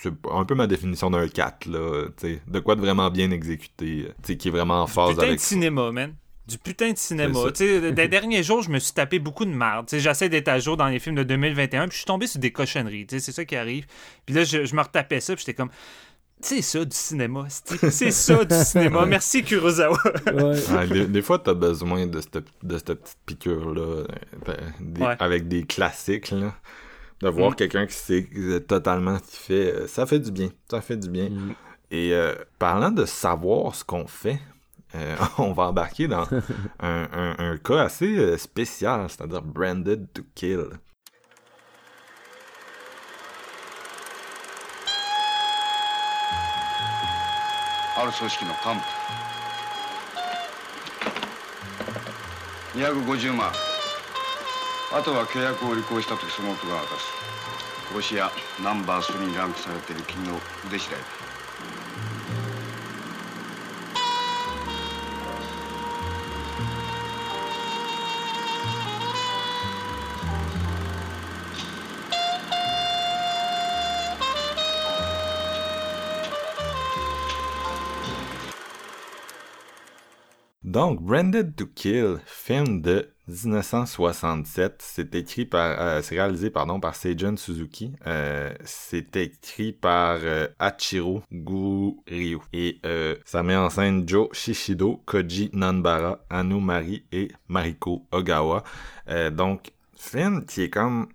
[0.00, 2.06] c'est un peu ma définition d'un 4, là.
[2.16, 5.16] tu sais, de quoi de vraiment bien exécuté, tu sais, qui est vraiment en phase
[5.16, 6.14] Putain de cinéma, man.
[6.46, 7.50] Du putain de cinéma.
[7.58, 9.88] Des derniers jours, je me suis tapé beaucoup de merde.
[9.90, 12.52] J'essaie d'être à jour dans les films de 2021, puis je suis tombé sur des
[12.52, 13.06] cochonneries.
[13.08, 13.86] C'est ça qui arrive.
[14.26, 15.70] Puis là, je, je me retapais ça, puis j'étais comme.
[16.40, 17.46] C'est ça du cinéma.
[17.48, 19.06] c'est- ça du cinéma.
[19.06, 19.96] Merci Kurosawa.
[20.26, 20.42] Ouais.
[20.72, 24.06] Ouais, des, des fois, t'as besoin de cette, de cette petite piqûre-là, euh,
[25.00, 25.16] Ouais.
[25.18, 26.52] avec des classiques, là.
[27.22, 27.54] De voir Mm.
[27.54, 28.28] quelqu'un qui sait
[28.68, 30.50] totalement ce qu'il fait, euh, ça fait du bien.
[30.70, 31.30] Ça fait du bien.
[31.30, 31.54] Mm.
[31.90, 34.38] Et euh, parlant de savoir ce qu'on fait,
[34.94, 36.26] euh, on va embarquer dans
[36.80, 40.66] un, un- un cas assez spécial, c'est-à-dire Branded to Kill.
[48.04, 48.76] ある組織の幹
[52.74, 52.80] 部。
[52.80, 53.50] 250万。
[54.92, 57.06] あとは契約を履行した時その男が渡す
[57.88, 58.30] 殺し屋
[58.62, 61.23] ナンバー3にランクされている君の腕次第だ
[80.74, 86.96] Donc, Branded to Kill, film de 1967, c'est écrit par, euh, c'est réalisé pardon par
[86.96, 87.92] Seijun Suzuki.
[88.08, 95.00] Euh, c'est écrit par euh, Hachiro Guryu et euh, ça met en scène Joe Shishido,
[95.06, 98.64] Koji Nanbara, Anu Mari et Mariko Ogawa.
[99.30, 99.70] Donc
[100.04, 101.08] film qui est comme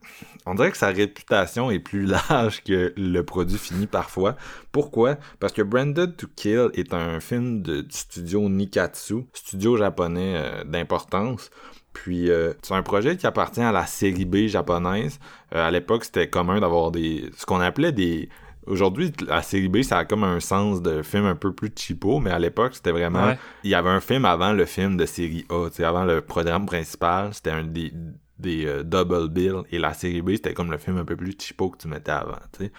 [0.45, 4.35] on dirait que sa réputation est plus large que le produit fini parfois.
[4.71, 5.17] Pourquoi?
[5.39, 10.63] Parce que Branded to Kill est un film de, du studio Nikatsu, studio japonais euh,
[10.63, 11.49] d'importance.
[11.93, 15.19] Puis euh, c'est un projet qui appartient à la série B japonaise.
[15.53, 18.29] Euh, à l'époque, c'était commun d'avoir des ce qu'on appelait des
[18.67, 22.19] Aujourd'hui, la série B, ça a comme un sens de film un peu plus cheapo,
[22.19, 23.25] mais à l'époque, c'était vraiment...
[23.25, 23.39] Ouais.
[23.63, 27.33] Il y avait un film avant le film de série A, avant le programme principal,
[27.33, 27.91] c'était un des,
[28.39, 31.35] des euh, double bill, et la série B, c'était comme le film un peu plus
[31.37, 32.71] cheapo que tu mettais avant, tu sais.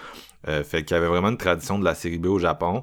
[0.49, 2.83] Euh, fait qu'il y avait vraiment une tradition de la série B au Japon,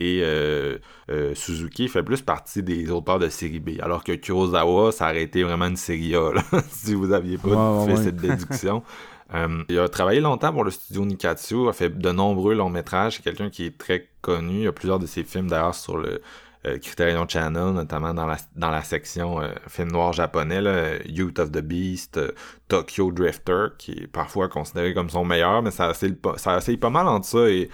[0.00, 0.78] et euh,
[1.10, 5.22] euh, Suzuki fait plus partie des auteurs de série B, alors que Kurosawa, ça aurait
[5.22, 8.02] été vraiment une série A, là, si vous aviez pas fait ouais.
[8.02, 8.82] cette déduction.
[9.34, 13.16] Euh, il a travaillé longtemps pour le studio Nikatsu, a fait de nombreux longs métrages.
[13.16, 14.60] C'est quelqu'un qui est très connu.
[14.60, 16.22] Il y a plusieurs de ses films d'ailleurs sur le
[16.64, 21.52] Criterion Channel, notamment dans la, dans la section euh, film noir japonais, là, Youth of
[21.52, 22.32] the Beast, euh,
[22.68, 27.06] Tokyo Drifter, qui est parfois considéré comme son meilleur, mais ça essaye, ça pas mal
[27.06, 27.70] entre ça et,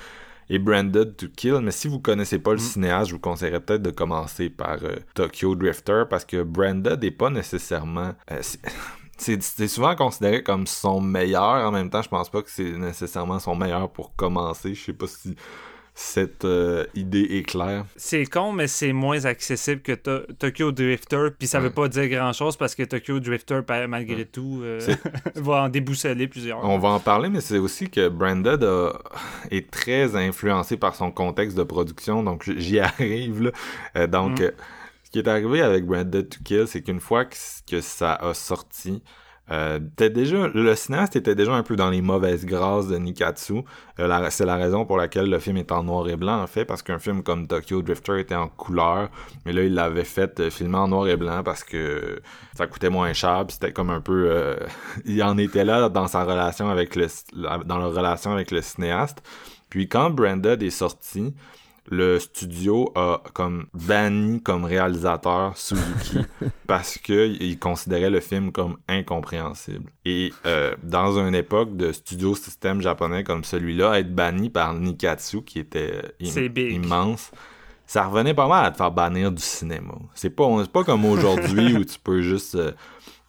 [0.51, 1.61] et Branded to Kill.
[1.63, 2.61] Mais si vous connaissez pas le mm.
[2.61, 4.79] cinéaste, je vous conseillerais peut-être de commencer par
[5.15, 8.13] Tokyo Drifter, parce que Branded n'est pas nécessairement...
[9.17, 11.67] c'est souvent considéré comme son meilleur.
[11.67, 14.75] En même temps, je pense pas que c'est nécessairement son meilleur pour commencer.
[14.75, 15.37] Je sais pas si
[15.97, 17.85] cette euh, idée est claire.
[17.97, 21.29] C'est con, mais c'est moins accessible que Tokyo Drifter.
[21.39, 24.81] Puis ça veut pas dire grand-chose parce que Tokyo Drifter, malgré tout, euh,
[25.37, 26.65] va en déboussoler plusieurs.
[26.65, 28.69] On va en parler, mais c'est aussi que Branded
[29.53, 32.25] est très influencé par son contexte de production.
[32.25, 33.43] Donc j'y arrive.
[33.45, 33.51] Là.
[33.97, 34.51] Euh, donc, mm.
[35.05, 39.01] ce qui est arrivé avec Branded to Kill, c'est qu'une fois que ça a sorti,
[39.51, 43.63] euh, déjà, le cinéaste était déjà un peu dans les mauvaises grâces de Nikatsu.
[44.01, 46.65] Euh, c'est la raison pour laquelle le film est en noir et blanc, en fait,
[46.65, 49.11] parce qu'un film comme Tokyo Drifter était en couleur,
[49.45, 52.21] mais là, il l'avait fait euh, filmer en noir et blanc parce que
[52.55, 54.31] ça coûtait moins cher, c'était comme un peu...
[54.31, 54.57] Euh,
[55.05, 57.07] il en était là dans sa relation avec le...
[57.65, 59.23] dans leur relation avec le cinéaste.
[59.69, 61.35] Puis quand Branded est sorti,
[61.91, 66.19] le studio a comme banni comme réalisateur Suzuki
[66.67, 69.91] parce que il considérait le film comme incompréhensible.
[70.05, 75.43] Et euh, dans une époque de studio système japonais comme celui-là, être banni par Nikatsu
[75.43, 77.31] qui était immense,
[77.87, 79.95] ça revenait pas mal à te faire bannir du cinéma.
[80.15, 82.73] C'est pas, pas comme aujourd'hui où tu peux juste euh,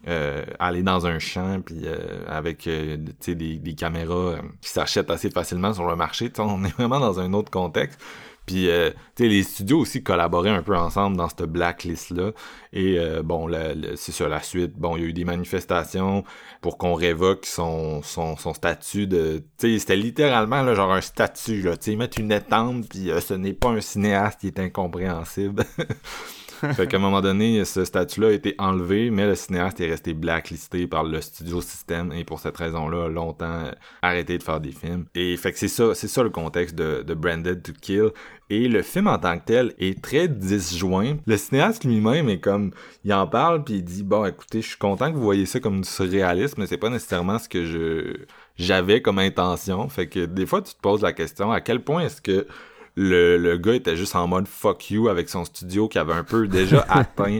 [0.07, 1.81] euh, aller dans un champ puis
[2.27, 6.31] avec des, des caméras qui s'achètent assez facilement sur le marché.
[6.37, 7.99] on est vraiment dans un autre contexte.
[8.45, 12.31] Puis, euh, tu sais, les studios aussi collaboraient un peu ensemble dans cette blacklist-là.
[12.73, 13.49] Et euh, bon,
[13.95, 14.77] c'est sur la suite.
[14.77, 16.23] Bon, il y a eu des manifestations
[16.61, 19.43] pour qu'on révoque son, son, son statut de...
[19.57, 21.77] Tu sais, c'était littéralement là, genre un statut, là.
[21.77, 25.63] Tu sais, mettre une étampe, puis euh, ce n'est pas un cinéaste qui est incompréhensible.
[26.73, 30.13] fait qu'à un moment donné, ce statut-là a été enlevé, mais le cinéaste est resté
[30.13, 33.71] blacklisté par le studio système et pour cette raison-là, longtemps
[34.01, 35.05] arrêté de faire des films.
[35.15, 38.11] Et fait que c'est ça, c'est ça le contexte de, de Branded to Kill.
[38.49, 41.17] Et le film en tant que tel est très disjoint.
[41.25, 42.71] Le cinéaste lui-même est comme,
[43.03, 45.59] il en parle puis il dit bon, écoutez, je suis content que vous voyez ça
[45.59, 48.25] comme du surréalisme, mais c'est pas nécessairement ce que je
[48.57, 49.89] j'avais comme intention.
[49.89, 52.47] Fait que des fois, tu te poses la question à quel point est-ce que
[52.95, 56.23] le, le gars était juste en mode fuck you avec son studio qui avait un
[56.23, 57.39] peu déjà atteint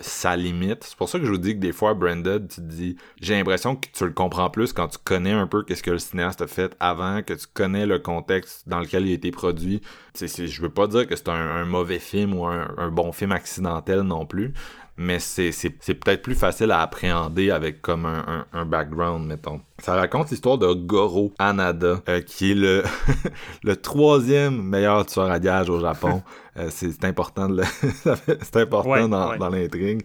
[0.00, 0.84] sa limite.
[0.84, 3.34] C'est pour ça que je vous dis que des fois, Branded, tu te dis, j'ai
[3.34, 6.42] l'impression que tu le comprends plus quand tu connais un peu qu'est-ce que le cinéaste
[6.42, 9.80] a fait avant, que tu connais le contexte dans lequel il a été produit.
[10.12, 13.32] C'est, je veux pas dire que c'est un, mauvais film ou un, un, bon film
[13.32, 14.52] accidentel non plus,
[14.96, 19.60] mais c'est, peut-être plus facile à appréhender avec comme un, un, background, mettons.
[19.78, 22.84] Ça raconte l'histoire de Goro Anada, euh, qui est le,
[23.64, 26.22] le troisième meilleur tueur à gage au Japon.
[26.56, 27.64] Euh, c'est, important de
[28.42, 30.02] c'est important dans, dans l'intrigue.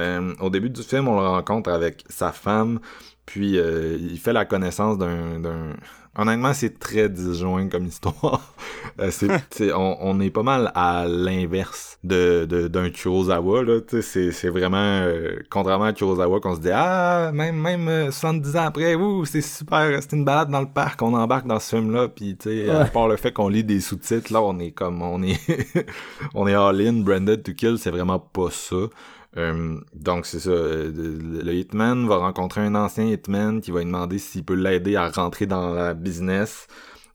[0.00, 2.78] Euh, au début du film, on le rencontre avec sa femme,
[3.26, 5.74] puis il fait la connaissance d'un,
[6.16, 8.54] Honnêtement, c'est très disjoint comme histoire.
[8.98, 13.62] Euh, c'est, on, on, est pas mal à l'inverse de, de, d'un Kurosawa.
[13.62, 13.80] Là.
[14.02, 14.76] C'est, c'est vraiment...
[14.76, 19.24] Euh, contrairement à Kurosawa, qu'on se dit «Ah, même, même 70 euh, ans après, ouh,
[19.24, 22.50] c'est super, c'est une balade dans le parc, on embarque dans ce film-là.» Puis, tu
[22.50, 25.00] sais, à part le fait qu'on lit des sous-titres, là, on est comme...
[25.00, 25.40] On est,
[26.34, 28.76] on est all-in, branded to kill, c'est vraiment pas ça.
[29.36, 33.86] Euh, donc c'est ça, euh, le hitman va rencontrer un ancien hitman qui va lui
[33.86, 36.66] demander s'il peut l'aider à rentrer dans la business.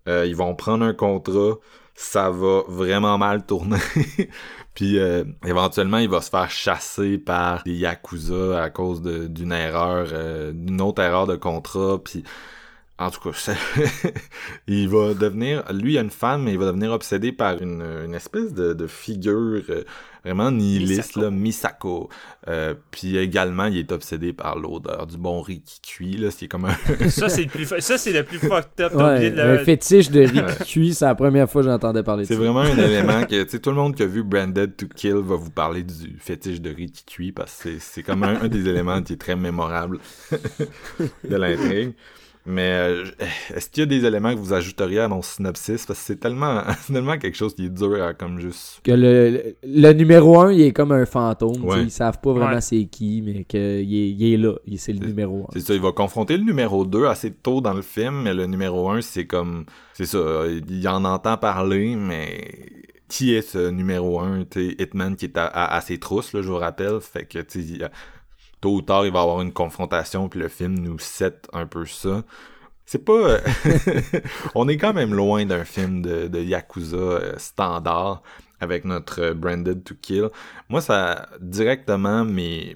[0.07, 1.55] Euh, ils vont prendre un contrat,
[1.93, 3.79] ça va vraiment mal tourner.
[4.75, 4.97] Puis
[5.45, 10.07] éventuellement, il va se faire chasser par des yakuza à cause d'une erreur,
[10.53, 11.97] d'une autre erreur de contrat.
[12.03, 12.25] Puis
[12.99, 13.53] en tout cas,
[14.67, 18.13] il va devenir, lui, il a une femme, mais il va devenir obsédé par une,
[18.13, 19.63] espèce de figure
[20.25, 21.21] vraiment nihiliste, Misako.
[21.21, 22.09] là, Misako.
[22.47, 26.47] Euh, puis également, il est obsédé par l'odeur du bon riz qui cuit, là, c'est
[26.47, 26.75] comme un...
[27.09, 28.93] ça, c'est le plus, ça, c'est le plus fucked up.
[28.95, 29.59] Ouais, le...
[29.59, 32.33] fétiche de riz qui cuit, c'est la première fois que j'entendais parler de ça.
[32.33, 34.87] C'est vraiment un élément que, tu sais, tout le monde qui a vu Branded to
[34.87, 38.41] Kill va vous parler du fétiche de riz qui cuit, parce que c'est comme un,
[38.41, 39.99] un des éléments qui est très mémorable
[40.31, 41.93] de l'intrigue.
[42.47, 43.05] Mais euh,
[43.55, 45.85] est-ce qu'il y a des éléments que vous ajouteriez à mon synopsis?
[45.85, 48.81] Parce que c'est tellement, tellement quelque chose qui est dur à comme juste.
[48.83, 51.65] Que le, le numéro 1, il est comme un fantôme.
[51.77, 54.53] Ils savent pas vraiment c'est qui, mais qu'il est, il est là.
[54.77, 55.53] C'est le numéro 1.
[55.53, 58.45] C'est ça, il va confronter le numéro 2 assez tôt dans le film, mais le
[58.45, 59.65] numéro 1, c'est comme.
[59.93, 62.51] C'est ça, il en entend parler, mais
[63.07, 64.45] qui est ce numéro 1?
[64.55, 66.99] Hitman qui est à, à, ses trousses, là, je vous rappelle.
[67.01, 67.63] Fait que, tu
[68.65, 71.67] tôt ou tard, il va y avoir une confrontation, puis le film nous set un
[71.67, 72.23] peu ça.
[72.87, 73.13] C'est pas...
[73.13, 73.39] Euh,
[74.55, 78.23] on est quand même loin d'un film de, Yakuza euh, standard.
[78.59, 80.29] avec notre euh, Branded to Kill.
[80.69, 82.75] Moi, ça directement, les,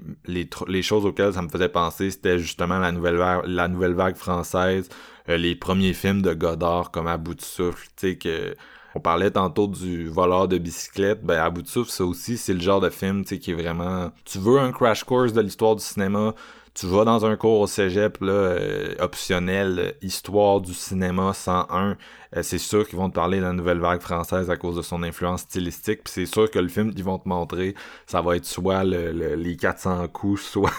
[0.67, 4.15] les choses auxquelles ça me faisait penser, c'était justement la nouvelle vague, la nouvelle vague
[4.15, 4.89] française,
[5.27, 8.55] les premiers films de Godard comme À bout de souffle, tu sais que
[8.95, 12.53] on parlait tantôt du voleur de bicyclette, ben à bout de souffle, ça aussi, c'est
[12.53, 14.11] le genre de film, qui est vraiment...
[14.25, 16.33] Tu veux un crash course de l'histoire du cinéma,
[16.79, 21.97] tu vas dans un cours au cégep là, euh, optionnel, euh, histoire du cinéma 101,
[22.35, 24.81] euh, c'est sûr qu'ils vont te parler de la nouvelle vague française à cause de
[24.81, 27.75] son influence stylistique, puis c'est sûr que le film qu'ils vont te montrer,
[28.05, 30.71] ça va être soit le, les 400 coups, soit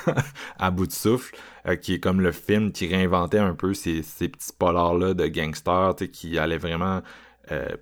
[0.59, 1.37] à bout de souffle,
[1.83, 5.97] qui est comme le film qui réinventait un peu ces, ces petits polars-là de gangsters,
[6.13, 7.03] qui allaient vraiment...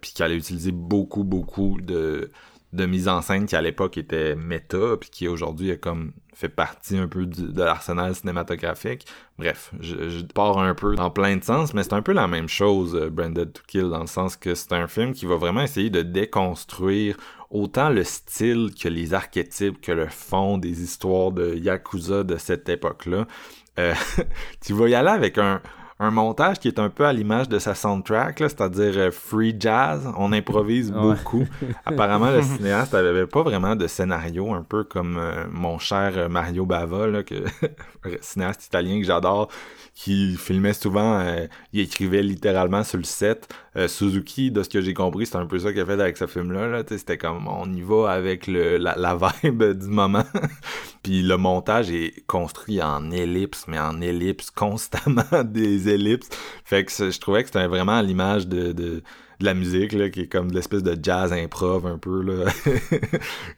[0.00, 2.30] puis qui allait utiliser beaucoup, beaucoup de
[2.72, 6.48] de mise en scène qui à l'époque était méta puis qui aujourd'hui est comme fait
[6.48, 9.06] partie un peu de l'arsenal cinématographique.
[9.38, 12.48] Bref, je, pars un peu dans plein de sens, mais c'est un peu la même
[12.48, 15.62] chose, euh, Branded to Kill, dans le sens que c'est un film qui va vraiment
[15.62, 17.16] essayer de déconstruire
[17.50, 22.68] autant le style que les archétypes, que le fond des histoires de Yakuza de cette
[22.68, 23.26] époque-là.
[23.80, 23.94] Euh,
[24.64, 25.60] tu vas y aller avec un,
[26.00, 30.08] un montage qui est un peu à l'image de sa soundtrack, c'est-à-dire euh, free jazz.
[30.16, 31.44] On improvise beaucoup.
[31.84, 36.28] Apparemment, le cinéaste avait pas vraiment de scénario, un peu comme euh, mon cher euh,
[36.28, 37.34] Mario Bava, là, que
[38.20, 39.48] cinéaste italien que j'adore,
[39.92, 41.24] qui filmait souvent,
[41.72, 43.52] il écrivait littéralement sur le set.
[43.86, 46.26] Suzuki, de ce que j'ai compris, c'est un peu ça qu'il a fait avec ce
[46.26, 46.66] film-là.
[46.68, 50.24] Là, c'était comme on y va avec la, vibe du moment.
[51.02, 56.30] Puis le montage est construit en ellipse, mais en ellipse constamment des ellipses.
[56.64, 59.02] Fait que je trouvais que c'était vraiment l'image de, de,
[59.40, 62.22] de, la musique, là, qui est comme de l'espèce de jazz improv un peu.
[62.22, 62.50] là.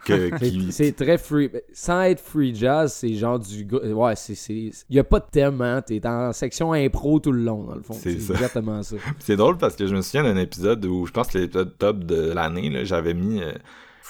[0.70, 1.51] C'est très free.
[1.73, 3.66] Sans être free jazz, c'est genre du.
[3.93, 4.35] Ouais, c'est.
[4.51, 5.82] Il y a pas de thème, hein.
[5.82, 7.94] T'es en section impro tout le long, dans le fond.
[7.94, 8.97] C'est exactement ça.
[9.19, 12.05] c'est drôle parce que je me souviens d'un épisode où je pense que l'épisode top
[12.05, 13.43] de l'année, j'avais mis.
[13.43, 13.52] Euh,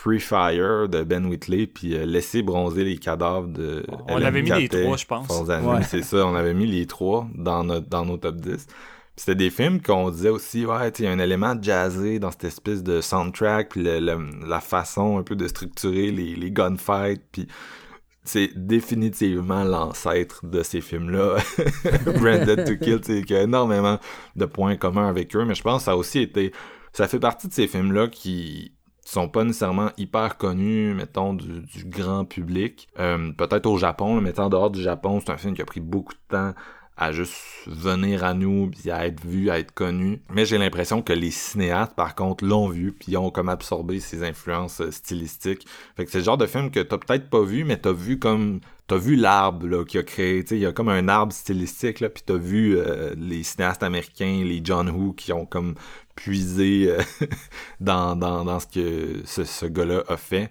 [0.03, 3.85] Free Fire de Ben Whitley, puis euh, Laisser bronzer les cadavres de.
[4.09, 5.29] On avait mis les trois, je pense.
[5.89, 8.67] C'est ça, on avait mis les trois dans, notre, dans nos top 10.
[9.21, 12.45] C'était des films qu'on disait aussi, ouais, il y a un élément jazzé dans cette
[12.45, 17.47] espèce de soundtrack, puis la façon un peu de structurer les, les gunfights, puis
[18.25, 21.37] c'est définitivement l'ancêtre de ces films-là.
[22.19, 23.99] Branded to Kill, il y a énormément
[24.37, 26.51] de points communs avec eux, mais je pense que ça a aussi été...
[26.95, 28.73] Ça fait partie de ces films-là qui
[29.05, 32.89] sont pas nécessairement hyper connus, mettons, du, grand public.
[32.99, 35.81] Euh, peut-être au Japon, mais en dehors du Japon, c'est un film qui a pris
[35.81, 36.55] beaucoup de temps
[37.01, 37.35] à juste
[37.67, 40.21] venir à nous, puis à être vu, à être connu.
[40.29, 44.23] Mais j'ai l'impression que les cinéastes, par contre, l'ont vu, puis ont comme absorbé ses
[44.23, 45.67] influences euh, stylistiques.
[45.97, 48.19] Fait que c'est le genre de film que t'as peut-être pas vu, mais t'as vu
[48.19, 51.33] comme t'as vu l'arbre là qui a créé, tu il y a comme un arbre
[51.33, 55.77] stylistique là, puis t'as vu euh, les cinéastes américains, les John Woo qui ont comme
[56.17, 57.01] puisé euh,
[57.81, 60.51] dans, dans, dans ce que ce, gars-là a fait.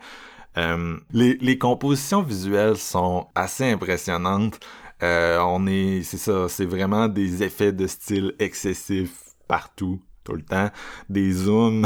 [1.14, 4.60] Les, les compositions visuelles sont assez impressionnantes.
[5.02, 10.70] On est, c'est ça, c'est vraiment des effets de style excessifs partout tout le temps.
[11.10, 11.86] Des zooms,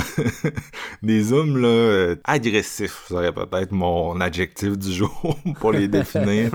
[1.04, 6.52] des zooms là, euh, agressifs, serait peut-être mon adjectif du jour pour les définir.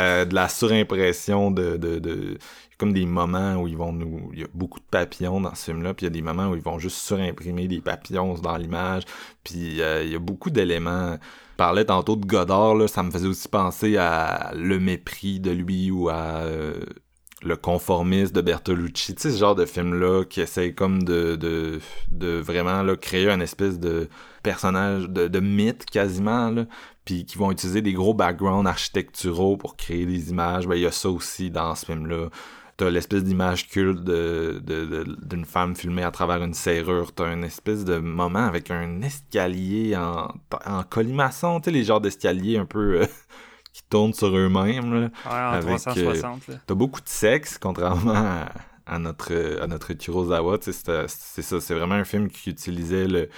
[0.00, 2.38] Euh, de la surimpression de, de, de,
[2.78, 5.64] comme des moments où ils vont nous, il y a beaucoup de papillons dans ce
[5.66, 8.56] film-là, puis il y a des moments où ils vont juste surimprimer des papillons dans
[8.56, 9.02] l'image,
[9.44, 11.18] puis euh, il y a beaucoup d'éléments.
[11.62, 15.92] Parlais tantôt de Godard, là, ça me faisait aussi penser à le mépris de lui
[15.92, 16.42] ou à
[17.40, 21.78] le conformisme de Bertolucci, tu sais, ce genre de film-là qui essaye comme de,
[22.18, 24.08] vraiment là, créer un espèce de
[24.42, 26.52] personnage, de, mythe quasiment,
[27.04, 30.66] puis qui vont utiliser des gros backgrounds architecturaux pour créer des images.
[30.66, 32.28] Ben, il y a ça aussi dans ce film-là.
[32.82, 37.12] T'as l'espèce d'image culte de, de, d'une femme filmée à travers une serrure.
[37.12, 40.34] T'as une espèce de moment avec un escalier en,
[40.66, 43.02] en colimaçon, tu sais, les genres d'escaliers un peu...
[43.02, 43.06] Euh,
[43.72, 44.92] qui tournent sur eux-mêmes.
[44.92, 46.42] Ouais, en 360.
[46.48, 48.46] Euh, t'as beaucoup de sexe, contrairement
[48.84, 50.58] à, notre à notre Kurosawa.
[50.60, 51.06] C'est ça,
[51.60, 53.28] c'est vraiment un film qui utilisait le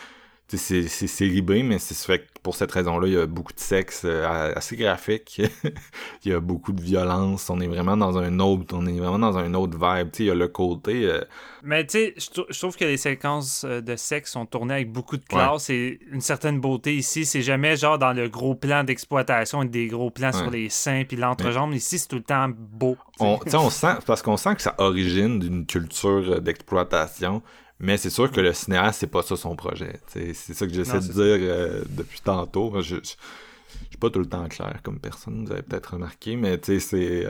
[0.56, 4.52] c'est B, mais c'est fait pour cette raison-là, il y a beaucoup de sexe euh,
[4.55, 5.40] assez graphique.
[6.24, 7.48] il y a beaucoup de violence.
[7.48, 10.10] On est vraiment dans un autre, on est vraiment dans un autre vibe.
[10.18, 11.06] il y a le côté.
[11.06, 11.22] Euh,
[11.62, 15.16] mais tu sais, je, trouve que les séquences euh, de sexe sont tournées avec beaucoup
[15.16, 17.24] de classe et une certaine beauté ici.
[17.24, 21.05] C'est jamais genre dans le gros plan d'exploitation et des gros plans sur les seins
[21.09, 21.72] puis l'entrejambe.
[21.72, 22.98] Ici, c'est tout le temps beau.
[23.20, 27.43] On, on sent parce qu'on sent que ça origine d'une culture d'exploitation
[27.80, 30.01] mais c'est sûr que le cinéaste, c'est pas ça son projet.
[30.06, 32.72] C'est ça que j'essaie de dire euh, depuis tantôt.
[32.80, 36.59] Je, je, suis pas tout le temps clair comme personne, vous avez peut-être remarqué, mais
[36.62, 37.26] c'est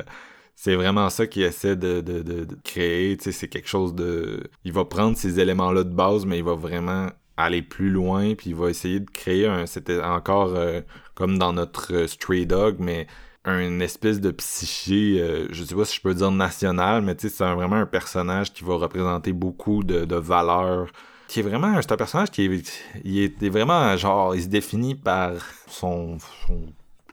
[0.57, 3.17] c'est vraiment ça qu'il essaie de, de, créer.
[3.21, 4.45] C'est quelque chose de.
[4.65, 8.51] Il va prendre ces éléments-là de base, mais il va vraiment aller plus loin, puis
[8.51, 9.67] il va essayer de créer un...
[9.67, 10.81] C'était encore euh,
[11.17, 13.09] comme dans notre euh, Stray Dog, mais
[13.45, 17.29] un espèce de psyché, euh, je sais pas si je peux dire national, mais tu
[17.29, 20.91] sais, c'est vraiment un personnage qui va représenter beaucoup de, de valeurs.
[21.29, 24.95] Qui est vraiment, c'est un personnage qui est, il est, vraiment genre, il se définit
[24.95, 25.33] par
[25.67, 26.19] son,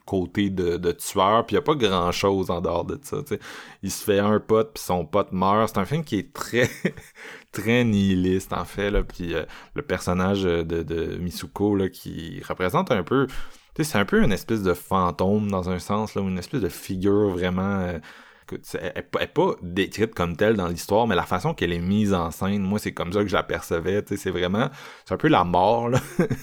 [0.05, 3.17] côté de, tueur, puis il a pas grand chose en dehors de ça.
[3.25, 3.39] sais.
[3.83, 5.69] Il se fait un pote, puis son pote meurt.
[5.73, 6.69] C'est un film qui est très,
[7.51, 8.91] très nihiliste en fait.
[8.91, 9.03] Là.
[9.03, 13.27] Puis euh, le personnage de, de Misuko là, qui représente un peu
[13.83, 17.29] c'est un peu une espèce de fantôme dans un sens, là, une espèce de figure
[17.29, 17.79] vraiment.
[17.81, 17.99] Euh,
[18.73, 22.31] elle n'est pas décrite comme telle dans l'histoire, mais la façon qu'elle est mise en
[22.31, 24.03] scène, moi, c'est comme ça que je l'apercevais.
[24.05, 24.69] C'est vraiment.
[25.05, 25.91] C'est un peu la mort.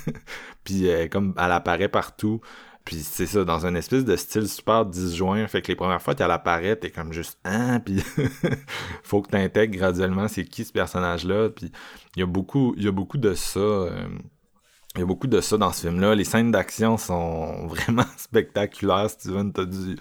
[0.65, 2.40] Puis euh, comme elle apparaît partout.
[2.89, 5.47] Puis c'est ça, dans un espèce de style super disjoint.
[5.47, 8.02] Fait que les premières fois qu'elle apparaît, t'es comme juste hein, puis
[9.02, 11.51] faut que t'intègres graduellement c'est qui ce personnage-là.
[11.51, 11.70] Puis
[12.16, 13.60] il y a beaucoup, il y a beaucoup de ça.
[13.60, 14.09] Euh,
[14.99, 16.15] il y a beaucoup de ça dans ce film-là.
[16.15, 19.53] Les scènes d'action sont vraiment spectaculaires, Steven.
[19.53, 19.97] T'as dû...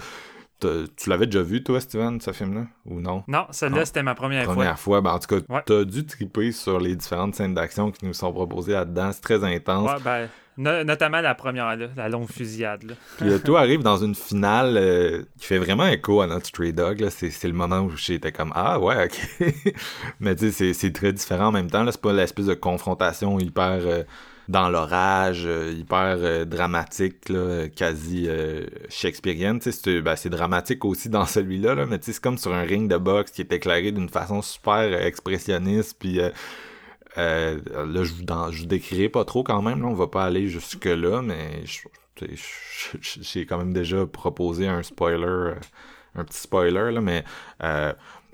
[0.60, 3.24] Tu l'avais déjà vu, toi, Steven, ce film-là, ou non?
[3.28, 4.56] Non, celle-là, c'était ma première, fois.
[4.56, 5.02] Première fois.
[5.02, 8.34] Ben, en tout cas, t'as dû triper sur les différentes scènes d'action qui nous sont
[8.34, 9.12] proposées là-dedans.
[9.12, 9.88] C'est très intense.
[9.88, 12.84] Ouais, ben, notamment la première, là, la longue fusillade.
[12.84, 12.94] Là.
[13.18, 16.74] Puis le tout arrive dans une finale euh, qui fait vraiment écho à notre Stray
[16.74, 17.08] Dog.
[17.10, 19.54] C'est le moment où j'étais comme Ah, ouais, ok.
[20.20, 21.86] Mais tu sais, c'est très différent en même temps.
[21.92, 23.80] C'est pas l'espèce de confrontation hyper.
[23.86, 24.04] Euh,
[24.48, 27.32] dans l'orage, euh, hyper euh, dramatique,
[27.76, 29.60] quasi euh, shakespearienne.
[29.62, 32.98] C'est, ben, c'est dramatique aussi dans celui-là, là, mais c'est comme sur un ring de
[32.98, 35.98] boxe qui est éclairé d'une façon super expressionniste.
[36.00, 36.32] Puis là,
[37.16, 41.64] je vous, je décrirai pas trop quand même, là, on va pas aller jusque-là, mais
[43.22, 45.54] j'ai quand même déjà proposé un spoiler,
[46.16, 47.26] un petit spoiler, là, mais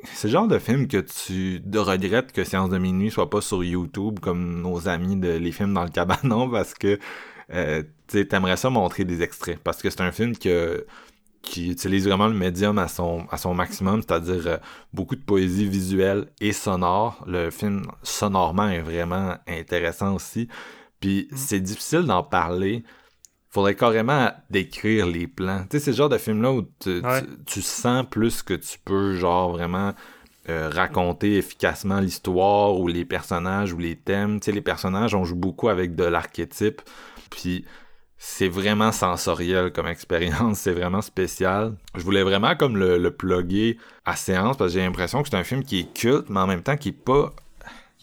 [0.06, 3.64] c'est le genre de film que tu regrettes que Séance de minuit soit pas sur
[3.64, 7.00] YouTube comme nos amis de les films dans le cabanon parce que
[7.52, 10.86] euh, tu t'aimerais ça montrer des extraits parce que c'est un film que
[11.44, 14.58] qui utilise vraiment le médium à son, à son maximum, c'est-à-dire euh,
[14.94, 17.22] beaucoup de poésie visuelle et sonore.
[17.28, 20.48] Le film sonorement est vraiment intéressant aussi.
[21.02, 21.36] Puis mm.
[21.36, 22.86] c'est difficile d'en parler
[23.54, 25.62] faudrait carrément décrire les plans.
[25.70, 26.64] Tu sais, c'est le genre de film-là où
[27.46, 29.94] tu, sens plus que tu peux, genre, vraiment
[30.50, 34.40] euh, raconter efficacement l'histoire ou les personnages ou les thèmes.
[34.40, 36.82] Tu sais, les personnages, on joue beaucoup avec de l'archétype.
[37.30, 37.64] Puis
[38.18, 41.76] c'est vraiment sensoriel comme expérience, c'est vraiment spécial.
[41.96, 45.38] Je voulais vraiment comme le, le plugger à séance parce que j'ai l'impression que c'est
[45.38, 47.32] un film qui est culte, mais en même temps qui est pas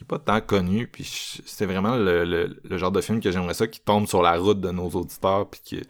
[0.00, 0.86] qui est pas tant connu.
[0.86, 4.38] Puis c'est vraiment le, le, genre de film que j'aimerais ça qui tombe sur la
[4.38, 5.82] route de nos auditeurs puis qui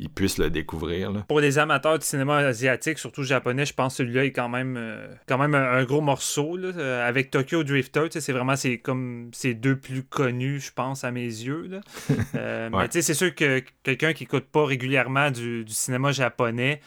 [0.00, 1.12] ils puissent le découvrir.
[1.28, 4.76] Pour les amateurs du cinéma asiatique, surtout japonais, je pense que celui-là est quand même,
[4.76, 6.56] euh, quand même un, gros morceau.
[6.56, 11.04] Là, euh, avec Tokyo Drifter, c'est vraiment c'est comme ces deux plus connus, je pense,
[11.04, 11.68] à mes yeux.
[11.68, 11.80] Là.
[12.34, 16.80] Euh, mais c'est sûr que quelqu'un qui écoute pas régulièrement du, du cinéma japonais,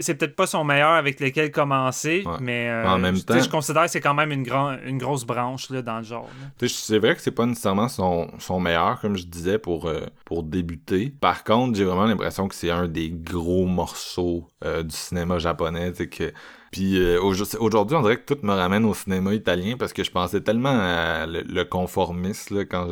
[0.00, 3.90] c'est peut-être pas son meilleur avec lequel commencer, mais en même temps, je considère que
[3.90, 6.28] c'est quand même une, grand, une grosse branche là, dans le genre.
[6.66, 9.90] C'est vrai que c'est pas nécessairement son, son, meilleur, comme je disais, pour,
[10.24, 11.12] pour débuter.
[11.20, 15.92] Par contre, j'ai vraiment l'impression que c'est un des gros morceaux euh, du cinéma japonais,
[15.92, 16.32] que
[16.72, 20.10] puis euh, aujourd'hui, on dirait que tout me ramène au cinéma italien parce que je
[20.10, 22.88] pensais tellement à le, conformisme quand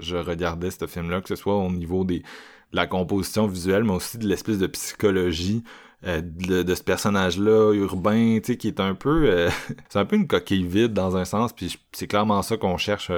[0.00, 2.24] je, regardais ce film-là, que ce soit au niveau des, de
[2.72, 5.62] la composition visuelle, mais aussi de l'espèce de psychologie
[6.04, 9.48] euh, de, ce personnage-là urbain, tu sais, qui est un peu...
[9.88, 13.10] c'est un peu une coquille vide dans un sens, puis c'est clairement ça qu'on cherche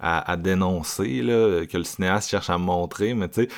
[0.00, 3.48] à, à, dénoncer, là, que le cinéaste cherche à montrer, mais tu sais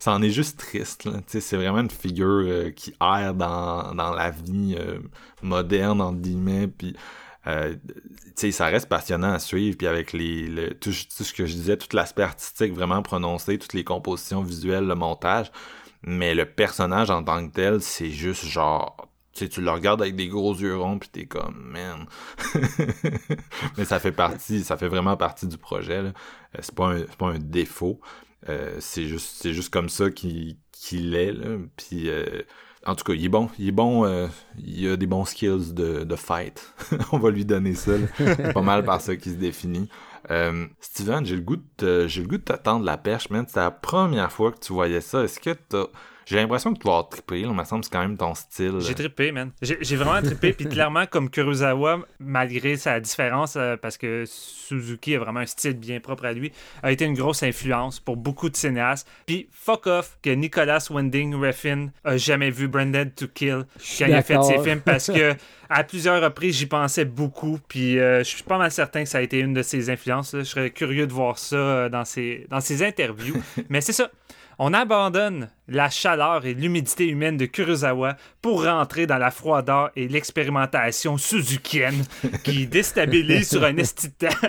[0.00, 1.08] ça en est juste triste.
[1.28, 4.98] C'est vraiment une figure euh, qui erre dans, dans la vie euh,
[5.42, 6.96] moderne, entre guillemets, puis
[7.46, 7.76] euh,
[8.34, 12.22] ça reste passionnant à suivre, puis avec les, tout, ce que je disais, tout l'aspect
[12.22, 15.52] artistique vraiment prononcé, toutes les compositions visuelles, le montage,
[16.02, 18.96] mais le personnage en tant que tel, c'est juste genre
[19.32, 22.06] tu sais, tu le regardes avec des gros yeux ronds puis t'es comme man
[23.78, 26.12] mais ça fait partie ça fait vraiment partie du projet là
[26.58, 28.00] c'est pas un pas un défaut
[28.48, 30.56] euh, c'est juste c'est juste comme ça qu'il
[30.92, 31.58] est là.
[31.76, 32.42] Puis euh,
[32.86, 34.26] en tout cas, il est bon, il est bon, euh,
[34.58, 36.74] il a des bons skills de, de fight.
[37.12, 37.92] On va lui donner ça.
[38.16, 39.88] C'est pas mal par ça qu'il se définit.
[40.80, 43.46] Steven, j'ai le goût de j'ai le goût de t'attendre la perche, man.
[43.48, 45.24] C'est la première fois que tu voyais ça.
[45.24, 45.86] Est-ce que t'as
[46.30, 48.16] J'ai l'impression que tu vas avoir trippé, là, il me semble que c'est quand même
[48.16, 48.74] ton style.
[48.78, 49.50] J'ai trippé, man.
[49.60, 55.18] J'ai vraiment trippé, puis clairement, comme Kurosawa, malgré sa différence, euh, parce que Suzuki a
[55.18, 56.52] vraiment un style bien propre à lui,
[56.84, 59.08] a été une grosse influence pour beaucoup de cinéastes.
[59.26, 63.64] Puis fuck off que Nicolas Winding Refn a jamais vu Branded to Kill
[63.98, 65.34] quand il a fait ses films, parce que
[65.68, 69.18] à plusieurs reprises, j'y pensais beaucoup, puis euh, je suis pas mal certain que ça
[69.18, 70.32] a été une de ses influences.
[70.34, 70.40] là.
[70.40, 73.42] Je serais curieux de voir ça euh, dans ses, dans ses interviews.
[73.68, 74.12] Mais c'est ça.
[74.62, 80.08] On abandonne la chaleur et l'humidité humaine de Kurosawa pour rentrer dans la froideur et
[80.08, 82.04] l'expérimentation suzukienne
[82.44, 84.48] qui déstabilise sur un esti de temps.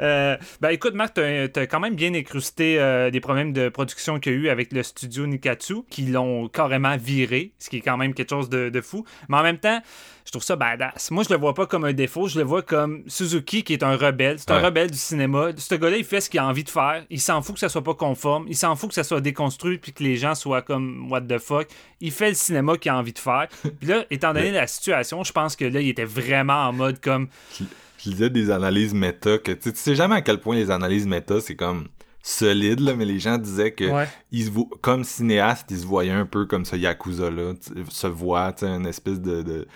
[0.00, 4.18] Euh, ben écoute, Marc, t'as as quand même bien incrusté euh, des problèmes de production
[4.18, 7.80] qu'il y a eu avec le studio Nikatsu, qui l'ont carrément viré, ce qui est
[7.80, 9.04] quand même quelque chose de, de fou.
[9.28, 9.80] Mais en même temps,
[10.24, 11.10] je trouve ça badass.
[11.10, 13.82] Moi, je le vois pas comme un défaut, je le vois comme Suzuki qui est
[13.82, 14.38] un rebelle.
[14.38, 14.66] C'est un Ouais.
[14.66, 15.50] rebelle du cinéma.
[15.56, 17.04] Ce gars-là, il fait ce qu'il a envie de faire.
[17.10, 18.46] Il s'en fout que ça soit pas conforme.
[18.48, 21.38] Il s'en fout que ça soit déconstruit puis que les gens soient comme what the
[21.38, 21.66] fuck.
[22.00, 23.48] Il fait le cinéma qu'il a envie de faire.
[23.80, 27.00] Puis là, étant donné la situation, je pense que là, il était vraiment en mode
[27.00, 27.28] comme
[27.58, 31.40] Je lisais des analyses méta que tu sais- jamais à quel point les analyses méta
[31.40, 31.88] c'est comme
[32.22, 34.08] solide là, mais les gens disaient que Ouais.
[34.32, 37.52] ils se vo- comme cinéaste, ils se voyaient un peu comme ce yakuza là,
[37.90, 39.66] se voit, tu sais, une espèce de, de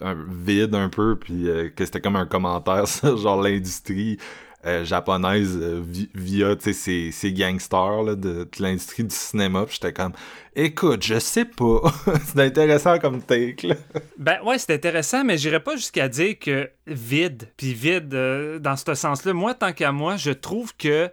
[0.00, 4.18] un vide un peu puis euh, que c'était comme un commentaire sur genre l'industrie
[4.66, 10.12] euh, japonaise euh, vi- via ces, ces gangsters de, l'industrie du cinéma j'étais comme
[10.56, 11.80] écoute je sais pas
[12.26, 13.74] c'est intéressant comme take là
[14.18, 18.76] Ben ouais, c'est intéressant, mais j'irais pas jusqu'à dire que vide, puis vide euh, dans
[18.76, 19.32] ce sens-là.
[19.32, 21.10] Moi, tant qu'à moi, je trouve que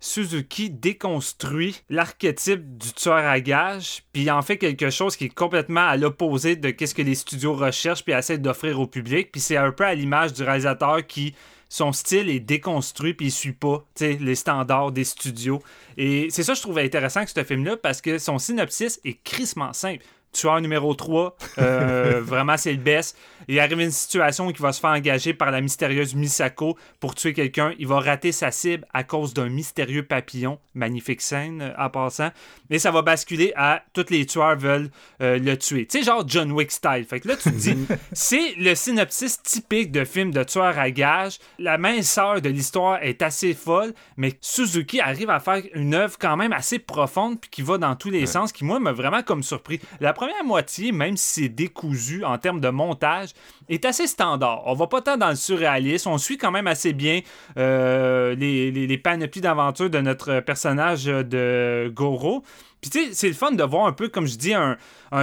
[0.00, 5.86] Suzuki déconstruit l'archétype du tueur à gages, puis en fait quelque chose qui est complètement
[5.86, 9.30] à l'opposé de qu'est-ce que les studios recherchent puis essaient d'offrir au public.
[9.30, 11.34] Puis c'est un peu à l'image du réalisateur qui
[11.72, 15.62] son style est déconstruit puis il suit pas les standards des studios.
[15.96, 19.18] Et c'est ça que je trouve intéressant que ce film-là parce que son synopsis est
[19.24, 20.04] crissement simple.
[20.32, 23.16] Tueur numéro 3, euh, vraiment c'est le best.
[23.48, 27.32] Il arrive une situation qui va se faire engager par la mystérieuse Misako pour tuer
[27.32, 27.74] quelqu'un.
[27.78, 30.58] Il va rater sa cible à cause d'un mystérieux papillon.
[30.74, 32.30] Magnifique scène euh, en passant.
[32.70, 34.90] Et ça va basculer à tous les tueurs veulent
[35.20, 35.86] euh, le tuer.
[35.86, 37.04] Tu sais, genre John Wick style.
[37.08, 37.76] Fait que là, tu te dis,
[38.12, 41.38] c'est le synopsis typique de film de tueur à gages.
[41.58, 46.36] La minceur de l'histoire est assez folle, mais Suzuki arrive à faire une œuvre quand
[46.36, 49.42] même assez profonde puis qui va dans tous les sens, qui moi m'a vraiment comme
[49.42, 49.80] surpris.
[50.00, 53.30] La première moitié, même si c'est décousu en termes de montage,
[53.68, 54.62] est assez standard.
[54.66, 57.22] On va pas tant dans le surréalisme, on suit quand même assez bien
[57.56, 62.44] euh, les, panoplies d'aventure de notre personnage de Goro.
[62.80, 64.76] Puis tu sais, c'est le fun de voir un peu, comme je dis, un,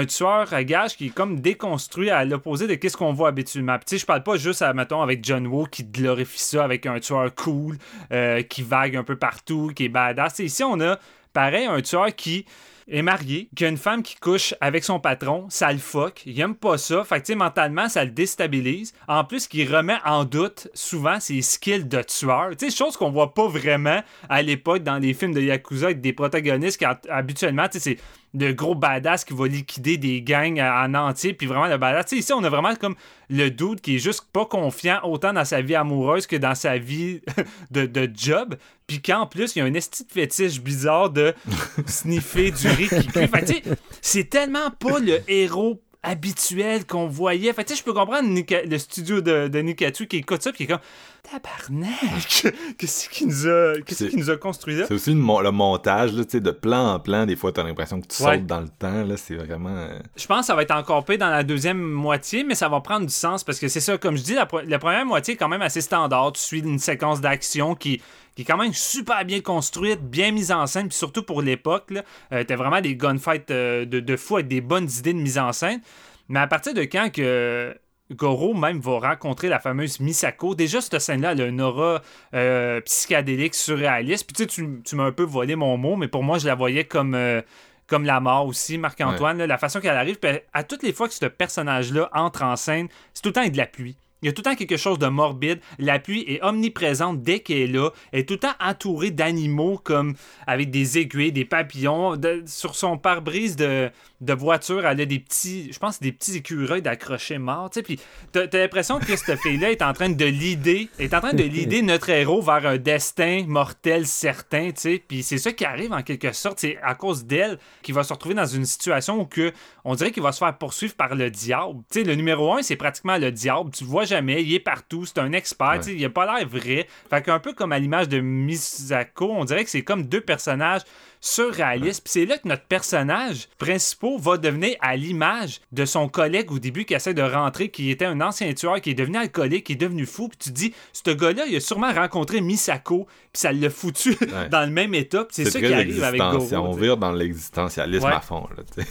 [0.05, 3.77] tueur à gage qui est comme déconstruit à l'opposé de qu'est-ce qu'on voit habituellement.
[3.77, 6.65] Puis tu sais, je parle pas juste, à, mettons, avec John Woo qui glorifie ça
[6.65, 7.77] avec un tueur cool,
[8.11, 10.39] euh, qui vague un peu partout, qui est badass.
[10.39, 10.99] Ici, on a,
[11.31, 12.45] pareil, un tueur qui
[12.89, 16.39] est marié, qui a une femme qui couche avec son patron, ça le fuck, il
[16.39, 18.93] aime pas ça, fait que mentalement, ça le déstabilise.
[19.07, 22.51] En plus, qu'il remet en doute souvent ses skills de tueur.
[22.57, 26.01] Tu sais, chose qu'on voit pas vraiment à l'époque dans les films de Yakuza avec
[26.01, 27.97] des protagonistes qui habituellement, tu sais, c'est
[28.33, 32.05] de gros badass qui va liquider des gangs en entier, puis vraiment le badass.
[32.05, 32.95] Tu sais, ici, on a vraiment comme
[33.29, 36.77] le dude qui est juste pas confiant autant dans sa vie amoureuse que dans sa
[36.77, 37.21] vie
[37.71, 38.55] de, de job,
[38.87, 41.33] puis qu'en plus, il y a un esti de fétiche bizarre de
[41.87, 43.27] sniffer du riz qui cuit.
[43.27, 43.63] Fait tu sais,
[44.01, 47.51] c'est tellement pas le héros habituel qu'on voyait.
[47.53, 50.57] Fait tu sais, je peux comprendre le studio de, de Nikatsu qui écoute ça, puis
[50.57, 50.83] qui est comme
[51.31, 52.53] Tabarnak!
[52.77, 54.85] Qu'est-ce qui nous a, qu'est-ce qui nous a construit là?
[54.87, 57.25] C'est aussi le, mon- le montage, là, tu sais, de plan en plan.
[57.25, 58.37] Des fois, t'as l'impression que tu Ouais.
[58.37, 59.03] sautes dans le temps.
[59.03, 59.69] Là, c'est vraiment.
[59.75, 62.67] euh, Je pense que ça va être encore pire dans la deuxième moitié, mais ça
[62.69, 65.05] va prendre du sens parce que c'est ça, comme je dis, la, pro- la première
[65.05, 66.31] moitié est quand même assez standard.
[66.33, 68.01] Tu suis une séquence d'action qui,
[68.35, 71.91] qui est quand même super bien construite, bien mise en scène, puis surtout pour l'époque,
[71.91, 75.19] là, euh, t'as vraiment des gunfights euh, de, de fou avec des bonnes idées de
[75.19, 75.81] mise en scène.
[76.27, 77.75] Mais à partir de quand que
[78.11, 82.01] Goro même va rencontrer la fameuse Misako, déjà cette scène-là, elle a une aura
[82.33, 84.25] euh, psychédélique, surréaliste.
[84.25, 86.47] Puis tu sais, tu, tu m'as un peu volé mon mot, mais pour moi, je
[86.47, 87.15] la voyais comme...
[87.15, 87.41] euh,
[87.87, 91.13] comme la mort aussi, Marc-Antoine, la façon qu'elle arrive, puis à toutes les fois que
[91.15, 93.97] ce personnage-là entre en scène, c'est tout le temps de la pluie.
[94.21, 95.59] Il y a tout le temps quelque chose de morbide.
[95.77, 97.89] La pluie est omniprésente dès qu'elle est là.
[98.11, 100.15] Elle est tout le temps entourée d'animaux comme
[100.47, 102.17] avec des aiguilles, des papillons.
[102.17, 103.89] De- sur son pare-brise de,
[104.21, 107.69] de voiture, elle a des petits, je pense, des petits écureuils d'accrochés morts.
[107.69, 107.99] Tu sais, puis
[108.31, 111.43] t'as t'as l'impression que cette fille-là est en train de l'idée, est en train de
[111.43, 114.71] l'idée notre héros vers un destin mortel certain.
[114.71, 116.59] Tu sais, puis c'est ça qui arrive en quelque sorte.
[116.59, 119.53] C'est à cause d'elle qu'il va se retrouver dans une situation où que
[119.85, 121.79] on dirait qu'il va se faire poursuivre par le diable.
[121.91, 123.71] Tu sais, le numéro un, c'est pratiquement le diable.
[123.71, 125.79] Tu vois jamais, il est partout, c'est un expert.
[125.79, 126.87] tu sais, Il a pas l'air vrai.
[127.09, 130.81] Fait qu'un peu comme à l'image de Misako, on dirait que c'est comme deux personnages
[131.21, 132.03] surréaliste.
[132.03, 136.59] Puis c'est là que notre personnage principal va devenir à l'image de son collègue au
[136.59, 139.73] début qui essaie de rentrer, qui était un ancien tueur, qui est devenu alcoolique, qui
[139.73, 140.29] est devenu fou.
[140.29, 144.17] Puis tu te dis, ce gars-là, il a sûrement rencontré Misako, puis ça l'a foutu
[144.51, 145.25] dans le même état.
[145.25, 146.47] Puis c'est ça qui arrive avec Goro.
[146.53, 148.47] On vire dans l'existentialisme à fond.
[148.55, 148.83] Là,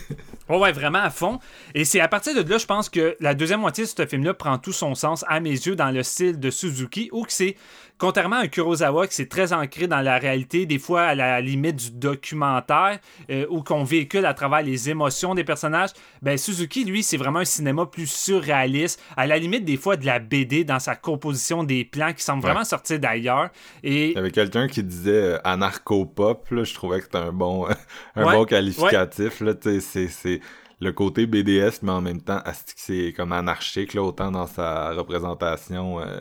[0.48, 1.38] ouais, ouais, vraiment à fond.
[1.74, 4.34] Et c'est à partir de là, je pense que la deuxième moitié de ce film-là
[4.34, 7.56] prend tout son sens, à mes yeux, dans le style de Suzuki, où c'est
[7.98, 11.76] contrairement à Kurosawa, qui c'est très ancré dans la réalité, des fois à la limite
[11.76, 12.98] du documentaire,
[13.30, 15.90] euh, ou qu'on véhicule à travers les émotions des personnages,
[16.22, 20.06] ben Suzuki, lui, c'est vraiment un cinéma plus surréaliste, à la limite des fois de
[20.06, 23.50] la BD dans sa composition des plans qui semblent vraiment sortir d'ailleurs.
[23.82, 24.10] Et...
[24.10, 27.66] Il y avait quelqu'un qui disait euh, anarcho-pop, je trouvais que c'était un bon,
[28.14, 29.42] un bon qualificatif.
[29.80, 30.40] c'est
[30.80, 32.40] le côté BDS, mais en même temps,
[32.76, 36.20] c'est comme anarchique, là, autant dans sa représentation euh,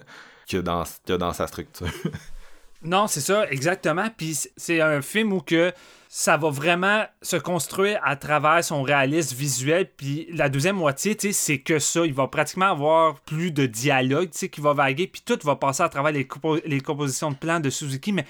[0.56, 1.88] dans, dans sa structure.
[2.82, 4.08] non, c'est ça, exactement.
[4.16, 5.74] Puis c'est un film où que
[6.10, 9.90] ça va vraiment se construire à travers son réalisme visuel.
[9.98, 12.06] Puis la deuxième moitié, c'est que ça.
[12.06, 15.08] Il va pratiquement avoir plus de dialogue qui va vaguer.
[15.08, 16.28] Puis tout va passer à travers les,
[16.66, 18.14] les compositions de plans de Suzuki.
[18.14, 18.26] Mais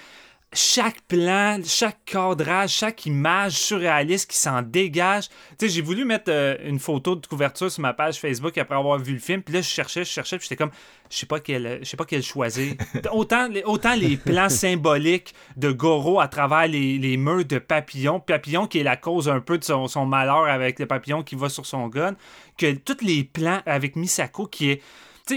[0.54, 5.28] chaque plan, chaque cadrage, chaque image surréaliste qui s'en dégage.
[5.28, 8.76] Tu sais, j'ai voulu mettre euh, une photo de couverture sur ma page Facebook après
[8.76, 10.72] avoir vu le film, puis là je cherchais, je cherchais, puis j'étais comme
[11.10, 12.76] je sais pas quel je sais pas quel choisir.
[13.12, 18.68] autant autant les plans symboliques de Goro à travers les, les, murs de Papillon, Papillon
[18.68, 21.50] qui est la cause un peu de son, son malheur avec le papillon qui va
[21.50, 22.16] sur son gun,
[22.58, 24.82] que tous les plans avec Misako qui est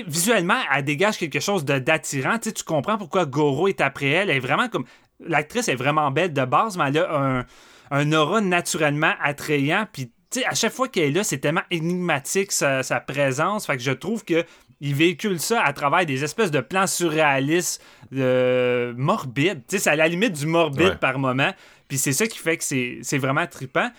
[0.07, 2.39] visuellement, elle dégage quelque chose d'attirant.
[2.39, 4.31] Tu comprends pourquoi Goro est après elle.
[4.31, 4.85] Elle est vraiment comme.
[5.23, 7.47] L'actrice est vraiment belle de base, mais elle a un,
[7.91, 9.87] un aura naturellement attrayant.
[9.93, 10.11] Puis,
[10.47, 13.67] à chaque fois qu'elle est là, c'est tellement énigmatique sa, présence.
[13.67, 14.45] Fait que je trouve que
[14.83, 17.83] il véhicule ça à travers des espèces de plans surréalistes,
[18.17, 19.63] euh, morbides.
[19.69, 21.53] c'est à la limite du morbide par moment.
[21.87, 23.91] Puis c'est ça qui fait que c'est vraiment trippant.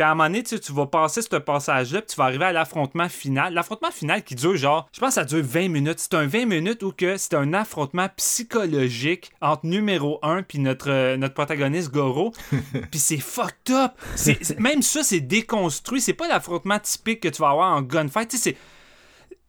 [0.00, 2.52] Puis à un moment donné, tu, vas passer ce passage-là, puis tu vas arriver à
[2.52, 3.52] l'affrontement final.
[3.52, 5.98] L'affrontement final qui dure genre, je pense que ça dure 20 minutes.
[5.98, 10.90] C'est un 20 minutes où que c'est un affrontement psychologique entre numéro 1 puis notre,
[10.90, 12.32] euh, notre protagoniste Goro.
[12.90, 13.92] puis c'est fucked up.
[14.58, 16.00] même ça, c'est déconstruit.
[16.00, 18.30] C'est pas l'affrontement typique que tu vas avoir en gunfight.
[18.30, 18.56] Tu sais, c'est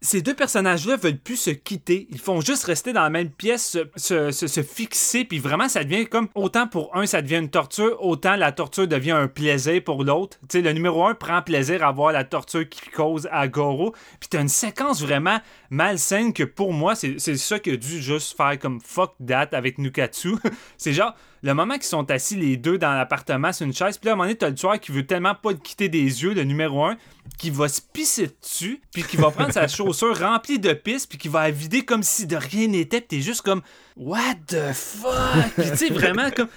[0.04, 2.08] ces deux personnages-là veulent plus se quitter.
[2.10, 6.28] Ils font juste rester dans la même pièce, se, fixer, puis vraiment, ça devient comme
[6.34, 10.40] autant pour un, ça devient une torture, autant la torture devient un plaisir pour l'autre.
[10.50, 13.94] Tu sais, le numéro un prend plaisir à voir la torture qui cause à Goro,
[14.20, 18.36] puis t'as une séquence vraiment malsaine que pour moi, c'est ça qui a dû juste
[18.36, 20.36] faire comme fuck that avec Nukatsu.
[20.78, 24.06] c'est genre, le moment qu'ils sont assis les deux dans l'appartement sur une chaise, puis
[24.06, 26.24] là, à un moment donné, t'as le tueur qui veut tellement pas te quitter des
[26.24, 26.98] yeux, le numéro un,
[27.40, 31.18] qui va se pisser dessus, puis qui va prendre sa chaussure remplie de pisse, puis
[31.18, 33.62] qui va la vider comme si de rien n'était, puis t'es juste comme
[33.98, 35.56] What the fuck?
[35.56, 36.50] tu sais, vraiment comme.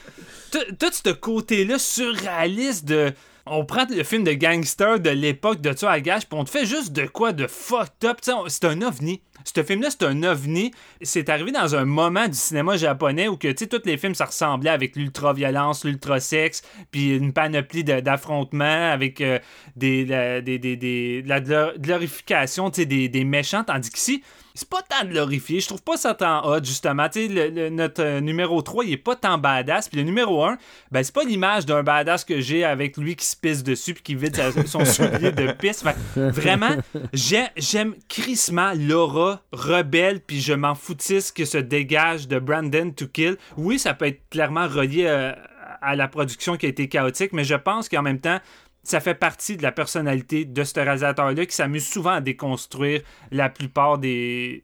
[0.50, 3.12] Tout ce côté-là surréaliste de
[3.46, 6.50] on prend le film de gangster de l'époque de tueur à gage, puis on te
[6.50, 8.18] fait juste de quoi de fucked up.
[8.48, 9.20] C'est un ovni.
[9.44, 10.72] Ce film-là, c'est un ovni.
[11.02, 14.70] C'est arrivé dans un moment du cinéma japonais où que, tous les films, ça ressemblait
[14.70, 19.38] avec l'ultra-violence, l'ultra-sexe, puis une panoplie d'affrontements avec euh,
[19.76, 20.04] des,
[20.42, 23.64] des, des, la glorification, des, des méchants.
[23.64, 24.22] Tandis qu'ici,
[24.54, 25.58] c'est pas tant glorifié.
[25.58, 27.08] Je trouve pas ça tant hot, justement.
[27.08, 29.88] Tu sais, notre euh, numéro 3, il est pas tant badass.
[29.88, 30.56] Puis le numéro 1,
[30.92, 34.02] ben, c'est pas l'image d'un badass que j'ai avec lui qui se pisse dessus puis
[34.02, 35.84] qui vide son soulier de pisse.
[36.16, 36.76] vraiment,
[37.12, 43.36] j'aime crissement l'aura rebelle puis je m'en foutisse que se dégage de Brandon to Kill.
[43.56, 45.32] Oui, ça peut être clairement relié euh,
[45.80, 48.38] à la production qui a été chaotique, mais je pense qu'en même temps,
[48.84, 53.00] ça fait partie de la personnalité de ce réalisateur-là qui s'amuse souvent à déconstruire
[53.32, 54.62] la plupart des,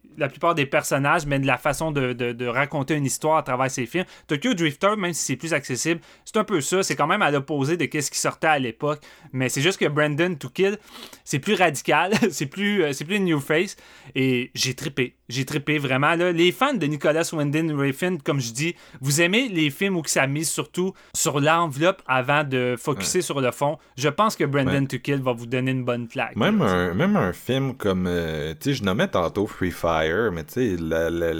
[0.69, 4.05] personnages, mais de la façon de, raconter une histoire à travers ses films.
[4.27, 6.83] Tokyo Drifter, même si c'est plus accessible, c'est un peu ça.
[6.83, 9.01] C'est quand même à l'opposé de ce qui sortait à l'époque.
[9.33, 10.77] Mais c'est juste que Brandon To Kill,
[11.23, 13.75] c'est plus radical, c'est plus, euh, c'est plus New Face.
[14.15, 15.15] Et j'ai trippé.
[15.31, 16.15] J'ai trippé vraiment.
[16.15, 16.31] Là.
[16.31, 20.27] Les fans de Nicolas Winding Refn, comme je dis, vous aimez les films où ça
[20.27, 23.77] mise surtout sur l'enveloppe avant de focuser sur le fond.
[23.97, 26.35] Je pense que Brandon To Kill va vous donner une bonne plaque.
[26.35, 30.43] Même, un, même un film comme, euh, tu sais, je nommais tantôt Free Fire, mais
[30.43, 31.31] tu sais, la, la,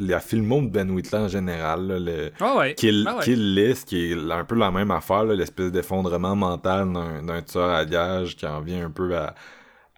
[0.00, 2.74] la filmo de Ben Whitley en général, le ouais.
[2.74, 6.92] Kill, ah Kill, List, qui est un peu la même affaire, l'espèce d'effondrement mental
[7.22, 9.34] d'un tueur à gage qui en vient un peu à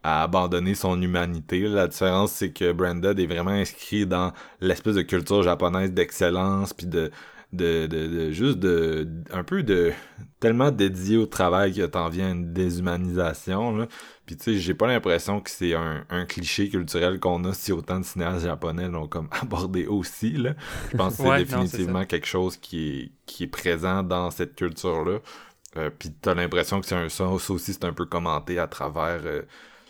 [0.06, 1.62] à abandonner son humanité.
[1.62, 6.86] La différence, c'est que Brandon est vraiment inscrit dans l'espèce de culture japonaise d'excellence, puis
[6.86, 7.10] de,
[7.52, 9.92] de, de, de juste de un peu de
[10.38, 13.88] tellement dédié au travail que t'en viens à une déshumanisation là.
[14.26, 17.72] Puis tu sais, j'ai pas l'impression que c'est un, un cliché culturel qu'on a si
[17.72, 20.54] autant de cinéastes japonais l'ont comme abordé aussi là.
[20.92, 24.30] Je pense que c'est Ouais, non, définitivement quelque chose qui est qui est présent dans
[24.30, 25.18] cette culture là.
[25.76, 29.20] Euh, puis t'as l'impression que c'est un ça aussi c'est un peu commenté à travers
[29.24, 29.42] euh,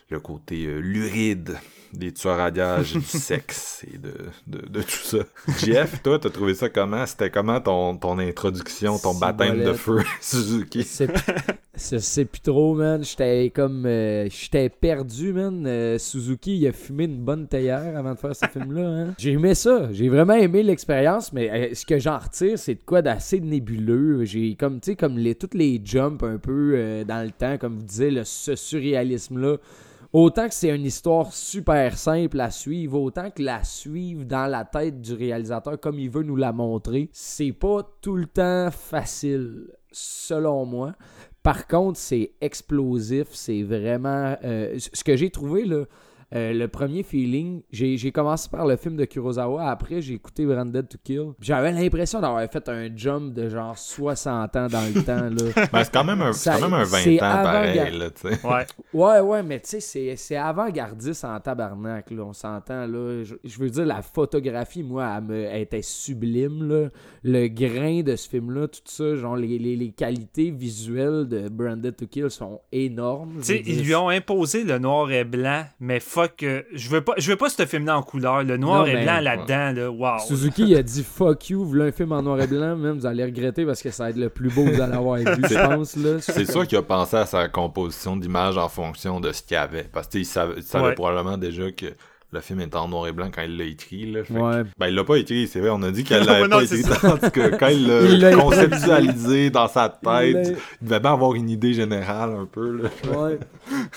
[0.08, 1.56] le côté euh, luride
[1.92, 4.12] des tueurs à gages, du sexe et de,
[4.46, 5.18] de, de tout ça.
[5.64, 7.06] Jeff, toi, t'as trouvé ça comment?
[7.06, 10.84] C'était comment ton, ton introduction, ton baptême de feu, Suzuki?
[10.84, 13.02] C'est plus trop, man.
[13.04, 13.84] J'étais comme.
[13.86, 15.64] euh, J'étais perdu, man.
[15.66, 18.86] Euh, Suzuki, il a fumé une bonne théière avant de faire ce film-là.
[18.88, 19.14] Hein.
[19.18, 19.88] J'ai aimé ça.
[19.92, 24.24] J'ai vraiment aimé l'expérience, mais ce que j'en retire, c'est de quoi d'assez nébuleux.
[24.24, 27.76] J'ai comme, tu sais, comme les, toutes les jumps un peu dans le temps, comme
[27.76, 29.56] vous disiez, le, ce surréalisme-là.
[30.18, 34.64] Autant que c'est une histoire super simple à suivre, autant que la suivre dans la
[34.64, 39.66] tête du réalisateur comme il veut nous la montrer, c'est pas tout le temps facile,
[39.92, 40.94] selon moi.
[41.42, 44.38] Par contre, c'est explosif, c'est vraiment...
[44.42, 45.84] euh, ce que j'ai trouvé, là,
[46.36, 50.44] euh, le premier feeling, j'ai j'ai commencé par le film de Kurosawa, après j'ai écouté
[50.44, 51.32] Branded to Kill.
[51.40, 55.30] J'avais l'impression d'avoir fait un jump de genre 60 ans dans le temps.
[55.30, 55.66] Là.
[55.72, 58.12] Ben, c'est quand même un, Ça- quand même un 20 c'est ans pareil, avant-garde.
[58.24, 58.30] là.
[58.44, 58.66] Ouais.
[58.92, 63.22] Ouais, ouais, mais tu sais, c'est- c'est avant-gardiste en tabarnak, là, on s'entend, là.
[63.24, 66.88] Je, je veux dire, la photographie, moi, elle, me, elle était sublime, là.
[67.22, 71.96] Le grain de ce film-là, tout ça, genre, les, les, les qualités visuelles de Branded
[71.96, 73.36] to Kill sont énormes.
[73.38, 77.00] Tu sais, ils lui ont imposé le noir et blanc, mais fuck, euh, je veux
[77.00, 78.42] pas, je veux pas ce film-là en couleur.
[78.42, 80.18] Le noir Non, et mais- blanc là-dedans, là, wow.
[80.26, 82.98] Suzuki, il a dit fuck you, vous voulez un film en noir et blanc, même,
[82.98, 85.18] vous allez regretter parce que ça va être le plus beau que vous allez avoir
[85.18, 86.20] vu, je pense, là.
[86.20, 89.58] C'est sûr qu'il a pensé à sa composition d'image en fonction de ce qu'il y
[89.58, 89.84] avait.
[89.92, 90.94] Parce qu'il savait, il savait Ouais.
[90.94, 91.86] probablement déjà que
[92.32, 94.10] le film était en noir et blanc quand il l'a écrit.
[94.12, 94.32] Là, que-.
[94.78, 96.82] Ben, il l'a pas écrit, c'est vrai, on a dit qu'elle l'avait pas écrit.
[97.20, 101.72] tout cas, quand il l'a conceptualisé dans sa tête, il devait bien avoir une idée
[101.72, 102.82] générale un peu.
[102.82, 102.88] Là.
[103.16, 103.38] Ouais.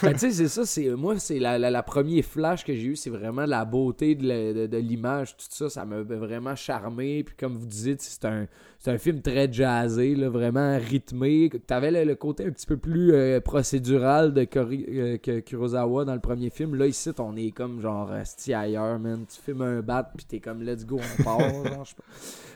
[0.02, 0.66] Ben, tu sais, c'est ça.
[0.66, 4.16] C'est, moi, c'est la, la, la première flash que j'ai eu, c'est vraiment la beauté
[4.16, 5.70] de, la- de- de l'image, tout ça.
[5.70, 7.24] Ça m'a vraiment charmé.
[7.24, 8.46] Puis comme vous dites, c'est un,
[8.80, 11.50] c'est un film très jazzé, là, vraiment rythmé.
[11.68, 16.06] T'avais le, le côté un petit peu plus euh, procédural de Kori- euh, que Kurosawa
[16.06, 16.76] dans le premier film.
[16.76, 19.26] Là, ici, on est comme genre sti ailleurs, man.
[19.28, 21.40] Tu filmes un bat, puis t'es comme let's go, on part.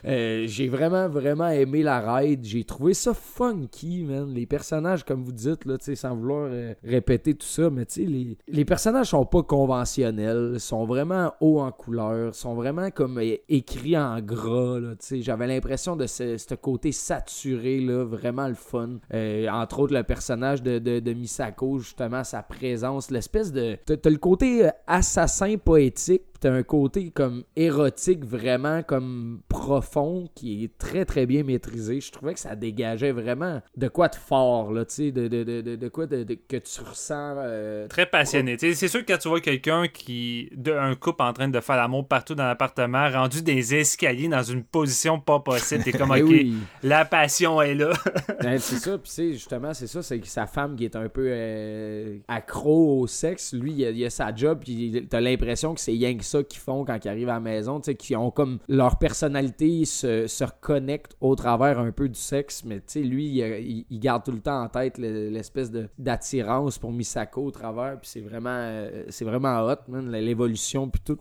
[0.06, 2.44] Euh, j'ai vraiment, vraiment aimé la ride.
[2.44, 4.34] J'ai trouvé ça funky, man.
[4.34, 7.86] Les personnages, comme vous dites, là, tu sais, sans vouloir euh, répéter tout ça, mais
[7.86, 12.90] tu sais, les, les personnages sont pas conventionnels, sont vraiment hauts en couleur, sont vraiment
[12.90, 13.18] comme
[13.48, 15.22] écrits en gras, tu.
[15.22, 18.98] J'avais l'impression de ce, côté saturé, là, vraiment le fun.
[19.12, 23.76] Euh, entre autres, le personnage de, de, Misako, justement, sa présence, l'espèce de...
[23.86, 30.64] T'as le côté euh, assassin poétique, t'as un côté comme érotique vraiment comme profond qui
[30.64, 32.00] est très très bien maîtrisé.
[32.00, 35.42] Je trouvais que ça dégageait vraiment de quoi de fort là, tu sais, de, de,
[35.42, 37.36] de, de, quoi que tu ressens.
[37.38, 38.56] euh, Très passionné.
[38.58, 41.76] C'est sûr que quand tu vois quelqu'un qui, de, un couple en train de faire
[41.76, 46.22] l'amour partout dans l'appartement, rendu des escaliers dans une position pas possible, t'es comme, ok,
[46.26, 46.54] oui.
[46.82, 47.90] la passion est là.
[48.42, 51.26] Ben, c'est ça, puis c'est justement, c'est ça, c'est sa femme qui est un peu
[51.28, 55.80] euh, accro au sexe, lui, il a, il a sa job, puis t'as l'impression que
[55.80, 58.16] c'est rien que ça qu'ils font quand ils arrivent à la maison, tu sais, qu'ils
[58.16, 62.82] ont comme leur personnalité se, se reconnecte au travers un peu du sexe, mais tu
[62.86, 67.44] sais, lui, il, il- garde tout le temps en tête le- l'espèce d'attirance pour Misako
[67.46, 71.18] au travers, puis c'est vraiment, euh, c'est vraiment hot, man, l'évolution, puis tout.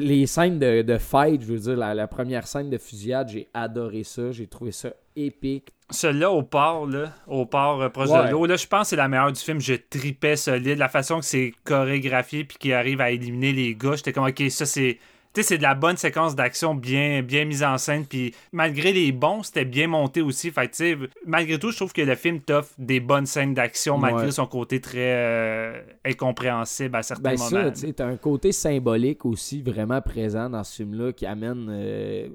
[0.00, 3.48] Les scènes de, de fight, je veux dire, la, la première scène de fusillade, j'ai
[3.54, 5.68] adoré ça, j'ai trouvé ça épique.
[5.90, 8.26] Celui-là au port, là, au port euh, proche Ouais.
[8.26, 9.60] de l'eau, là, je pense que c'est la meilleure du film.
[9.60, 10.78] Je tripais solide.
[10.78, 14.42] La façon que c'est chorégraphié puis qu'il arrive à éliminer les gars, j'étais comme, ok,
[14.50, 14.98] ça c'est.
[15.34, 18.04] Tu sais, c'est de la bonne séquence d'action bien, bien mise en scène.
[18.04, 20.50] Puis malgré les bons, c'était bien monté aussi.
[20.50, 23.54] Fait que, tu sais, malgré tout, je trouve que le film t'offre des bonnes scènes
[23.54, 24.30] d'action malgré Ouais.
[24.30, 27.70] son côté très euh, incompréhensible à certains Ben moments.
[27.70, 32.28] tu sais, t'as un côté symbolique aussi vraiment présent dans ce film-là qui amène, euh,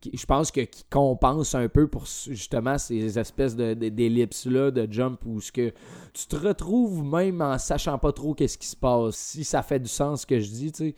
[0.00, 4.70] qui- je pense que qui compense un peu pour justement ces espèces de, de- d'ellipses-là,
[4.70, 5.72] de jump où ce que
[6.12, 9.78] tu te retrouves même en sachant pas trop qu'est-ce qui se passe, si ça fait
[9.80, 10.94] du sens ce que je dis, tu sais.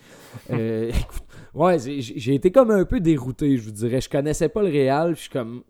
[0.51, 1.23] Euh, écoute,
[1.55, 4.01] ouais, j'ai été comme un peu dérouté, je vous dirais.
[4.01, 5.63] Je connaissais pas le réel, je suis comme...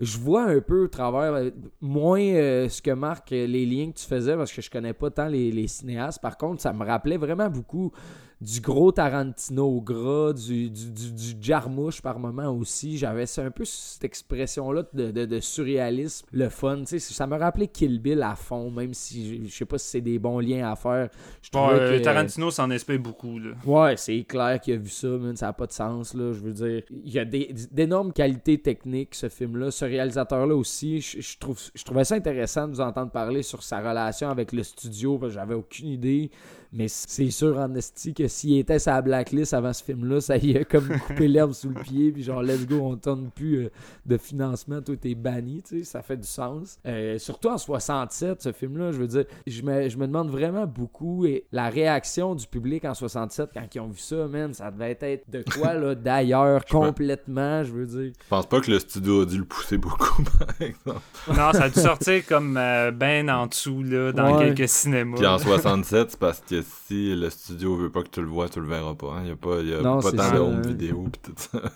[0.00, 1.50] je vois un peu au travers, euh,
[1.80, 5.10] moins euh, ce que marque les liens que tu faisais parce que je connais pas
[5.10, 6.20] tant les, les cinéastes.
[6.20, 7.92] Par contre, ça me rappelait vraiment beaucoup
[8.40, 12.96] du gros Tarantino gras, du, du, du, du jarmouche par moment aussi.
[12.96, 16.84] J'avais un peu cette expression-là de, de, de surréalisme, le fun.
[16.86, 20.18] Ça me rappelait Kill Bill à fond, même si je sais pas si c'est des
[20.20, 21.08] bons liens à faire.
[21.42, 23.38] Je Bon, euh, que- Tarantino s'en espère beaucoup.
[23.40, 23.50] Là.
[23.66, 25.36] Ouais, c'est clair qu'il a vu ça, man.
[25.36, 26.32] Ça n'a pas de sens, là.
[26.32, 29.70] Je veux dire, il y a d'énormes qualités techniques, ce film-là.
[29.72, 33.62] Ce réalisateur-là aussi, je, je trouve, je trouvais ça intéressant de vous entendre parler sur
[33.62, 36.30] sa relation avec le studio, parce que j'avais aucune idée.
[36.72, 40.56] Mais c'est sûr, en esti, que s'il était sa blacklist avant ce film-là, ça y
[40.56, 43.70] a comme coupé l'herbe sous le pied, puis genre, let's go, on tourne plus euh,
[44.04, 46.78] de financement, tout est banni, tu sais, ça fait du sens.
[46.86, 50.66] Euh, surtout en 67, ce film-là, je veux dire, je me, je me demande vraiment
[50.66, 54.70] beaucoup, et la réaction du public en 67 quand ils ont vu ça, man, ça
[54.70, 58.12] devait être de quoi, là, d'ailleurs, complètement, je veux dire.
[58.22, 61.00] Je pense pas que le studio a dû le pousser beaucoup, par exemple.
[61.28, 64.54] Non, ça a dû sortir comme euh, ben en dessous là, dans Ouais.
[64.54, 65.16] quelques cinémas.
[65.16, 68.48] Puis en 67, c'est parce que si le studio veut pas que tu le vois,
[68.48, 69.14] tu le verras pas.
[69.14, 69.22] hein.
[69.24, 70.68] Il y a pas, y a Non, pas tant de home hein.
[70.68, 71.62] vidéo pis tout ça.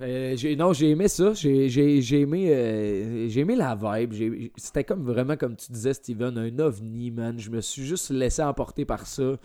[0.00, 1.34] Euh, j'ai- non, j'ai aimé ça.
[1.34, 4.12] J'ai j'ai- j'ai aimé, euh, j'ai aimé la vibe.
[4.12, 7.36] J'ai- C'était comme vraiment, comme tu disais, Steven, un ovni, man.
[7.40, 9.38] Je me suis juste laissé emporter par ça.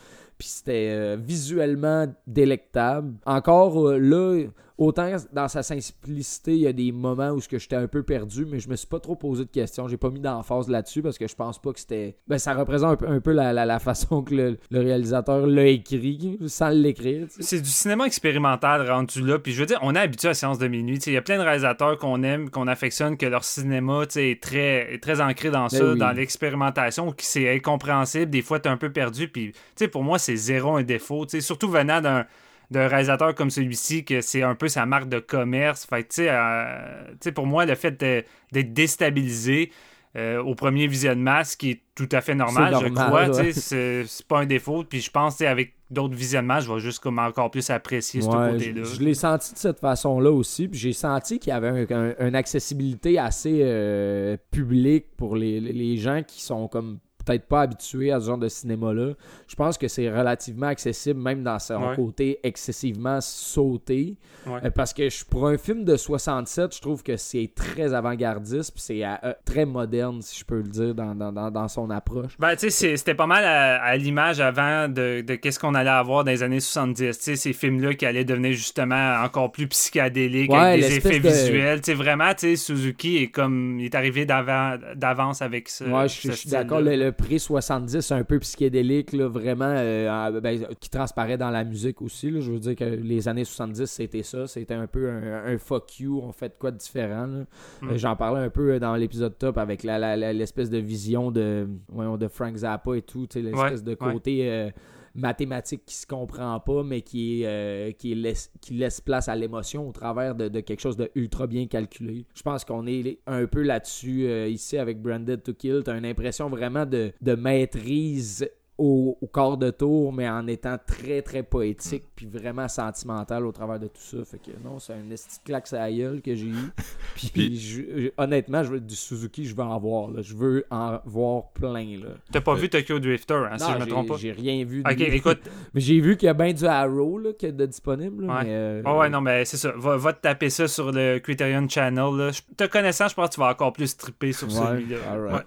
[0.44, 3.14] Puis c'était euh, visuellement délectable.
[3.26, 4.44] Encore euh, là,
[4.78, 8.03] autant dans sa simplicité, il y a des moments où ce que j'étais un peu
[8.03, 9.88] perdu, mais je me suis pas trop posé de questions.
[9.88, 12.18] J'ai pas mis d'emphase là-dessus parce que je pense pas que c'était.
[12.28, 15.48] Ben, ça représente un peu, un peu la, la- la façon que le, le réalisateur
[15.48, 17.28] l'a écrit, sans l'écrire.
[17.34, 17.41] tu.
[17.41, 19.40] C'est du cinéma expérimental rendu là.
[19.40, 20.99] Puis je veux dire, on est habitué à Séance de minuit.
[20.99, 24.20] Tu Il y a plein de réalisateurs qu'on aime, qu'on affectionne, que leur cinéma tu
[24.20, 25.99] est très, est très ancré dans ça, Ben oui.
[25.99, 28.30] dans l'expérimentation, qui c'est incompréhensible.
[28.30, 29.28] Des fois, t'es un peu perdu.
[29.30, 31.26] Puis tu sais, pour moi, c'est zéro un défaut.
[31.26, 32.26] Tu sais, Surtout venant d'un
[32.72, 35.85] d'un réalisateur comme celui-ci, que c'est un peu sa marque de commerce.
[35.85, 39.72] Fait que, tu sais, euh, pour moi, le fait d'être déstabilisé
[40.15, 43.51] euh, au premier visionnement, ce qui est tout à fait normal, je crois, ouais.
[43.51, 44.84] c'est pas un défaut.
[44.84, 48.84] Puis je pense, avec d'autres visionnements, je vais juste comme encore plus apprécier ce côté-là.
[48.84, 50.68] je, je l'ai senti de cette façon-là aussi.
[50.68, 55.60] Puis j'ai senti qu'il y avait un- un- une accessibilité assez euh, publique pour les,
[55.60, 59.13] les gens qui sont comme peut-être pas habitués à ce genre de cinéma-là.
[59.47, 61.95] Je pense que c'est relativement accessible, même dans son Ouais.
[61.95, 64.15] côté excessivement sauté.
[64.45, 64.59] Ouais.
[64.65, 68.73] Euh, parce que je- pour un film de 67, je trouve que c'est très avant-gardiste,
[68.73, 71.67] puis c'est euh, euh, très moderne, si je peux le dire, dans, dans- dans- dans
[71.67, 72.37] son approche.
[72.39, 75.89] Ben, tu sais, c'était pas mal à, à l'image avant de, de qu'est-ce qu'on allait
[75.89, 77.17] avoir dans les années 70.
[77.17, 81.19] Tu sais, ces films-là qui allaient devenir justement encore plus psychédéliques Ouais, avec des effets
[81.19, 81.81] de- visuels.
[81.81, 85.85] Tu sais, vraiment, tu sais, Suzuki est comme, il est arrivé d'avance avec ça.
[85.85, 86.81] Ouais, je, je suis d'accord.
[86.81, 91.49] Le, le prix 70, un peu psychédélique, là, vraiment, euh, en- ben, qui transparaît dans
[91.49, 92.30] la musique aussi.
[92.31, 92.40] là.
[92.41, 94.48] Je veux dire que les années 70, c'était ça.
[94.48, 97.27] C'était un peu un, un fuck you, on fait de quoi de différent.
[97.27, 97.45] Mm.
[97.90, 102.27] Euh, J'en parlais un peu dans l'épisode top avec l'espèce de vision de, voyons, de
[102.27, 103.27] Frank Zappa et tout.
[103.27, 104.69] tu sais, L'espèce Ouais, de côté euh,
[105.15, 109.88] mathématique qui se comprend pas, mais qui, euh, qui, laisse, qui laisse place à l'émotion
[109.88, 112.26] au travers de, de quelque chose de ultra bien calculé.
[112.34, 115.81] Je pense qu'on est un peu là-dessus euh, ici avec Branded to Kill.
[115.84, 120.77] T'as une impression vraiment de, de maîtrise au, au quart de tour, mais en étant
[120.85, 124.17] très très poétique puis vraiment sentimental au travers de tout ça.
[124.25, 126.71] Fait que non, c'est un esti claque à la gueule que j'ai eu.
[127.15, 130.09] Puis, Puis- je- je- honnêtement, je veux, du Suzuki, je veux en voir.
[130.09, 130.21] Là.
[130.23, 131.99] Je veux en voir plein.
[131.99, 132.09] Là.
[132.31, 134.17] T'as pas vu Tokyo Drifter, hein, si je me trompe pas?
[134.17, 134.81] j'ai rien vu.
[134.81, 135.15] de Ok, lui.
[135.17, 135.41] écoute,
[135.75, 138.25] Mais j'ai vu qu'il y a bien du Arrow là, qui est de disponible.
[138.25, 138.43] là, Ouais.
[138.45, 139.71] mais, euh, Ah ouais, non, mais c'est ça.
[139.75, 142.15] Va, va te taper ça sur le Criterion Channel.
[142.17, 142.31] Là.
[142.31, 144.97] Je- Te connaissant, je pense que tu vas encore plus triper sur Ouais, celui-là.
[145.19, 145.41] Ouais.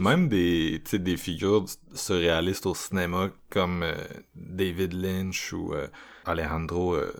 [0.00, 1.64] Même des, des figures
[1.94, 3.94] surréalistes au cinéma comme euh,
[4.34, 5.86] David Lynch ou euh,
[6.24, 7.12] Alejandro euh,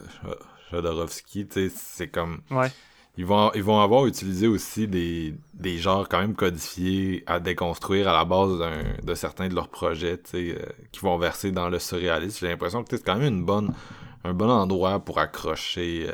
[0.70, 2.40] Jodorowsky, c'est comme...
[2.50, 2.70] Ouais.
[3.18, 8.08] Ils vont, ils vont avoir utilisé aussi des, des genres quand même codifiés à déconstruire
[8.08, 8.58] à la base
[9.02, 10.54] de certains de leurs projets, euh,
[10.92, 12.38] qui vont verser dans le surréalisme.
[12.40, 13.74] J'ai l'impression que c'est quand même une bonne,
[14.24, 16.08] un bon endroit pour accrocher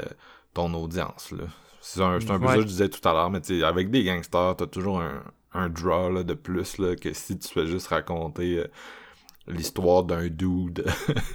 [0.55, 1.44] ton audience, là.
[1.80, 2.51] C'est un, c'est un peu Ouais.
[2.51, 5.22] ça que je disais tout à l'heure, mais avec des gangsters, t'as toujours un,
[5.54, 8.66] un draw là, de plus là, que si tu fais juste raconter euh,
[9.48, 10.84] l'histoire d'un dude.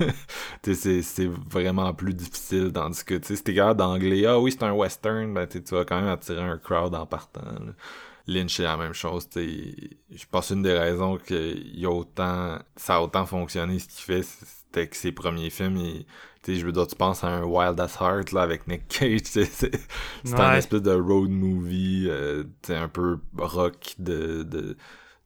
[0.64, 5.34] C'est vraiment plus difficile, tandis que si t'es capable d'anglais, ah oui, c'est un western,
[5.34, 7.42] ben tu vas quand même attirer un crowd en partant.
[7.42, 7.74] là.
[8.28, 9.28] Lynch, c'est la même chose.
[9.36, 14.04] Je pense une des raisons que y a autant, ça a autant fonctionné ce qu'il
[14.04, 16.06] fait, c'était que ses premiers films, il-
[16.48, 19.46] je veux dire, tu penses à un Wild at Heart là, avec Nick Cage, c'est
[20.24, 20.58] c'est un Ouais.
[20.58, 24.78] espèce de road movie, euh, un peu rock de, de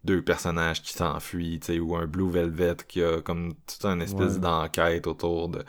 [0.04, 4.40] deux personnages qui s'enfuient, ou un Blue Velvet qui a comme toute une espèce Ouais.
[4.40, 5.64] d'enquête autour de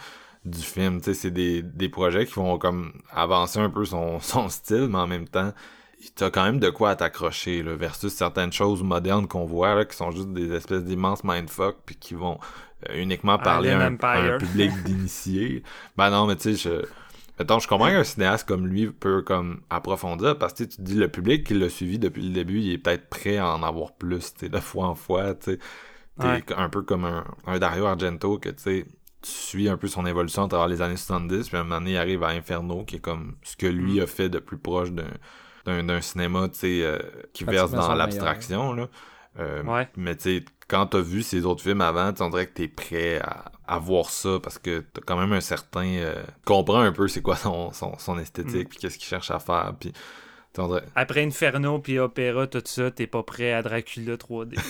[0.45, 4.89] du film, c'est des, des projets qui vont comme avancer un peu son, son style,
[4.89, 5.53] mais en même temps,
[6.15, 10.11] t'as quand même de quoi t'accrocher, versus certaines choses modernes qu'on voit, là, qui sont
[10.11, 12.39] juste des espèces d'immenses mindfuck, puis qui vont
[12.95, 15.63] uniquement parler à un, à public d'initiés.
[15.97, 16.87] ben non, mais tu sais, je...
[17.39, 20.97] Mettons, je comprends qu'un cinéaste comme lui peut comme approfondir parce que tu te dis
[20.97, 23.93] le public qui l'a suivi depuis le début, il est peut-être prêt à en avoir
[23.93, 25.59] plus, tu sais, de fois en fois, tu sais.
[26.21, 26.43] Ouais.
[26.57, 28.87] un peu comme un, un Dario Argento que tu sais,
[29.23, 31.79] tu suis un peu son évolution à travers les années 70, puis à un moment
[31.79, 34.03] donné, il arrive à Inferno, qui est comme ce que lui Mm.
[34.03, 36.99] a fait de plus proche d'un d'un cinéma, tu sais, euh,
[37.35, 38.89] qui verse dans l'abstraction, là.
[39.39, 39.89] Euh, Ouais.
[39.97, 42.69] Mais tu sais, quand t'as vu ces autres films avant, tu on dirait que t'es
[42.69, 45.87] prêt à, à voir ça parce que t'as quand même un certain...
[45.87, 48.69] Euh, comprends un peu c'est quoi son, son, son esthétique, Mm.
[48.69, 49.93] puis qu'est-ce qu'il cherche à faire, puis...
[50.97, 54.59] Après Inferno puis Opéra, tout ça, t'es pas prêt à Dracula 3D.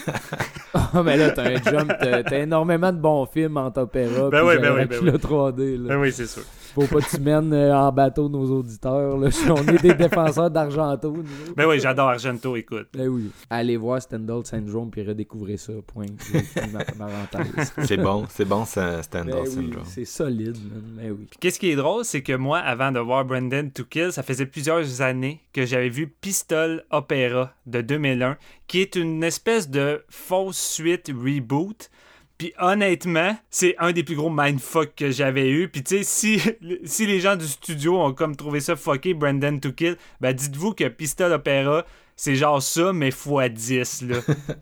[0.75, 4.29] Ah, mais là, t'as un jump, t'as énormément de bons films en opéra.
[4.29, 5.87] Ben puis oui, ben oui, Dracula ben 3D.
[5.89, 5.99] Là.
[5.99, 6.43] oui, c'est sûr.
[6.75, 9.17] Faut pas que tu mènes euh, en bateau nos auditeurs.
[9.17, 9.29] Là.
[9.51, 11.17] On est des défenseurs d'Argento.
[11.57, 12.89] Ben oui, j'adore Argento, écoute.
[12.95, 13.31] Ben oui.
[13.51, 15.73] Allez voir Stendhal Syndrome puis redécouvrez ça.
[15.87, 16.07] Point.
[16.73, 17.73] Ma parenthèse.
[17.85, 19.85] C'est bon, c'est bon, ça, Stand Ben oui, Syndrome.
[19.85, 20.83] c'est solide, man.
[20.97, 21.27] Ben oui.
[21.31, 24.23] Puis qu'est-ce qui est drôle, c'est que moi, avant de voir Brendan to Kill, ça
[24.23, 28.37] faisait plusieurs années que j'avais vu Pistol Opera de 2001,
[28.67, 31.91] qui est une espèce de fausse suite reboot.
[32.39, 35.69] Puis honnêtement, c'est un des plus gros mindfuck que j'avais eu.
[35.69, 36.41] Puis tu sais, si,
[36.85, 40.73] si les gens du studio ont comme trouvé ça fucké, Brendan to Kill, ben dites-vous
[40.73, 41.85] que Pistol Opera,
[42.15, 44.03] c'est genre ça, mais x 10.
[44.03, 44.17] Là.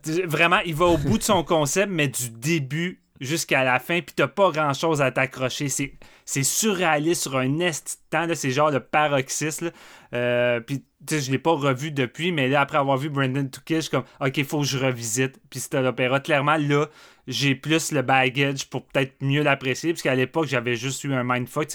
[0.27, 4.15] Vraiment, il va au bout de son concept, mais du début jusqu'à la fin, puis
[4.15, 5.69] t'as pas grand-chose à t'accrocher.
[5.69, 5.95] C'est
[6.27, 9.71] c'est surréaliste sur un esti de temps, c'est genre le paroxysme.
[10.13, 13.77] Euh, puis, je l'ai pas revu depuis, mais là, après avoir vu Brendan to Kill,
[13.77, 15.41] je suis comme, OK, faut que je revisite.
[15.49, 15.83] Puis c'était.
[16.25, 16.87] Clairement, là,
[17.29, 21.23] j'ai plus le baggage pour peut-être mieux l'apprécier, parce qu'à l'époque, j'avais juste eu un
[21.23, 21.69] mindfuck.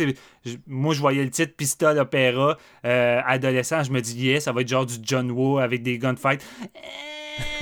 [0.67, 4.61] Moi, je voyais le titre Pistol Opéra, euh, adolescent, je me dis, yeah, ça va
[4.61, 6.45] être genre du John Woo avec des gunfights.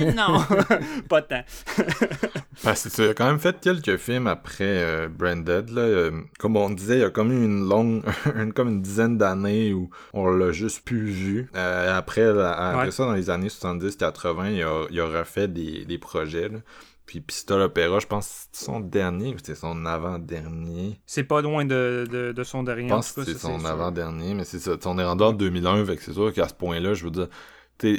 [0.16, 0.38] non,
[1.08, 1.42] pas tant.
[2.62, 5.80] Parce que tu as quand même fait quelques films après euh, Branded, là.
[5.82, 8.02] euh, comme on disait, il y a comme eu une longue,
[8.36, 11.50] une, comme une dizaine d'années où on l'a juste plus vu.
[11.56, 12.90] Euh, après, la- après Ouais.
[12.90, 16.58] ça, dans les années 70-80, il a, il a refait des, des projets, là.
[17.06, 21.00] Puis Pistol Opera, je pense que c'est son dernier ou c'est son avant-dernier?
[21.06, 22.84] C'est pas loin de, de, de son dernier.
[22.88, 24.72] Je pense en tout que c'est son avant-dernier, mais c'est ça.
[24.84, 27.26] On est rendu en 2001, fait que c'est sûr qu'à ce point-là, je veux dire,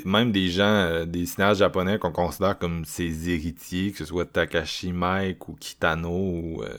[0.06, 4.26] même des gens, euh, des cinéastes japonais qu'on considère comme ses héritiers, que ce soit
[4.26, 6.64] Takashi Mike ou Kitano ou...
[6.64, 6.78] euh,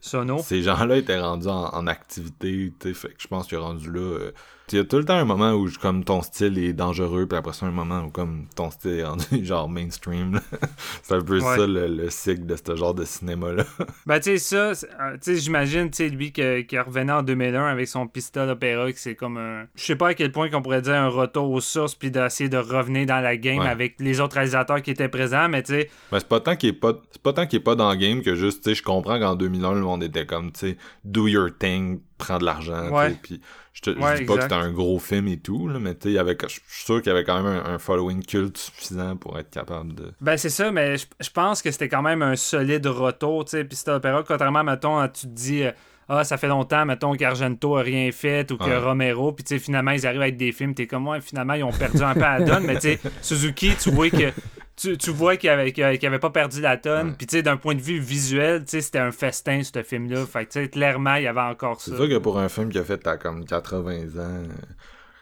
[0.00, 0.38] Sono.
[0.38, 4.30] ces gens-là étaient rendus en, en activité, t'sais, fait que je pense est rendu là...
[4.72, 7.38] il y a tout le temps un moment où comme ton style est dangereux, puis
[7.38, 10.34] après ça un moment où comme ton style est rendu genre mainstream.
[10.34, 10.40] là.
[11.02, 11.56] c'est un peu Ouais.
[11.56, 13.64] ça le, le cycle de ce genre de cinéma-là.
[14.06, 17.66] Ben, tu sais, ça, euh, tu sais, j'imagine, tu sais, lui qui revenait en 2001
[17.66, 19.66] avec son Pistol Opera, que c'est comme un.
[19.76, 22.48] Je sais pas à quel point qu'on pourrait dire un retour aux sources, puis d'essayer
[22.48, 23.66] de revenir dans la game Ouais.
[23.68, 26.70] avec les autres réalisateurs qui étaient présents, mais tu sais, Ben, c'est pas tant qu'il
[26.70, 28.74] est pas c'est pas tant qu'il est pas dans le game que juste tu sais
[28.74, 32.44] je comprends qu'en 2001 le monde était comme tu sais do your thing prends de
[32.44, 32.90] l'argent
[33.22, 33.40] puis
[33.78, 36.10] je te je dis pas que c'était un gros film et tout là mais tu
[36.10, 39.50] je suis sûr qu'il y avait quand même un, un following culte suffisant pour être
[39.50, 42.86] capable de Ben, c'est ça, mais je je pense que c'était quand même un solide
[42.86, 43.64] retour, tu sais.
[43.64, 45.70] Puis c'était opéra, contrairement, mettons, à tu te dis, euh,
[46.08, 48.78] ah, ça fait longtemps, mettons, qu'Argento a rien fait ou que Ouais.
[48.78, 51.64] Romero, puis tu sais, finalement, ils arrivent avec des films, t'es comme, ouais, finalement, ils
[51.64, 54.32] ont perdu un peu la donne, mais tu sais, Suzuki, tu vois que.
[54.78, 57.08] Tu, tu vois qu'il avait, avait- pas perdu la tonne.
[57.08, 57.14] Ouais.
[57.18, 60.24] Puis, tu sais, d'un point de vue visuel, tu sais, c'était un festin, ce film-là.
[60.24, 61.90] Fait que, tu sais, clairement, il y avait encore ça.
[61.90, 64.42] c'est sûr que pour un film qui a fait à comme 80 ans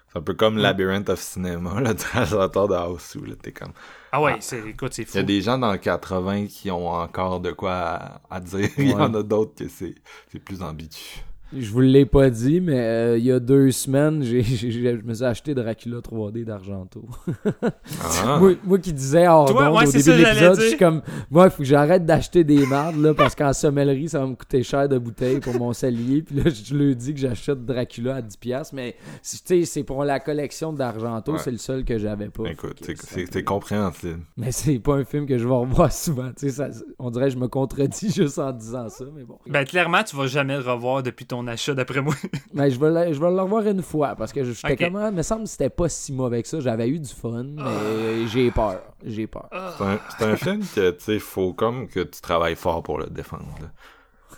[0.09, 3.73] c'est un peu comme Labyrinth of Cinema là de House là t'es comme
[4.13, 4.41] Ah ouais, Ah.
[4.41, 5.17] c'est, écoute, c'est il fou.
[5.19, 8.69] y a des gens dans le 80 qui ont encore de quoi à, à dire
[8.79, 9.95] il y en a d'autres que c'est
[10.33, 10.97] c'est plus ambigu
[11.57, 15.15] Je vous l'ai pas dit, mais euh, il y a deux semaines, j'ai, je me
[15.15, 17.05] suis acheté Dracula 3D d'Argento.
[18.25, 18.39] ah.
[18.41, 20.77] moi, moi qui disais hors Toi, ouais, au c'est début ça, de l'épisode, je suis
[20.77, 24.27] comme, moi, il faut que j'arrête d'acheter des mardes, là, parce qu'en sommellerie, ça va
[24.27, 26.23] me coûter cher de bouteilles pour mon salier.
[26.23, 28.71] Puis là, je lui dis que j'achète Dracula à 10$.
[28.73, 31.39] Mais, tu sais, c'est pour la collection d'Argento, Ouais.
[31.39, 32.45] c'est le seul que j'avais pas.
[32.51, 36.29] écoute c'est- c'est c'est compréhensible Mais c'est pas un film que je vais revoir souvent.
[36.37, 36.69] Tu sais, ça,
[36.99, 39.39] on dirait que je me contredis juste en disant ça, mais bon.
[39.47, 42.15] Ben, clairement, tu vas jamais le revoir depuis ton achat, d'après moi.
[42.55, 45.11] Mais je vais, le, je vais le revoir une fois parce que j'étais comme, ah,
[45.11, 46.61] me semble que c'était pas si mauvais que ça.
[46.61, 48.81] J'avais eu du fun, mais j'ai peur.
[49.05, 49.49] J'ai peur.
[49.77, 52.99] C'est un, c'est un film que, tu sais, faut comme que tu travailles fort pour
[52.99, 53.45] le défendre.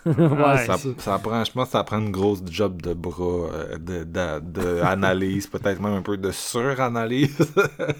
[0.05, 1.13] Ouais, ça, c'est ça.
[1.13, 4.39] ça prend, je pense que ça prend une grosse job de bras, euh, de, de,
[4.39, 7.37] de analyse, peut-être même un peu de suranalyse.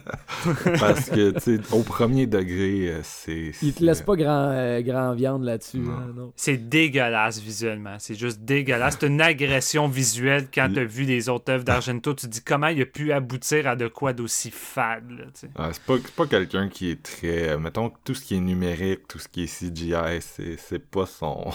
[0.79, 3.51] Parce que, tu sais, au premier degré, euh, c'est.
[3.61, 5.79] Il te laisse pas grand, euh, grand viande là-dessus.
[5.79, 5.91] Non.
[5.91, 6.33] hein, non.
[6.35, 7.95] C'est dégueulasse visuellement.
[7.99, 8.97] C'est juste dégueulasse.
[8.99, 12.13] C'est une agression visuelle quand t'as vu les autres œuvres d'Argento.
[12.13, 15.09] Tu te dis comment il a pu aboutir à de quoi d'aussi fade.
[15.11, 15.49] Là, tu sais?
[15.57, 17.57] Ouais, c'est pas, c'est pas quelqu'un qui est très.
[17.57, 21.05] mettons que tout ce qui est numérique, tout ce qui est CGI, c'est, c'est pas
[21.05, 21.51] son.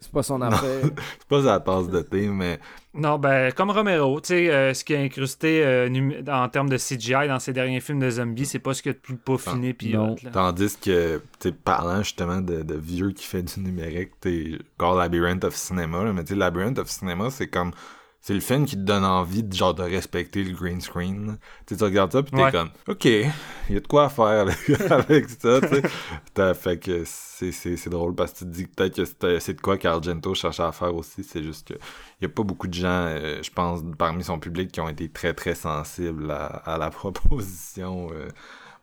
[0.00, 0.82] C'est pas son affaire.
[1.18, 2.58] c'est pas sa tasse de thé, mais.
[2.94, 6.68] Non, ben, comme Romero, tu sais, euh, ce qui a incrusté euh, num- en termes
[6.68, 8.98] de CGI dans ses derniers films de zombies, c'est pas ce qu'il y a de
[9.00, 10.30] plus peaufiné hot, là.
[10.32, 14.96] Tandis que, tu sais, parlant justement de, de vieux qui fait du numérique, t'es encore
[14.96, 17.72] Labyrinth of Cinema, là, mais tu sais, Labyrinth of Cinema, c'est comme.
[18.20, 21.38] C'est le film qui te donne envie de, genre, de respecter le green screen.
[21.66, 22.50] Tu sais, tu regardes ça, pis t'es Ouais.
[22.52, 23.30] comme, OK, il
[23.70, 24.46] y a de quoi à faire
[24.90, 26.54] avec, ça, tu sais.
[26.54, 29.54] Fait que c'est, c'est, c'est drôle parce que tu te dis que peut-être que c'est
[29.54, 31.22] de quoi qu'Argento cherchait à faire aussi.
[31.24, 31.74] C'est juste que
[32.20, 34.88] il y a pas beaucoup de gens, euh, je pense, parmi son public qui ont
[34.88, 38.28] été très, très sensibles à, à la proposition, euh,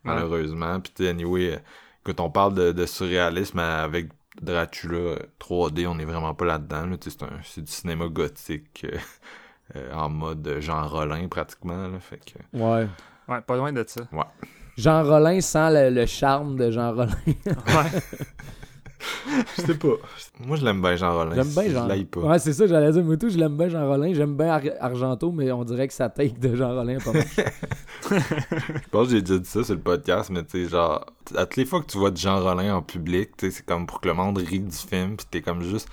[0.04, 0.80] malheureusement.
[0.80, 1.58] Puis, anyway, euh,
[2.04, 4.10] quand on parle de, de surréalisme avec
[4.42, 6.86] Dracula euh, 3D, on est vraiment pas là-dedans.
[6.88, 6.98] là.
[7.02, 8.98] C'est, un- c'est du cinéma gothique euh,
[9.76, 11.88] euh, en mode Jean Rollin, pratiquement.
[11.88, 12.88] Là, fait que, Ouais.
[13.28, 14.02] Ouais, pas loin de ça.
[14.78, 17.16] Jean Rollin sans le, le charme de Jean Rollin.
[17.26, 18.02] Ouais.
[19.58, 19.88] je sais pas.
[20.46, 21.36] Moi, je l'aime bien, Jean Rollin.
[21.36, 22.20] J'aime bien Je Jean l'aille pas.
[22.22, 23.04] Ouais, c'est ça, j'allais dire.
[23.04, 24.14] Moi, tout, je l'aime bien Jean Rollin.
[24.14, 27.24] J'aime bien Ar- Argento, mais on dirait que sa take de Jean Rollin pas mal.
[28.10, 31.06] Je pense que j'ai déjà dit ça sur le podcast, mais tu sais, genre,
[31.36, 33.66] à toutes les fois que tu vois de Jean Rollin en public, tu sais, c'est
[33.66, 35.88] comme pour que le monde rit du film, pis t'es comme juste,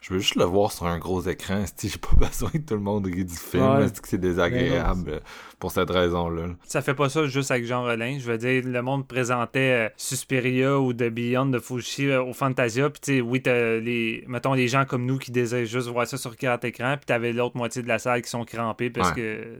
[0.00, 2.74] je veux juste le voir sur un gros écran, si j'ai pas besoin que tout
[2.74, 3.86] le monde rit du film, Ouais.
[3.90, 5.20] que c'est désagréable euh,
[5.58, 6.46] pour cette raison-là?
[6.48, 6.54] là.
[6.64, 8.18] Ça fait pas ça juste avec Jean Rollin.
[8.18, 12.32] Je veux dire, le monde présentait euh, Suspiria ou The Beyond de Fushi euh, au
[12.32, 12.88] Fantasia.
[12.90, 16.06] Puis, tu sais, oui, t'as les, mettons, les gens comme nous qui désirent juste voir
[16.06, 16.94] ça sur grand écran.
[16.96, 19.16] Puis, t'avais l'autre moitié de la salle qui sont crampés parce Ouais.
[19.16, 19.58] que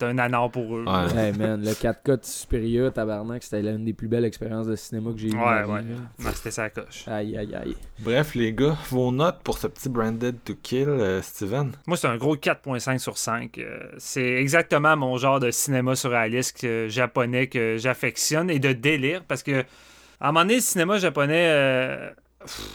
[0.00, 0.84] c'est un anard pour eux.
[0.86, 1.16] Ouais.
[1.26, 5.10] hey man, le 4K de Superior, tabarnak, c'était l'une des plus belles expériences de cinéma
[5.12, 5.32] que j'ai eues.
[5.36, 5.82] Ouais, ma ouais.
[6.34, 7.06] c'était sa coche.
[7.08, 7.76] Aïe, aïe, aïe.
[8.00, 11.72] Bref, les gars, vos notes pour ce petit Branded to Kill, euh, Steven?
[11.86, 13.58] Moi, c'est un gros 4.5 sur 5.
[13.58, 19.22] Euh, c'est exactement mon genre de cinéma surréaliste que- japonais que j'affectionne et de délire
[19.26, 19.62] parce que,
[20.20, 21.46] à un moment donné, le cinéma japonais.
[21.50, 22.10] euh,
[22.40, 22.68] pff,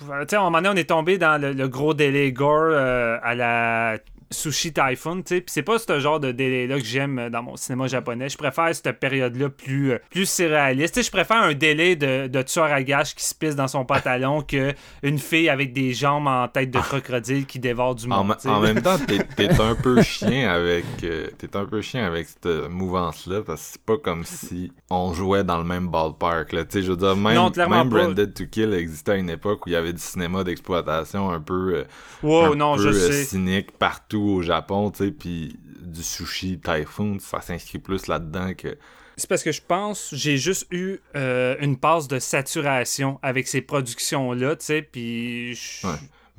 [0.00, 2.70] tu sais, à un moment donné, on est tombé dans le, le gros délai gore
[2.70, 3.98] euh, à la
[4.32, 7.56] Sushi Typhoon, tu sais, puis c'est pas ce genre de délai-là que j'aime dans mon
[7.56, 8.28] cinéma japonais.
[8.28, 10.94] Je préfère cette période-là plus, euh, plus surréaliste.
[10.94, 13.66] Tu sais, je préfère un délai de, de tueur à gage qui se pisse dans
[13.66, 18.06] son pantalon que une fille avec des jambes en tête de crocodile qui dévore du
[18.06, 18.36] monde.
[18.44, 22.28] en même temps, t'es, t'es un peu chien avec euh, t'es un peu chien avec
[22.28, 26.52] cette mouvance-là parce que c'est pas comme si on jouait dans le même ballpark.
[26.52, 26.64] Là.
[26.64, 27.88] Tu sais, je veux dire, même, Non, même.
[27.88, 31.40] Branded to Kill existait à une époque où il y avait du cinéma d'exploitation un
[31.40, 31.84] peu, euh,
[32.22, 33.24] Wow, un non, peu je sais.
[33.24, 38.76] cynique partout au Japon, tu sais, puis du sushi typhoon, ça s'inscrit plus là-dedans que.
[39.16, 43.60] C'est parce que je pense j'ai juste eu euh, une passe de saturation avec ces
[43.60, 45.90] productions-là, tu sais, puis Ouais.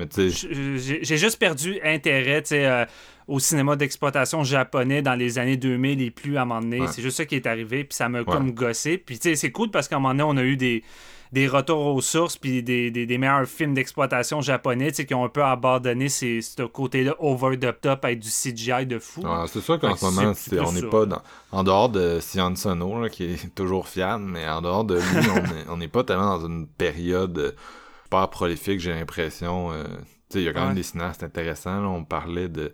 [0.08, 2.86] J'ai juste perdu intérêt, tu sais, euh,
[3.28, 6.82] au cinéma d'exploitation japonais dans les années 2000 et plus à un moment donné.
[6.82, 6.88] Ouais.
[6.88, 8.98] C'est juste ça qui est arrivé, puis ça m'a comme gossé.
[8.98, 10.84] Puis tu sais, c'est cool parce qu'à un moment donné, on a eu des,
[11.32, 15.30] des retours aux sources, puis des, des, des meilleurs films d'exploitation japonais, qui ont un
[15.30, 19.22] peu abandonné ces, ce côté-là over the top avec du CGI de fou.
[19.22, 20.34] Ouais, c'est sûr qu'en ce moment,
[20.66, 21.22] on n'est pas dans.
[21.54, 25.30] En dehors de Sion Sono, là, qui est toujours fiable, mais en dehors de lui,
[25.34, 27.52] on est- on n'est pas tellement dans une période euh,
[28.04, 29.72] super prolifique, j'ai l'impression.
[29.72, 29.84] euh,
[30.30, 30.66] tu sais, il y a quand Ouais.
[30.68, 31.82] même des cinéastes intéressants.
[31.82, 31.88] là.
[31.88, 32.74] On parlait de.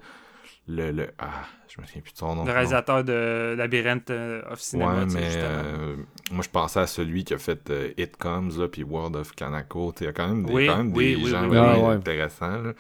[0.68, 2.46] Le, le, ah, je me souviens plus de son nom.
[2.46, 5.46] Le réalisateur de Labyrinthe euh, of Cinema, Ouais, mais justement.
[5.46, 5.96] euh,
[6.32, 9.32] moi je pensais à celui qui a fait euh, It Comes là, puis World of
[9.34, 9.94] Kanako.
[10.02, 11.74] Il y a quand même des, Oui, quand même oui, des oui, gens oui, vraiment
[11.74, 11.94] oui.
[11.94, 12.62] Ah, intéressants.
[12.62, 12.74] là.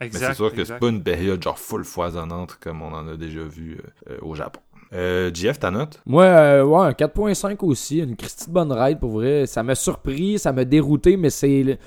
[0.00, 3.16] Mais c'est sûr que c'est pas une période genre full foisonnante comme on en a
[3.16, 3.78] déjà vu
[4.08, 4.60] euh, euh, au Japon.
[4.94, 6.00] Euh, JF, ta note?
[6.06, 7.98] Moi, euh, ouais, un 4.5 aussi.
[7.98, 9.46] Une Christie de bonne ride, pour vrai.
[9.46, 11.78] Ça m'a surpris, ça m'a dérouté, mais c'est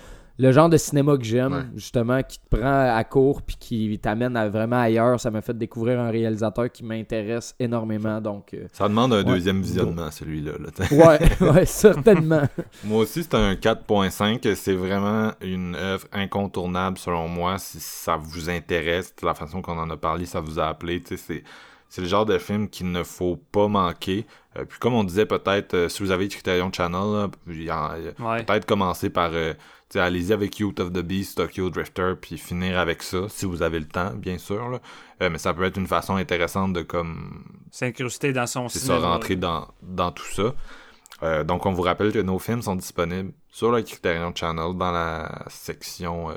[0.41, 1.63] le, genre de cinéma que j'aime, Ouais.
[1.75, 5.19] justement, qui te prend à court puis qui t'amène à vraiment ailleurs.
[5.19, 8.19] Ça m'a fait découvrir un réalisateur qui m'intéresse énormément.
[8.21, 9.23] Donc, euh, Ça demande un Ouais.
[9.23, 10.53] deuxième visionnement, celui-là.
[10.59, 11.19] là, ouais,
[11.51, 12.41] ouais, certainement.
[12.83, 14.55] moi aussi, c'est un 4.5.
[14.55, 17.57] C'est vraiment une œuvre incontournable selon moi.
[17.57, 21.01] Si ça vous intéresse, la façon qu'on en a parlé, ça vous a appelé.
[21.01, 21.43] tu sais, C'est
[21.89, 24.25] c'est le genre de film qu'il ne faut pas manquer.
[24.57, 27.27] Euh, puis comme on disait, peut-être, euh, si vous avez Criterion Channel,
[27.69, 28.43] a- Ouais.
[28.45, 29.31] peut-être commencer par...
[29.99, 33.79] allez-y avec Youth of the Beast, Tokyo Drifter, puis finir avec ça, si vous avez
[33.79, 34.69] le temps, bien sûr.
[34.69, 34.79] là.
[35.21, 38.95] Euh, mais ça peut être une façon intéressante de comme S'incruster dans son c'est ça,
[38.95, 39.07] cinéma.
[39.13, 40.53] rentrer dans, dans tout ça.
[41.23, 44.91] Euh, donc, on vous rappelle que nos films sont disponibles sur le Criterion Channel dans
[44.91, 46.35] la section euh,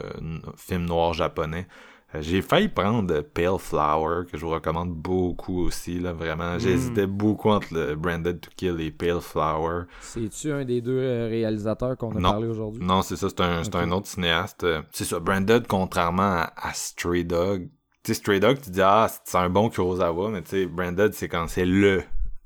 [0.56, 1.66] film noir japonais.
[2.14, 6.58] Euh, J'ai failli prendre Pale Flower, que je vous recommande beaucoup aussi, là, vraiment.
[6.58, 9.82] J'hésitais beaucoup entre le Branded to Kill et Pale Flower.
[10.00, 12.30] C'est-tu un des deux euh, réalisateurs qu'on a Non.
[12.30, 12.84] parlé aujourd'hui?
[12.84, 14.64] Non, c'est ça, c'est un, un autre cinéaste.
[14.64, 17.68] Euh, C'est ça, Branded, contrairement à, à Stray Dog.
[18.02, 21.14] Tu sais, Stray Dog, tu dis, ah, c'est un bon Kurosawa, mais tu sais, Branded,
[21.14, 22.02] c'est quand c'est le.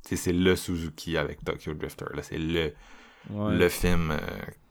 [0.06, 2.06] Tu sais, c'est le Suzuki avec Tokyo Drifter.
[2.14, 2.72] Là, c'est le,
[3.30, 3.54] Ouais.
[3.58, 4.16] le film euh,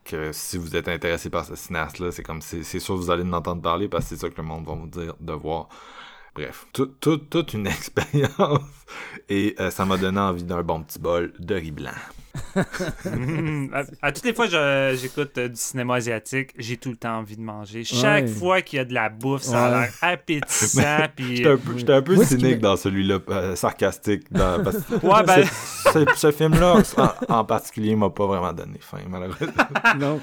[0.08, 3.24] que si vous êtes intéressé par ce cinéaste-là, c'est comme, c'est sûr que vous allez
[3.24, 5.70] en entendre parler parce que c'est ça que le monde va vous dire de voir.
[6.36, 8.62] Bref, tout- tout- toute une expérience.
[9.30, 11.92] Et euh, ça m'a donné envie d'un bon petit bol de riz blanc.
[13.74, 17.18] À, à toutes les fois que j'écoute euh, du cinéma asiatique, j'ai tout le temps
[17.20, 17.84] envie de manger.
[17.84, 18.28] Chaque Ouais.
[18.28, 20.82] fois qu'il y a de la bouffe, ça a l'air appétissant.
[21.16, 24.32] puis, J'étais un peu, j'étais un cynique dans celui-là, euh, sarcastique.
[24.32, 25.46] Dans, parce que Ouais, ben-
[25.94, 26.82] ce, ce- ce film-là,
[27.30, 29.54] en, en particulier, m'a pas vraiment donné faim, malheureusement.
[30.00, 30.20] Non,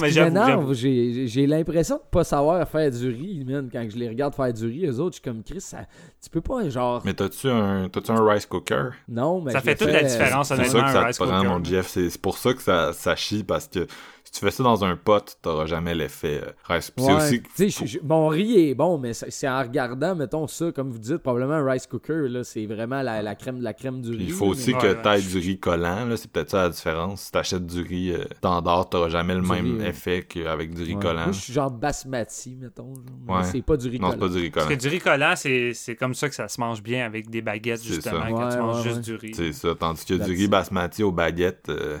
[0.00, 3.68] mais, Non, j'avoue, j'ai j'ai l'impression de pas savoir faire du riz, man.
[3.70, 5.78] Quand je les regarde faire du riz, eux autres, je suis comme Chris, ça,
[6.22, 7.02] tu peux pas, genre.
[7.04, 8.90] Mais t'as-tu un, t'as-tu un rice cooker?
[9.08, 11.48] Non, mais Ça fait toute la euh, différence, honnêtement, un rice te cooker.
[11.48, 11.88] mon Jeff.
[11.88, 13.86] C'est c'est pour ça que ça, ça chie, parce que
[14.30, 16.92] si tu fais ça dans un pot, t'auras jamais l'effet euh, rice.
[16.98, 17.40] Ouais.
[17.54, 17.98] C'est aussi...
[18.02, 21.70] Mon riz est bon, mais c'est en regardant, mettons ça, comme vous dites, probablement un
[21.70, 24.24] rice cooker, là, c'est vraiment la, la crème de la crème du Puis riz.
[24.26, 25.02] il faut là, aussi Ouais, que ouais.
[25.02, 26.16] t'aies du riz collant, là.
[26.18, 27.22] C'est peut-être ça la différence.
[27.22, 30.82] Si t'achètes du riz euh, standard, t'auras jamais le Du même riz, effet qu'avec du
[30.82, 31.00] riz Ouais.
[31.02, 31.22] collant.
[31.24, 32.94] Moi, je suis genre basmati, mettons.
[32.94, 33.44] genre, mais Ouais.
[33.44, 34.28] c'est pas du riz Non, c'est collant.
[34.28, 34.76] pas du riz Parce collant.
[34.76, 37.40] que du riz collant, c'est c'est comme ça que ça se mange bien avec des
[37.40, 39.02] baguettes, justement, quand Ouais, tu manges ouais, juste ouais.
[39.02, 39.34] du riz.
[39.34, 39.74] C'est ça.
[39.74, 41.68] Tandis que du riz basmati aux baguettes...
[41.70, 41.96] euh,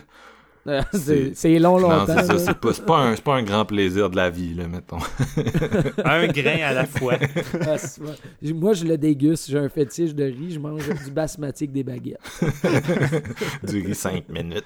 [1.34, 2.14] c'est long, Non, longtemps.
[2.14, 2.38] là.
[2.38, 4.98] C'est pas, un, c'est pas un grand plaisir de la vie, là, mettons.
[6.04, 7.14] Un grain à la fois.
[7.60, 7.76] Ah.
[8.42, 9.50] Moi, je le déguste.
[9.50, 10.52] J'ai un fétiche de riz.
[10.52, 12.20] Je mange du basmati avec des baguettes.
[13.62, 14.64] du riz 5 minutes.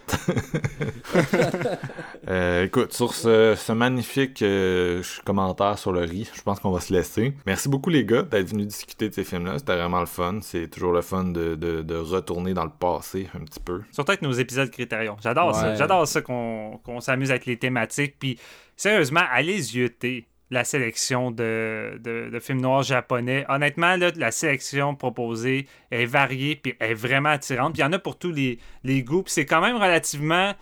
[2.29, 6.81] Euh, écoute, sur ce, ce magnifique euh, commentaire sur le riz, je pense qu'on va
[6.81, 7.35] se laisser.
[7.47, 9.59] Merci beaucoup, les gars, d'être venus discuter de ces films-là.
[9.59, 10.39] C'était vraiment le fun.
[10.43, 13.81] C'est toujours le fun de, de, de retourner dans le passé un petit peu.
[13.91, 15.17] Surtout avec nos épisodes Critérion.
[15.23, 15.71] J'adore ça.
[15.71, 15.77] Ouais.
[15.93, 18.17] J'adore ça qu'on s'amuse avec les thématiques.
[18.19, 18.39] Puis,
[18.77, 23.45] sérieusement, allez zioter la sélection de, films noirs japonais.
[23.49, 27.73] Honnêtement, la sélection proposée est variée puis est vraiment attirante.
[27.73, 29.25] Puis il y en a pour tous les, les goûts.
[29.27, 30.53] C'est quand même relativement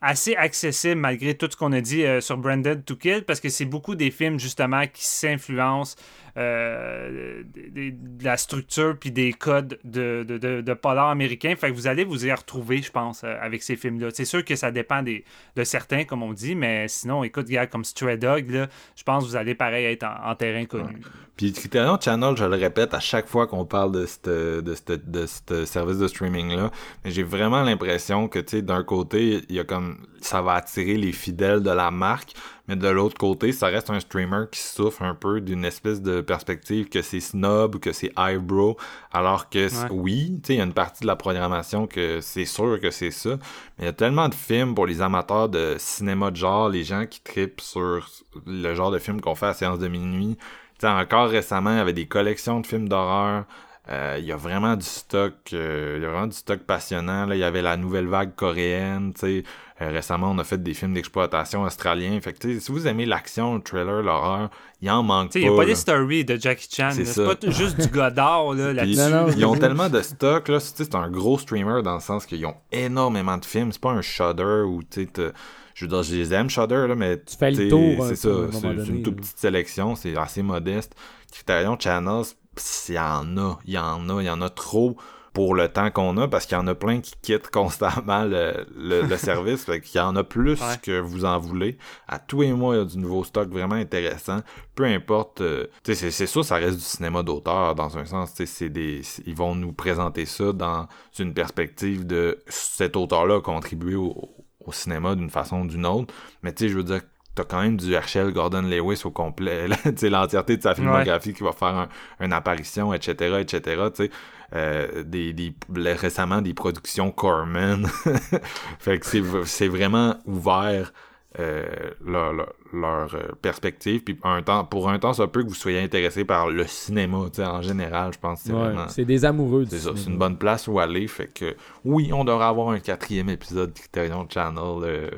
[0.00, 3.48] assez accessible malgré tout ce qu'on a dit euh, sur Branded to Kill parce que
[3.48, 5.96] c'est beaucoup des films justement qui s'influencent
[6.36, 11.54] euh, de la structure puis des codes de, de, de, de polar américain.
[11.56, 14.08] Fait que vous allez vous y retrouver, je pense, euh, avec ces films-là.
[14.12, 15.24] C'est sûr que ça dépend des,
[15.56, 19.24] de certains, comme on dit, mais sinon, écoute, gars, comme Stray Dog, là, je pense
[19.24, 21.00] que vous allez pareil être en, en terrain connu.
[21.36, 25.10] Puis Criterion Channel, je le répète à chaque fois qu'on parle de ce de cette-
[25.10, 26.70] de cette service de streaming-là,
[27.04, 30.54] mais j'ai vraiment l'impression que, tu sais, d'un côté, il y a comme, ça va
[30.54, 32.32] attirer les fidèles de la marque,
[32.68, 36.20] mais de l'autre côté, ça reste un streamer qui souffre un peu d'une espèce de
[36.20, 38.76] perspective que c'est snob ou que c'est highbrow,
[39.12, 39.88] alors que Ouais.
[39.90, 42.90] oui, tu sais, il y a une partie de la programmation que c'est sûr que
[42.90, 43.30] c'est ça,
[43.78, 46.84] mais il y a tellement de films pour les amateurs de cinéma de genre, les
[46.84, 48.08] gens qui tripent sur
[48.46, 50.36] le genre de film qu'on fait à séance de minuit,
[50.78, 53.44] tu sais, encore récemment, il y avait des collections de films d'horreur.
[53.88, 57.24] Euh, il y a vraiment du stock, euh, il y a vraiment du stock passionnant.
[57.26, 59.12] Là, il y avait la nouvelle vague coréenne.
[59.14, 59.42] tu sais.
[59.82, 62.18] Euh, récemment, on a fait des films d'exploitation australiens.
[62.20, 64.48] Fait que, tu sais, si vous aimez l'action, le trailer, l'horreur,
[64.80, 65.46] il en manque Tu sais, pas.
[65.46, 65.68] il n'y a pas là.
[65.68, 66.90] les stories de Jackie Chan.
[66.92, 68.96] C'est pas juste du Godard là, là-dessus.
[68.98, 71.94] Non, non, ils ont tellement de stock là, tu sais, c'est un gros streamer dans
[71.94, 73.70] le sens qu'ils ont énormément de films.
[73.70, 75.32] C'est pas un Shudder où tu sais, t'as-
[75.74, 78.16] je veux dire, je les aime Shudder là, mais Tu fais le t'sais, tour, C'est
[78.16, 80.94] ça, c'est une toute petite sélection, c'est assez modeste.
[81.30, 82.24] Criterion Channels,
[82.56, 84.96] pss, il y en a, il y en a, il y en a trop
[85.32, 88.66] pour le temps qu'on a parce qu'il y en a plein qui quittent constamment le,
[88.74, 89.64] le, le service.
[89.66, 90.78] Fait qu'il y en a plus Ouais.
[90.82, 91.76] que vous en voulez.
[92.08, 94.40] À tous les mois, il y a du nouveau stock vraiment intéressant.
[94.74, 98.32] Peu importe, euh, c'est sûr, ça reste du cinéma d'auteur dans un sens.
[98.34, 100.88] C'est des, ils vont nous présenter ça dans
[101.18, 104.14] une perspective de cet auteur-là a contribué au,
[104.60, 106.14] au cinéma d'une façon ou d'une autre.
[106.42, 107.02] Mais tu sais, je veux dire,
[107.36, 109.68] t'as quand même du Herschel Gordon Lewis au complet,
[110.02, 111.88] l'entièreté de sa filmographie qui va faire un-
[112.20, 113.60] une apparition, etc., etc.,
[113.94, 114.10] tu sais.
[114.54, 115.52] Euh, des, des,
[115.92, 117.84] récemment des productions Corman.
[118.78, 120.92] fait que c'est, c'est vraiment ouvert
[121.40, 121.66] euh,
[122.04, 124.04] leur, leur, leur, euh, perspective.
[124.04, 127.24] Puis un temps, pour un temps, ça peut que vous soyez intéressé par le cinéma,
[127.26, 128.88] tu sais, en général, je pense c'est Ouais, vraiment...
[128.88, 131.06] c'est des amoureux du C'est ça, c'est une bonne place où aller.
[131.08, 135.10] Fait que oui, on devrait avoir un quatrième épisode de Criterion Channel, euh,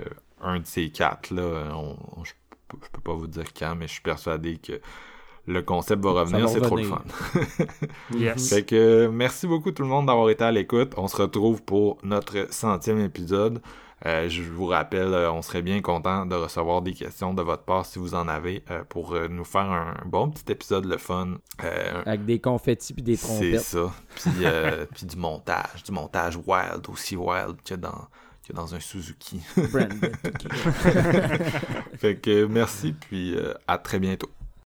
[0.43, 1.70] un de ces quatre là.
[1.74, 2.32] On- on- je,
[2.69, 4.81] peux- je peux pas vous dire quand, mais je suis persuadé que
[5.47, 7.02] le concept va revenir, c'est trop le fun.
[8.15, 8.51] Yes.
[8.51, 10.93] Fait que merci beaucoup tout le monde d'avoir été à l'écoute.
[10.97, 13.60] On se retrouve pour notre centième épisode.
[14.06, 17.65] Euh, je vous rappelle, euh, on serait bien content de recevoir des questions de votre
[17.65, 20.98] part si vous en avez euh, pour euh, nous faire un bon petit épisode le
[20.98, 21.39] fun.
[21.65, 23.60] Euh, Avec des confettis puis des c'est trompettes.
[23.60, 23.90] ça.
[24.15, 28.06] Puis, euh, puis du montage, du montage wild, aussi wild que dans,
[28.49, 29.41] que dans un Suzuki.
[31.99, 34.31] Fait que merci, puis euh, à très bientôt.